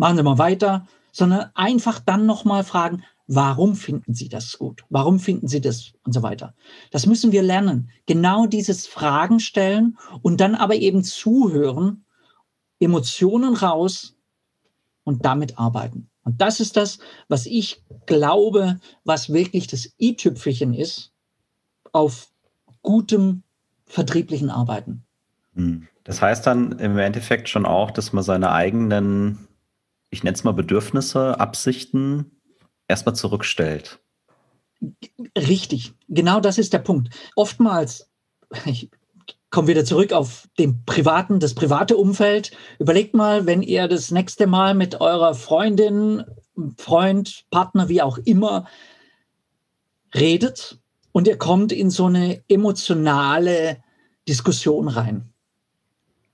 machen 0.00 0.16
Sie 0.16 0.22
mal 0.22 0.38
weiter, 0.38 0.86
sondern 1.12 1.50
einfach 1.54 2.00
dann 2.00 2.24
nochmal 2.24 2.64
fragen, 2.64 3.04
warum 3.26 3.76
finden 3.76 4.14
Sie 4.14 4.30
das 4.30 4.56
gut? 4.58 4.82
Warum 4.88 5.20
finden 5.20 5.46
Sie 5.46 5.60
das 5.60 5.92
und 6.04 6.14
so 6.14 6.22
weiter? 6.22 6.54
Das 6.90 7.04
müssen 7.04 7.32
wir 7.32 7.42
lernen. 7.42 7.90
Genau 8.06 8.46
dieses 8.46 8.86
Fragen 8.86 9.40
stellen 9.40 9.98
und 10.22 10.40
dann 10.40 10.54
aber 10.54 10.76
eben 10.76 11.04
zuhören, 11.04 12.06
Emotionen 12.80 13.54
raus 13.54 14.16
und 15.04 15.26
damit 15.26 15.58
arbeiten. 15.58 16.08
Und 16.24 16.40
das 16.40 16.60
ist 16.60 16.78
das, 16.78 16.98
was 17.28 17.44
ich 17.44 17.84
glaube, 18.06 18.80
was 19.04 19.30
wirklich 19.30 19.66
das 19.66 19.92
i-Tüpfelchen 20.00 20.72
ist 20.72 21.12
auf 21.92 22.28
gutem 22.80 23.42
vertrieblichen 23.84 24.48
Arbeiten. 24.48 25.04
Hm. 25.54 25.88
Das 26.04 26.22
heißt 26.22 26.46
dann 26.46 26.78
im 26.78 26.96
Endeffekt 26.96 27.50
schon 27.50 27.66
auch, 27.66 27.90
dass 27.90 28.14
man 28.14 28.24
seine 28.24 28.50
eigenen, 28.52 29.46
ich 30.10 30.22
nenne 30.22 30.34
es 30.34 30.44
mal 30.44 30.52
Bedürfnisse, 30.52 31.38
Absichten 31.38 32.40
erstmal 32.88 33.14
zurückstellt. 33.14 34.00
Richtig, 35.36 35.92
genau 36.08 36.40
das 36.40 36.58
ist 36.58 36.72
der 36.72 36.78
Punkt. 36.78 37.14
Oftmals, 37.36 38.10
ich 38.64 38.90
komme 39.50 39.68
wieder 39.68 39.84
zurück 39.84 40.12
auf 40.12 40.48
den 40.58 40.84
privaten, 40.84 41.40
das 41.40 41.54
private 41.54 41.96
Umfeld. 41.96 42.52
Überlegt 42.78 43.14
mal, 43.14 43.46
wenn 43.46 43.62
ihr 43.62 43.88
das 43.88 44.10
nächste 44.10 44.46
Mal 44.46 44.74
mit 44.74 45.00
eurer 45.00 45.34
Freundin, 45.34 46.24
Freund, 46.76 47.44
Partner, 47.50 47.88
wie 47.88 48.02
auch 48.02 48.18
immer, 48.18 48.66
redet 50.14 50.78
und 51.12 51.28
ihr 51.28 51.36
kommt 51.36 51.72
in 51.72 51.90
so 51.90 52.06
eine 52.06 52.42
emotionale 52.48 53.82
Diskussion 54.28 54.88
rein. 54.88 55.32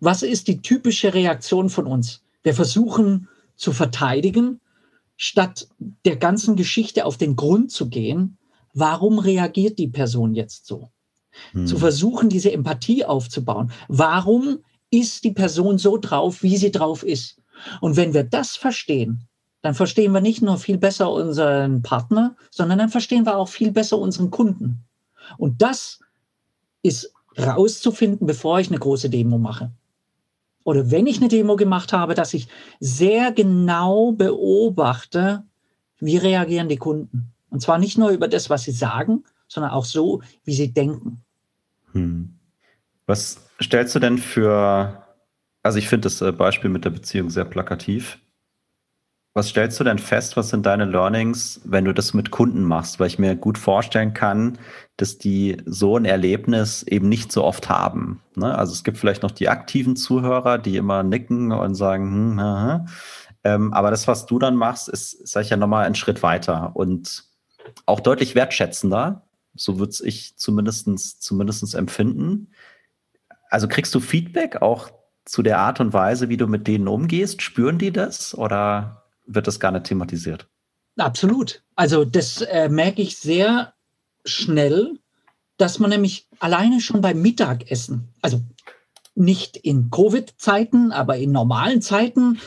Was 0.01 0.23
ist 0.23 0.49
die 0.49 0.61
typische 0.61 1.15
Reaktion 1.15 1.71
von 1.71 1.87
uns? 1.87 2.23
Wir 2.43 2.55
versuchen 2.55 3.29
zu 3.57 3.73
verteidigen, 3.73 4.61
statt 5.17 5.69
der 6.05 6.17
ganzen 6.17 6.57
Geschichte 6.57 7.05
auf 7.05 7.17
den 7.17 7.37
Grund 7.37 7.71
zu 7.71 7.89
gehen. 7.89 8.39
Warum 8.75 9.19
reagiert 9.19 9.79
die 9.79 9.89
Person 9.89 10.35
jetzt 10.35 10.67
so? 10.67 10.91
hm. 11.53 11.67
zu 11.67 11.79
versuchen, 11.79 12.29
diese 12.29 12.53
Empathie 12.53 13.05
aufzubauen. 13.05 13.73
Warum 13.89 14.59
ist 14.91 15.25
die 15.25 15.33
Person 15.33 15.79
so 15.79 15.97
drauf, 15.99 16.43
wie 16.43 16.57
sie 16.57 16.71
drauf 16.71 17.03
ist? 17.03 17.41
Und 17.81 17.97
wenn 17.97 18.15
wir 18.15 18.25
das 18.25 18.57
verstehen, 18.57 19.27
dann 19.63 19.75
verstehen 19.75 20.13
wir 20.13 20.21
nicht 20.21 20.43
nur 20.43 20.59
viel 20.59 20.79
besser 20.79 21.11
unseren 21.11 21.83
Partner, 21.83 22.37
sondern 22.51 22.79
dann 22.79 22.89
verstehen 22.89 23.27
wir 23.27 23.37
auch 23.37 23.49
viel 23.49 23.73
besser 23.73 23.99
unseren 23.99 24.31
Kunden. 24.31 24.85
Und 25.39 25.63
das 25.63 26.01
ist 26.83 27.13
rauszufinden, 27.39 28.27
bevor 28.27 28.61
ich 28.61 28.69
eine 28.69 28.79
große 28.79 29.11
Demo 29.11 29.39
mache. 29.39 29.73
Oder 30.67 30.91
wenn 30.91 31.07
ich 31.07 31.19
eine 31.19 31.29
Demo 31.29 31.55
gemacht 31.55 31.93
habe, 31.93 32.15
dass 32.15 32.35
ich 32.35 32.49
sehr 32.81 33.31
genau 33.31 34.11
beobachte, 34.11 35.45
wie 36.01 36.17
reagieren 36.17 36.69
die 36.69 36.77
Kunden. 36.77 37.33
Und 37.51 37.63
zwar 37.63 37.79
nicht 37.79 37.97
nur 37.97 38.11
über 38.11 38.27
das, 38.27 38.51
was 38.51 38.65
sie 38.65 38.73
sagen, 38.73 39.23
sondern 39.47 39.71
auch 39.71 39.85
so, 39.85 40.23
wie 40.45 40.55
sie 40.55 40.73
denken. 40.73 41.23
Hm. 41.93 42.35
Was 43.07 43.47
stellst 43.63 43.95
du 43.95 44.01
denn 44.01 44.19
für, 44.19 45.05
also 45.63 45.79
ich 45.79 45.89
finde 45.89 46.07
das 46.07 46.21
äh, 46.21 46.33
Beispiel 46.33 46.69
mit 46.69 46.85
der 46.85 46.91
Beziehung 46.91 47.31
sehr 47.31 47.45
plakativ. 47.45 48.19
Was 49.37 49.51
stellst 49.51 49.79
du 49.79 49.85
denn 49.85 49.99
fest, 49.99 50.39
was 50.39 50.49
sind 50.49 50.65
deine 50.65 50.87
Learnings, 50.87 51.61
wenn 51.63 51.85
du 51.85 51.93
das 51.93 52.15
mit 52.15 52.31
Kunden 52.31 52.65
machst? 52.65 52.99
Weil 52.99 53.09
ich 53.09 53.19
mir 53.19 53.37
gut 53.37 53.59
vorstellen 53.59 54.15
kann, 54.15 54.57
dass 54.97 55.19
die 55.19 55.59
so 55.67 55.99
ein 55.99 56.07
Erlebnis 56.07 56.83
eben 56.85 57.11
nicht 57.11 57.31
so 57.31 57.45
oft 57.45 57.69
haben. 57.69 58.23
Ne? 58.35 58.57
Also 58.57 58.73
es 58.73 58.83
gibt 58.83 58.97
vielleicht 58.97 59.23
noch 59.23 59.31
die 59.31 59.51
aktiven 59.51 59.95
Zuhörer, 59.95 60.57
die 60.57 60.79
immer 60.79 61.03
nicken 61.03 61.53
und 61.53 61.75
sagen, 61.75 62.11
hm, 62.11 62.39
aha. 62.39 62.87
Ähm, 63.45 63.75
aber 63.75 63.91
das, 63.91 64.09
was 64.09 64.25
du 64.25 64.39
dann 64.39 64.57
machst, 64.57 64.89
ist, 64.89 65.29
sag 65.29 65.43
ich 65.43 65.51
ja, 65.51 65.59
nochmal 65.59 65.85
einen 65.85 65.97
Schritt 65.97 66.23
weiter 66.23 66.75
und 66.75 67.25
auch 67.85 68.01
deutlich 68.01 68.35
wertschätzender, 68.37 69.27
so 69.55 69.79
würde 69.79 69.93
ich 70.05 70.39
zumindest, 70.39 71.23
zumindest 71.23 71.75
empfinden. 71.75 72.53
Also 73.51 73.69
kriegst 73.69 73.95
du 73.95 74.01
Feedback 74.01 74.63
auch 74.63 74.89
zu 75.27 75.43
der 75.43 75.59
Art 75.59 75.79
und 75.79 75.93
Weise, 75.93 76.31
wie 76.31 76.39
du 76.39 76.47
mit 76.47 76.67
denen 76.67 76.89
umgehst? 76.89 77.43
Spüren 77.43 77.77
die 77.77 77.93
das 77.93 78.35
oder 78.35 79.03
wird 79.27 79.47
das 79.47 79.61
gar 79.61 79.73
nicht 79.73 79.85
thematisiert? 79.85 80.49
Absolut. 80.97 81.63
Also 81.75 82.05
das 82.05 82.41
äh, 82.43 82.69
merke 82.69 83.03
ich 83.03 83.19
sehr 83.19 83.75
schnell, 84.25 84.99
dass 85.57 85.79
man 85.79 85.91
nämlich 85.91 86.29
alleine 86.39 86.81
schon 86.81 87.01
beim 87.01 87.21
Mittagessen, 87.21 88.09
also 88.23 88.41
nicht 89.15 89.57
in 89.57 89.91
Covid-Zeiten, 89.91 90.93
aber 90.93 91.17
in 91.17 91.33
normalen 91.33 91.81
Zeiten, 91.81 92.39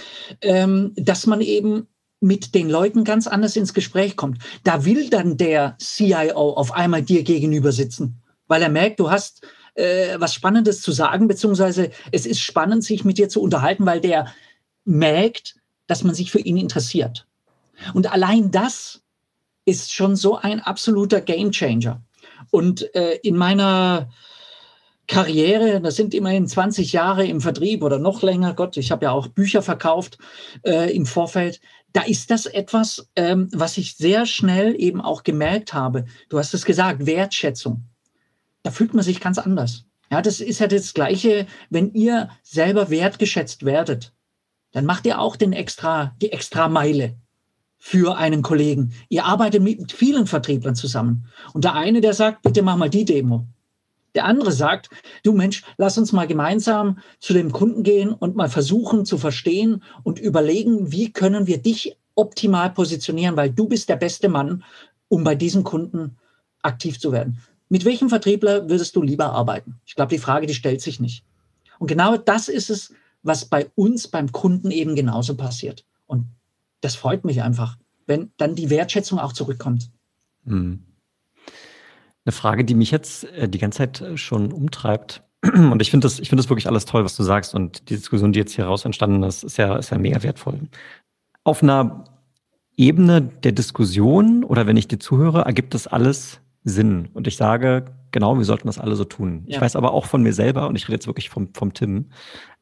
ähm, 0.42 0.94
dass 0.96 1.26
man 1.26 1.42
eben 1.42 1.88
mit 2.22 2.54
den 2.54 2.70
Leuten 2.70 3.04
ganz 3.04 3.28
anders 3.28 3.56
ins 3.56 3.74
Gespräch 3.74 4.16
kommt. 4.16 4.40
Da 4.64 4.86
will 4.86 5.10
dann 5.10 5.38
der 5.38 5.78
CIO 5.80 6.52
auf 6.52 6.72
einmal 6.74 7.02
dir 7.02 7.24
gegenüber 7.24 7.72
sitzen, 7.72 8.22
weil 8.48 8.62
er 8.62 8.70
merkt, 8.70 9.00
du 9.00 9.10
hast 9.10 9.42
äh, 9.76 10.20
was 10.20 10.34
Spannendes 10.34 10.82
zu 10.82 10.92
sagen, 10.92 11.28
beziehungsweise 11.28 11.92
es 12.12 12.26
ist 12.26 12.42
spannend, 12.42 12.84
sich 12.84 13.06
mit 13.06 13.18
dir 13.18 13.30
zu 13.30 13.42
unterhalten, 13.42 13.86
weil 13.86 14.02
der 14.02 14.28
merkt, 14.86 15.56
dass 15.90 16.04
man 16.04 16.16
sich 16.16 16.32
für 16.32 16.40
ihn 16.40 16.56
interessiert. 16.56 17.26
Und 17.94 18.12
allein 18.12 18.52
das 18.52 19.02
ist 19.66 19.94
schon 19.94 20.16
so 20.16 20.38
ein 20.38 20.62
absoluter 20.62 21.20
Gamechanger. 21.20 22.02
Und 22.52 22.94
äh, 22.96 23.16
in 23.24 23.36
meiner 23.36 24.10
Karriere, 25.08 25.82
das 25.82 25.96
sind 25.96 26.14
immerhin 26.14 26.48
20 26.48 26.94
Jahre 26.94 27.26
im 27.26 27.42
Vertrieb 27.42 27.84
oder 27.84 27.98
noch 27.98 28.22
länger, 28.22 28.54
Gott, 28.54 28.78
ich 28.78 28.92
habe 28.92 29.06
ja 29.06 29.12
auch 29.12 29.28
Bücher 29.28 29.64
verkauft 29.64 30.20
äh, 30.64 30.96
im 30.96 31.08
Vorfeld, 31.08 31.60
da 31.94 32.04
ist 32.04 32.30
das 32.30 32.46
etwas, 32.46 33.10
ähm, 33.16 33.50
was 33.52 33.78
ich 33.80 33.96
sehr 33.96 34.28
schnell 34.28 34.80
eben 34.80 35.02
auch 35.02 35.24
gemerkt 35.24 35.74
habe. 35.74 36.06
Du 36.30 36.38
hast 36.38 36.54
es 36.54 36.66
gesagt, 36.66 37.08
Wertschätzung. 37.08 37.86
Da 38.62 38.70
fühlt 38.70 38.94
man 38.94 39.04
sich 39.04 39.20
ganz 39.20 39.40
anders. 39.40 39.86
Ja, 40.12 40.22
das 40.22 40.42
ist 40.42 40.60
ja 40.60 40.68
das 40.68 40.94
Gleiche, 40.94 41.48
wenn 41.72 41.92
ihr 41.94 42.30
selber 42.44 42.92
wertgeschätzt 42.92 43.66
werdet. 43.66 44.14
Dann 44.72 44.86
macht 44.86 45.06
ihr 45.06 45.20
auch 45.20 45.36
den 45.36 45.54
extra, 45.54 46.16
die 46.22 46.32
extra 46.32 46.70
Meile 46.70 47.16
für 47.78 48.18
einen 48.18 48.42
Kollegen. 48.42 48.94
Ihr 49.08 49.26
arbeitet 49.26 49.64
mit 49.64 49.92
vielen 49.92 50.28
Vertrieblern 50.28 50.76
zusammen. 50.76 51.26
Und 51.54 51.64
der 51.64 51.76
eine, 51.76 52.02
der 52.02 52.14
sagt, 52.14 52.42
bitte 52.42 52.62
mach 52.62 52.76
mal 52.76 52.90
die 52.90 53.06
Demo. 53.06 53.46
Der 54.16 54.26
andere 54.26 54.52
sagt, 54.52 54.90
du 55.24 55.34
Mensch, 55.34 55.64
lass 55.78 55.98
uns 55.98 56.12
mal 56.12 56.28
gemeinsam 56.28 57.00
zu 57.20 57.34
dem 57.34 57.52
Kunden 57.52 57.84
gehen 57.84 58.12
und 58.12 58.36
mal 58.36 58.50
versuchen 58.50 59.06
zu 59.06 59.18
verstehen 59.18 59.84
und 60.04 60.20
überlegen, 60.20 60.92
wie 60.92 61.12
können 61.14 61.48
wir 61.48 61.60
dich 61.60 61.96
optimal 62.16 62.72
positionieren, 62.72 63.38
weil 63.38 63.52
du 63.52 63.68
bist 63.68 63.88
der 63.88 63.96
beste 63.96 64.28
Mann, 64.28 64.64
um 65.08 65.24
bei 65.24 65.36
diesem 65.36 65.64
Kunden 65.64 66.18
aktiv 66.62 67.00
zu 67.00 67.12
werden. 67.12 67.40
Mit 67.70 67.86
welchem 67.86 68.10
Vertriebler 68.10 68.70
würdest 68.70 68.96
du 68.96 69.02
lieber 69.02 69.32
arbeiten? 69.32 69.80
Ich 69.86 69.96
glaube, 69.96 70.14
die 70.14 70.22
Frage, 70.22 70.48
die 70.48 70.56
stellt 70.56 70.82
sich 70.82 71.00
nicht. 71.00 71.24
Und 71.78 71.88
genau 71.88 72.18
das 72.18 72.50
ist 72.50 72.70
es, 72.70 72.94
was 73.24 73.46
bei 73.46 73.70
uns 73.76 74.08
beim 74.08 74.32
Kunden 74.32 74.72
eben 74.72 74.96
genauso 74.96 75.36
passiert. 75.36 75.86
Und 76.06 76.26
das 76.82 76.96
freut 76.96 77.26
mich 77.26 77.42
einfach, 77.42 77.78
wenn 78.06 78.32
dann 78.38 78.56
die 78.56 78.70
Wertschätzung 78.70 79.20
auch 79.20 79.34
zurückkommt. 79.34 79.92
Hm. 80.46 80.84
Eine 82.26 82.32
Frage, 82.32 82.66
die 82.66 82.76
mich 82.76 82.92
jetzt 82.92 83.26
äh, 83.26 83.50
die 83.50 83.60
ganze 83.60 83.80
Zeit 83.80 84.02
äh, 84.02 84.18
schon 84.18 84.52
umtreibt. 84.52 85.24
Und 85.44 85.82
ich 85.82 85.92
finde 85.92 86.06
das, 86.06 86.20
ich 86.20 86.30
das 86.30 86.50
wirklich 86.50 86.68
alles 86.68 86.86
toll, 86.86 87.04
was 87.04 87.16
du 87.16 87.24
sagst. 87.24 87.56
Und 87.56 87.90
die 87.90 87.96
Diskussion, 87.96 88.34
die 88.34 88.40
jetzt 88.40 88.54
hier 88.54 88.66
raus 88.66 88.86
entstanden 88.86 89.24
ist, 89.24 89.44
ist 89.44 89.58
ja, 89.58 89.78
ist 89.78 89.90
ja 89.90 89.98
mega 89.98 90.22
wertvoll. 90.24 90.60
Auf 91.44 91.64
einer 91.64 92.04
Ebene 92.76 93.22
der 93.22 93.52
Diskussion 93.52 94.44
oder 94.44 94.68
wenn 94.68 94.78
ich 94.78 94.88
dir 94.88 95.00
zuhöre, 95.00 95.42
ergibt 95.42 95.74
das 95.74 95.88
alles 95.88 96.40
Sinn. 96.64 97.10
Und 97.14 97.28
ich 97.28 97.36
sage, 97.36 97.86
genau, 98.12 98.38
wir 98.38 98.46
sollten 98.46 98.68
das 98.68 98.80
alle 98.80 98.96
so 98.96 99.06
tun. 99.06 99.44
Ja. 99.46 99.56
Ich 99.56 99.62
weiß 99.62 99.76
aber 99.76 99.94
auch 99.94 100.06
von 100.06 100.22
mir 100.22 100.34
selber, 100.34 100.68
und 100.68 100.76
ich 100.76 100.88
rede 100.88 100.96
jetzt 100.96 101.08
wirklich 101.08 101.30
vom, 101.30 101.54
vom 101.54 101.74
Tim, 101.74 102.12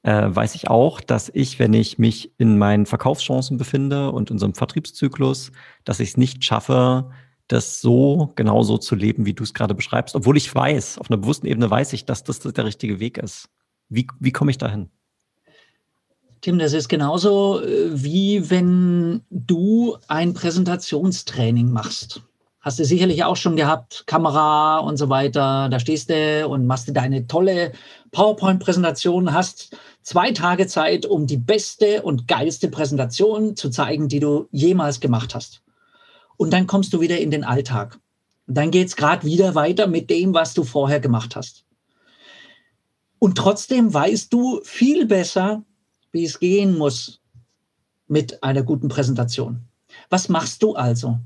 äh, 0.04 0.28
weiß 0.28 0.56
ich 0.56 0.70
auch, 0.70 1.02
dass 1.02 1.30
ich, 1.34 1.60
wenn 1.60 1.74
ich 1.74 1.98
mich 1.98 2.34
in 2.38 2.58
meinen 2.58 2.86
Verkaufschancen 2.86 3.58
befinde 3.58 4.12
und 4.12 4.32
in 4.32 4.40
so 4.40 4.46
einem 4.46 4.56
Vertriebszyklus, 4.56 5.52
dass 5.84 6.00
ich 6.00 6.10
es 6.10 6.18
nicht 6.18 6.44
schaffe, 6.44 7.10
das 7.48 7.82
so 7.82 8.34
genauso 8.36 8.78
zu 8.78 8.96
leben, 8.96 9.26
wie 9.26 9.34
du 9.34 9.44
es 9.44 9.54
gerade 9.54 9.74
beschreibst, 9.74 10.16
obwohl 10.16 10.38
ich 10.38 10.54
weiß, 10.54 10.98
auf 11.00 11.10
einer 11.10 11.18
bewussten 11.18 11.48
Ebene 11.48 11.70
weiß 11.70 11.94
ich, 11.94 12.06
dass 12.06 12.24
das 12.24 12.40
der 12.40 12.66
richtige 12.66 13.00
Weg 13.00 13.18
ist. 13.18 13.50
Wie, 13.90 14.08
wie 14.20 14.32
komme 14.32 14.52
ich 14.52 14.58
dahin? 14.58 14.90
Tim, 16.42 16.60
das 16.60 16.74
ist 16.74 16.88
genauso 16.88 17.62
äh, 17.62 17.90
wie 17.92 18.50
wenn 18.50 19.22
du 19.30 19.98
ein 20.08 20.34
Präsentationstraining 20.34 21.72
machst. 21.72 22.22
Hast 22.60 22.80
du 22.80 22.86
sicherlich 22.86 23.24
auch 23.24 23.36
schon 23.36 23.56
gehabt, 23.56 24.04
Kamera 24.08 24.80
und 24.80 24.98
so 24.98 25.10
weiter. 25.10 25.70
Da 25.70 25.80
stehst 25.80 26.10
du 26.10 26.48
und 26.48 26.66
machst 26.66 26.88
du 26.88 26.92
deine 26.92 27.28
tolle 27.28 27.72
PowerPoint-Präsentation, 28.12 29.34
hast 29.34 29.78
zwei 30.02 30.32
Tage 30.32 30.68
Zeit, 30.68 31.06
um 31.06 31.28
die 31.28 31.38
beste 31.38 32.02
und 32.02 32.28
geilste 32.28 32.68
Präsentation 32.68 33.56
zu 33.56 33.70
zeigen, 33.70 34.08
die 34.08 34.20
du 34.20 34.48
jemals 34.52 35.00
gemacht 35.00 35.36
hast. 35.36 35.62
Und 36.36 36.52
dann 36.52 36.68
kommst 36.68 36.94
du 36.94 37.00
wieder 37.00 37.18
in 37.20 37.32
den 37.32 37.44
Alltag. 37.44 38.00
Dann 38.48 38.72
geht 38.72 38.88
es 38.88 38.96
gerade 38.96 39.26
wieder 39.26 39.56
weiter 39.56 39.88
mit 39.88 40.10
dem, 40.10 40.34
was 40.34 40.54
du 40.54 40.64
vorher 40.64 41.00
gemacht 41.00 41.36
hast. 41.36 41.66
Und 43.20 43.38
trotzdem 43.38 43.94
weißt 43.94 44.32
du 44.32 44.62
viel 44.64 45.06
besser, 45.06 45.64
wie 46.12 46.24
es 46.24 46.40
gehen 46.40 46.78
muss 46.78 47.20
mit 48.08 48.44
einer 48.44 48.64
guten 48.64 48.88
Präsentation. 48.88 49.62
Was 50.10 50.30
machst 50.30 50.64
du 50.64 50.76
also? 50.76 51.20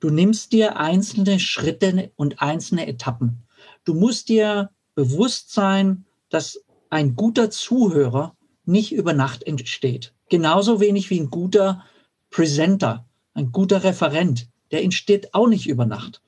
Du 0.00 0.10
nimmst 0.10 0.52
dir 0.52 0.76
einzelne 0.76 1.40
Schritte 1.40 2.12
und 2.16 2.42
einzelne 2.42 2.86
Etappen. 2.86 3.42
Du 3.84 3.94
musst 3.94 4.28
dir 4.28 4.70
bewusst 4.94 5.52
sein, 5.52 6.04
dass 6.28 6.60
ein 6.90 7.16
guter 7.16 7.50
Zuhörer 7.50 8.36
nicht 8.64 8.92
über 8.92 9.12
Nacht 9.12 9.44
entsteht. 9.44 10.12
Genauso 10.28 10.80
wenig 10.80 11.10
wie 11.10 11.20
ein 11.20 11.30
guter 11.30 11.84
Presenter, 12.30 13.06
ein 13.34 13.52
guter 13.52 13.84
Referent, 13.84 14.48
der 14.70 14.82
entsteht 14.82 15.32
auch 15.34 15.46
nicht 15.46 15.66
über 15.66 15.86
Nacht. 15.86 16.20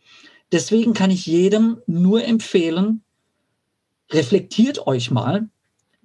Deswegen 0.52 0.94
kann 0.94 1.10
ich 1.10 1.26
jedem 1.26 1.82
nur 1.86 2.24
empfehlen, 2.24 3.02
reflektiert 4.10 4.86
euch 4.86 5.10
mal, 5.10 5.48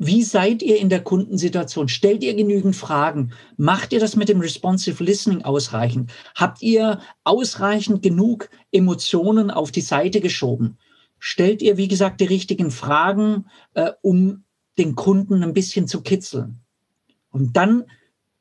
wie 0.05 0.23
seid 0.23 0.61
ihr 0.61 0.79
in 0.79 0.89
der 0.89 1.03
Kundensituation? 1.03 1.87
Stellt 1.87 2.23
ihr 2.23 2.33
genügend 2.33 2.75
Fragen? 2.75 3.31
Macht 3.57 3.93
ihr 3.93 3.99
das 3.99 4.15
mit 4.15 4.29
dem 4.29 4.39
Responsive 4.39 5.03
Listening 5.03 5.43
ausreichend? 5.43 6.11
Habt 6.35 6.61
ihr 6.61 6.99
ausreichend 7.23 8.01
genug 8.01 8.49
Emotionen 8.71 9.51
auf 9.51 9.71
die 9.71 9.81
Seite 9.81 10.21
geschoben? 10.21 10.77
Stellt 11.19 11.61
ihr, 11.61 11.77
wie 11.77 11.87
gesagt, 11.87 12.21
die 12.21 12.25
richtigen 12.25 12.71
Fragen, 12.71 13.45
äh, 13.73 13.91
um 14.01 14.43
den 14.77 14.95
Kunden 14.95 15.43
ein 15.43 15.53
bisschen 15.53 15.87
zu 15.87 16.01
kitzeln? 16.01 16.59
Und 17.29 17.55
dann, 17.55 17.85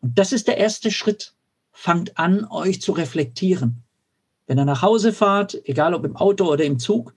und 0.01 0.19
das 0.19 0.33
ist 0.33 0.49
der 0.49 0.59
erste 0.59 0.91
Schritt, 0.91 1.35
fangt 1.71 2.19
an, 2.19 2.45
euch 2.45 2.81
zu 2.81 2.93
reflektieren. 2.93 3.83
Wenn 4.47 4.59
ihr 4.59 4.65
nach 4.65 4.83
Hause 4.83 5.13
fahrt, 5.13 5.61
egal 5.65 5.95
ob 5.95 6.05
im 6.05 6.17
Auto 6.17 6.51
oder 6.51 6.65
im 6.65 6.79
Zug, 6.79 7.15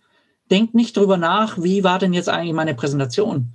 denkt 0.51 0.75
nicht 0.75 0.95
drüber 0.95 1.17
nach, 1.17 1.61
wie 1.61 1.83
war 1.83 1.99
denn 1.99 2.13
jetzt 2.13 2.29
eigentlich 2.29 2.53
meine 2.53 2.75
Präsentation? 2.75 3.51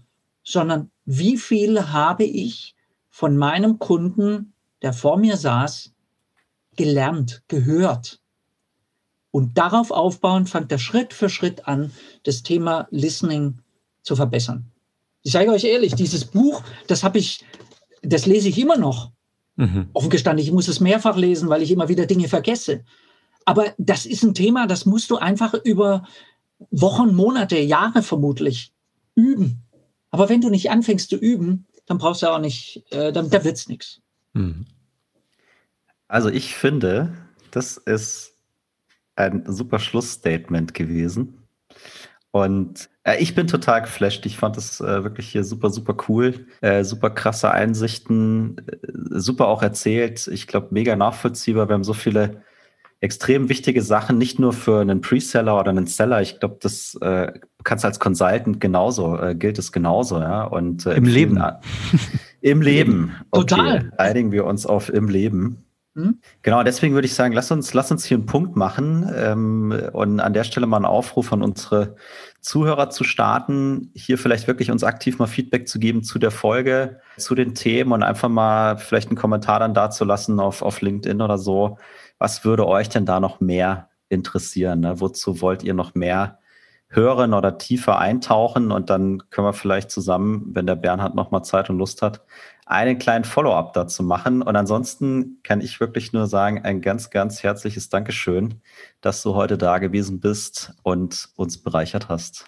Sondern 0.51 0.91
wie 1.05 1.37
viel 1.37 1.91
habe 1.91 2.25
ich 2.25 2.75
von 3.09 3.37
meinem 3.37 3.79
Kunden, 3.79 4.53
der 4.83 4.93
vor 4.93 5.19
mir 5.19 5.37
saß, 5.37 5.93
gelernt, 6.77 7.43
gehört. 7.49 8.21
Und 9.31 9.59
darauf 9.59 9.91
aufbauend 9.91 10.49
fängt 10.49 10.73
er 10.73 10.79
Schritt 10.79 11.13
für 11.13 11.29
Schritt 11.29 11.69
an, 11.69 11.93
das 12.25 12.43
Thema 12.43 12.89
Listening 12.91 13.61
zu 14.03 14.17
verbessern. 14.17 14.71
Ich 15.23 15.33
sage 15.33 15.51
euch 15.51 15.65
ehrlich, 15.65 15.95
dieses 15.95 16.25
Buch, 16.25 16.63
das 16.87 17.05
habe 17.05 17.19
ich, 17.19 17.45
das 18.03 18.27
lese 18.27 18.49
ich 18.49 18.59
immer 18.59 18.77
noch. 18.77 19.13
Mhm. 19.57 19.91
Offen 19.93 20.11
gestanden, 20.11 20.45
ich 20.45 20.53
muss 20.53 20.69
es 20.69 20.81
mehrfach 20.81 21.17
lesen, 21.17 21.49
weil 21.49 21.63
ich 21.63 21.71
immer 21.71 21.89
wieder 21.89 22.07
Dinge 22.07 22.29
vergesse. 22.29 22.83
Aber 23.45 23.75
das 23.79 24.07
ist 24.07 24.23
ein 24.23 24.35
Thema, 24.35 24.67
das 24.67 24.87
musst 24.87 25.11
du 25.11 25.17
einfach 25.17 25.55
über 25.55 26.05
Wochen, 26.71 27.15
Monate, 27.15 27.59
Jahre 27.59 28.03
vermutlich 28.03 28.73
üben. 29.15 29.63
Aber 30.11 30.29
wenn 30.29 30.41
du 30.41 30.51
nicht 30.51 30.71
anfängst 30.71 31.11
zu 31.11 31.17
üben, 31.17 31.67
dann 31.87 31.99
brauchst 31.99 32.23
du 32.23 32.29
auch 32.29 32.39
nicht, 32.39 32.85
äh, 32.91 33.13
dann, 33.13 33.31
da 33.31 33.45
wird's 33.45 33.69
nichts. 33.69 34.01
Mhm. 34.33 34.67
Also 36.09 36.29
ich 36.29 36.55
finde, 36.55 37.13
das 37.51 37.77
ist 37.77 38.35
ein 39.17 39.45
super 39.47 39.79
Schlussstatement 39.79 40.75
gewesen. 40.75 41.47
Und 42.33 42.89
äh, 43.03 43.21
ich 43.21 43.35
bin 43.35 43.47
total 43.47 43.83
geflasht. 43.83 44.25
Ich 44.27 44.37
fand 44.37 44.57
das 44.57 44.81
äh, 44.81 45.03
wirklich 45.03 45.29
hier 45.31 45.45
super, 45.45 45.71
super 45.71 45.97
cool. 46.09 46.47
Äh, 46.61 46.85
super 46.85 47.11
krasse 47.11 47.51
Einsichten, 47.51 48.59
äh, 48.59 49.19
super 49.19 49.49
auch 49.49 49.63
erzählt. 49.63 50.29
Ich 50.29 50.47
glaube, 50.47 50.69
mega 50.71 50.95
nachvollziehbar. 50.97 51.69
Wir 51.69 51.75
haben 51.75 51.85
so 51.85 51.95
viele 51.95 52.43
extrem 53.01 53.49
wichtige 53.49 53.83
Sachen, 53.83 54.19
nicht 54.19 54.39
nur 54.39 54.53
für 54.53 54.81
einen 54.81 55.01
Preseller 55.01 55.59
oder 55.59 55.71
einen 55.71 55.87
Seller. 55.87 56.21
Ich 56.21 56.39
glaube, 56.39 56.59
das 56.61 56.95
äh, 57.01 57.33
kannst 57.65 57.85
als 57.85 57.99
Consultant 57.99 58.61
genauso, 58.61 59.19
äh, 59.19 59.35
gilt 59.35 59.59
es 59.59 59.73
genauso, 59.73 60.21
ja. 60.21 60.45
Und 60.45 60.87
äh, 60.87 60.95
im 60.95 61.05
Leben. 61.05 61.43
Im 62.43 62.63
Leben. 62.63 63.15
Okay. 63.31 63.47
Total. 63.47 63.93
Einigen 63.99 64.33
wir 64.33 64.45
uns 64.47 64.67
auf 64.67 64.89
im 64.89 65.09
Leben. 65.09 65.65
Hm? 65.97 66.21
Genau, 66.43 66.63
deswegen 66.63 66.95
würde 66.95 67.07
ich 67.07 67.15
sagen, 67.15 67.35
lass 67.35 67.51
uns, 67.51 67.75
lass 67.75 67.91
uns 67.91 68.05
hier 68.05 68.17
einen 68.17 68.27
Punkt 68.27 68.55
machen 68.55 69.11
ähm, 69.13 69.89
und 69.93 70.21
an 70.21 70.33
der 70.33 70.45
Stelle 70.45 70.67
mal 70.67 70.77
einen 70.77 70.85
Aufruf 70.85 71.33
an 71.33 71.43
unsere 71.43 71.97
Zuhörer 72.41 72.91
zu 72.91 73.03
starten, 73.03 73.91
hier 73.95 74.17
vielleicht 74.17 74.47
wirklich 74.47 74.71
uns 74.71 74.85
aktiv 74.85 75.19
mal 75.19 75.27
Feedback 75.27 75.67
zu 75.67 75.81
geben 75.81 76.05
zu 76.05 76.21
der 76.21 76.31
Folge, 76.31 77.01
zu 77.17 77.35
den 77.35 77.55
Themen 77.55 77.93
und 77.93 78.05
einfach 78.05 78.29
mal 78.29 78.79
vielleicht 78.79 79.09
einen 79.09 79.19
Kommentar 79.19 79.59
dann 79.59 79.75
dazulassen 79.75 80.39
auf, 80.39 80.63
auf 80.63 80.81
LinkedIn 80.81 81.21
oder 81.21 81.39
so, 81.39 81.79
was 82.19 82.45
würde 82.45 82.69
euch 82.69 82.89
denn 82.89 83.05
da 83.07 83.19
noch 83.19 83.41
mehr 83.41 83.89
interessieren? 84.09 84.81
Ne? 84.81 85.01
Wozu 85.01 85.41
wollt 85.41 85.65
ihr 85.65 85.75
noch 85.75 85.95
mehr 85.95 86.40
hören 86.91 87.33
oder 87.35 87.59
tiefer 87.59 87.99
eintauchen? 87.99 88.71
Und 88.71 88.91
dann 88.91 89.23
können 89.31 89.47
wir 89.49 89.53
vielleicht 89.53 89.91
zusammen, 89.91 90.51
wenn 90.53 90.67
der 90.67 90.77
Bernhard 90.77 91.15
noch 91.15 91.31
mal 91.31 91.43
Zeit 91.43 91.71
und 91.71 91.79
Lust 91.79 92.03
hat, 92.03 92.23
einen 92.67 92.99
kleinen 92.99 93.25
Follow-up 93.25 93.73
dazu 93.73 94.03
machen. 94.03 94.43
Und 94.43 94.55
ansonsten 94.55 95.41
kann 95.43 95.61
ich 95.61 95.81
wirklich 95.81 96.13
nur 96.13 96.27
sagen, 96.27 96.63
ein 96.63 96.81
ganz, 96.81 97.11
ganz 97.11 97.43
herzliches 97.43 97.89
Dankeschön, 97.89 98.61
dass 99.01 99.23
du 99.23 99.35
heute 99.35 99.59
da 99.59 99.79
gewesen 99.79 100.21
bist 100.21 100.75
und 100.83 101.31
uns 101.37 101.59
bereichert 101.59 102.09
hast. 102.09 102.47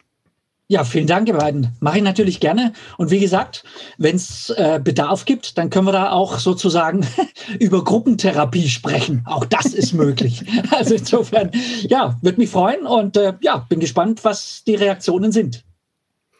Ja, 0.69 0.85
vielen 0.85 1.07
Dank, 1.07 1.29
ihr 1.29 1.35
beiden. 1.35 1.69
Mache 1.81 1.99
ich 1.99 2.03
natürlich 2.03 2.41
gerne. 2.41 2.73
Und 2.97 3.11
wie 3.11 3.21
gesagt, 3.21 3.65
wenn 3.99 4.17
es 4.17 4.49
äh, 4.51 4.81
Bedarf 4.83 5.25
gibt, 5.25 5.59
dann 5.59 5.69
können 5.69 5.87
wir 5.87 5.93
da 5.93 6.13
auch 6.13 6.39
sozusagen 6.39 7.07
über 7.61 7.85
Gruppentherapie 7.85 8.69
sprechen. 8.69 9.23
Auch 9.27 9.45
das 9.45 9.67
ist 9.67 9.93
möglich. 9.93 10.45
Also 10.71 10.95
insofern, 10.95 11.51
ja, 11.83 12.17
würde 12.23 12.39
mich 12.39 12.51
freuen 12.51 12.87
und 12.87 13.17
äh, 13.17 13.35
ja, 13.43 13.67
bin 13.69 13.81
gespannt, 13.81 14.25
was 14.25 14.65
die 14.65 14.75
Reaktionen 14.75 15.33
sind. 15.33 15.65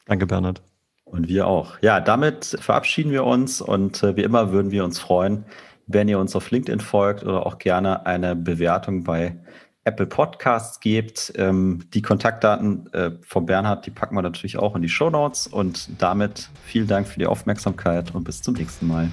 Danke, 0.07 0.27
Bernhard. 0.27 0.62
Und 1.05 1.29
wir 1.29 1.47
auch. 1.47 1.75
Ja, 1.83 2.01
damit 2.01 2.57
verabschieden 2.59 3.11
wir 3.11 3.25
uns 3.25 3.61
und 3.61 4.03
äh, 4.03 4.16
wie 4.16 4.23
immer 4.23 4.51
würden 4.51 4.70
wir 4.70 4.85
uns 4.85 4.99
freuen, 4.99 5.45
wenn 5.87 6.09
ihr 6.09 6.18
uns 6.18 6.35
auf 6.35 6.51
LinkedIn 6.51 6.81
folgt 6.81 7.23
oder 7.23 7.45
auch 7.45 7.59
gerne 7.59 8.07
eine 8.07 8.35
Bewertung 8.35 9.05
bei 9.05 9.37
Apple 9.85 10.07
Podcasts 10.07 10.80
gebt. 10.80 11.33
Ähm, 11.37 11.85
die 11.93 12.03
Kontaktdaten 12.03 12.93
äh, 12.93 13.11
von 13.22 13.47
Bernhard, 13.47 13.87
die 13.87 13.91
packen 13.91 14.14
wir 14.14 14.22
natürlich 14.22 14.57
auch 14.57 14.76
in 14.76 14.83
die 14.83 14.89
Show 14.89 15.11
Notes. 15.11 15.47
Und 15.47 15.89
damit 16.01 16.49
vielen 16.64 16.87
Dank 16.87 17.09
für 17.09 17.18
die 17.18 17.26
Aufmerksamkeit 17.26 18.14
und 18.14 18.24
bis 18.24 18.43
zum 18.43 18.55
nächsten 18.55 18.87
Mal. 18.87 19.11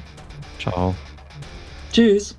Ciao. 0.59 0.95
Tschüss. 1.91 2.38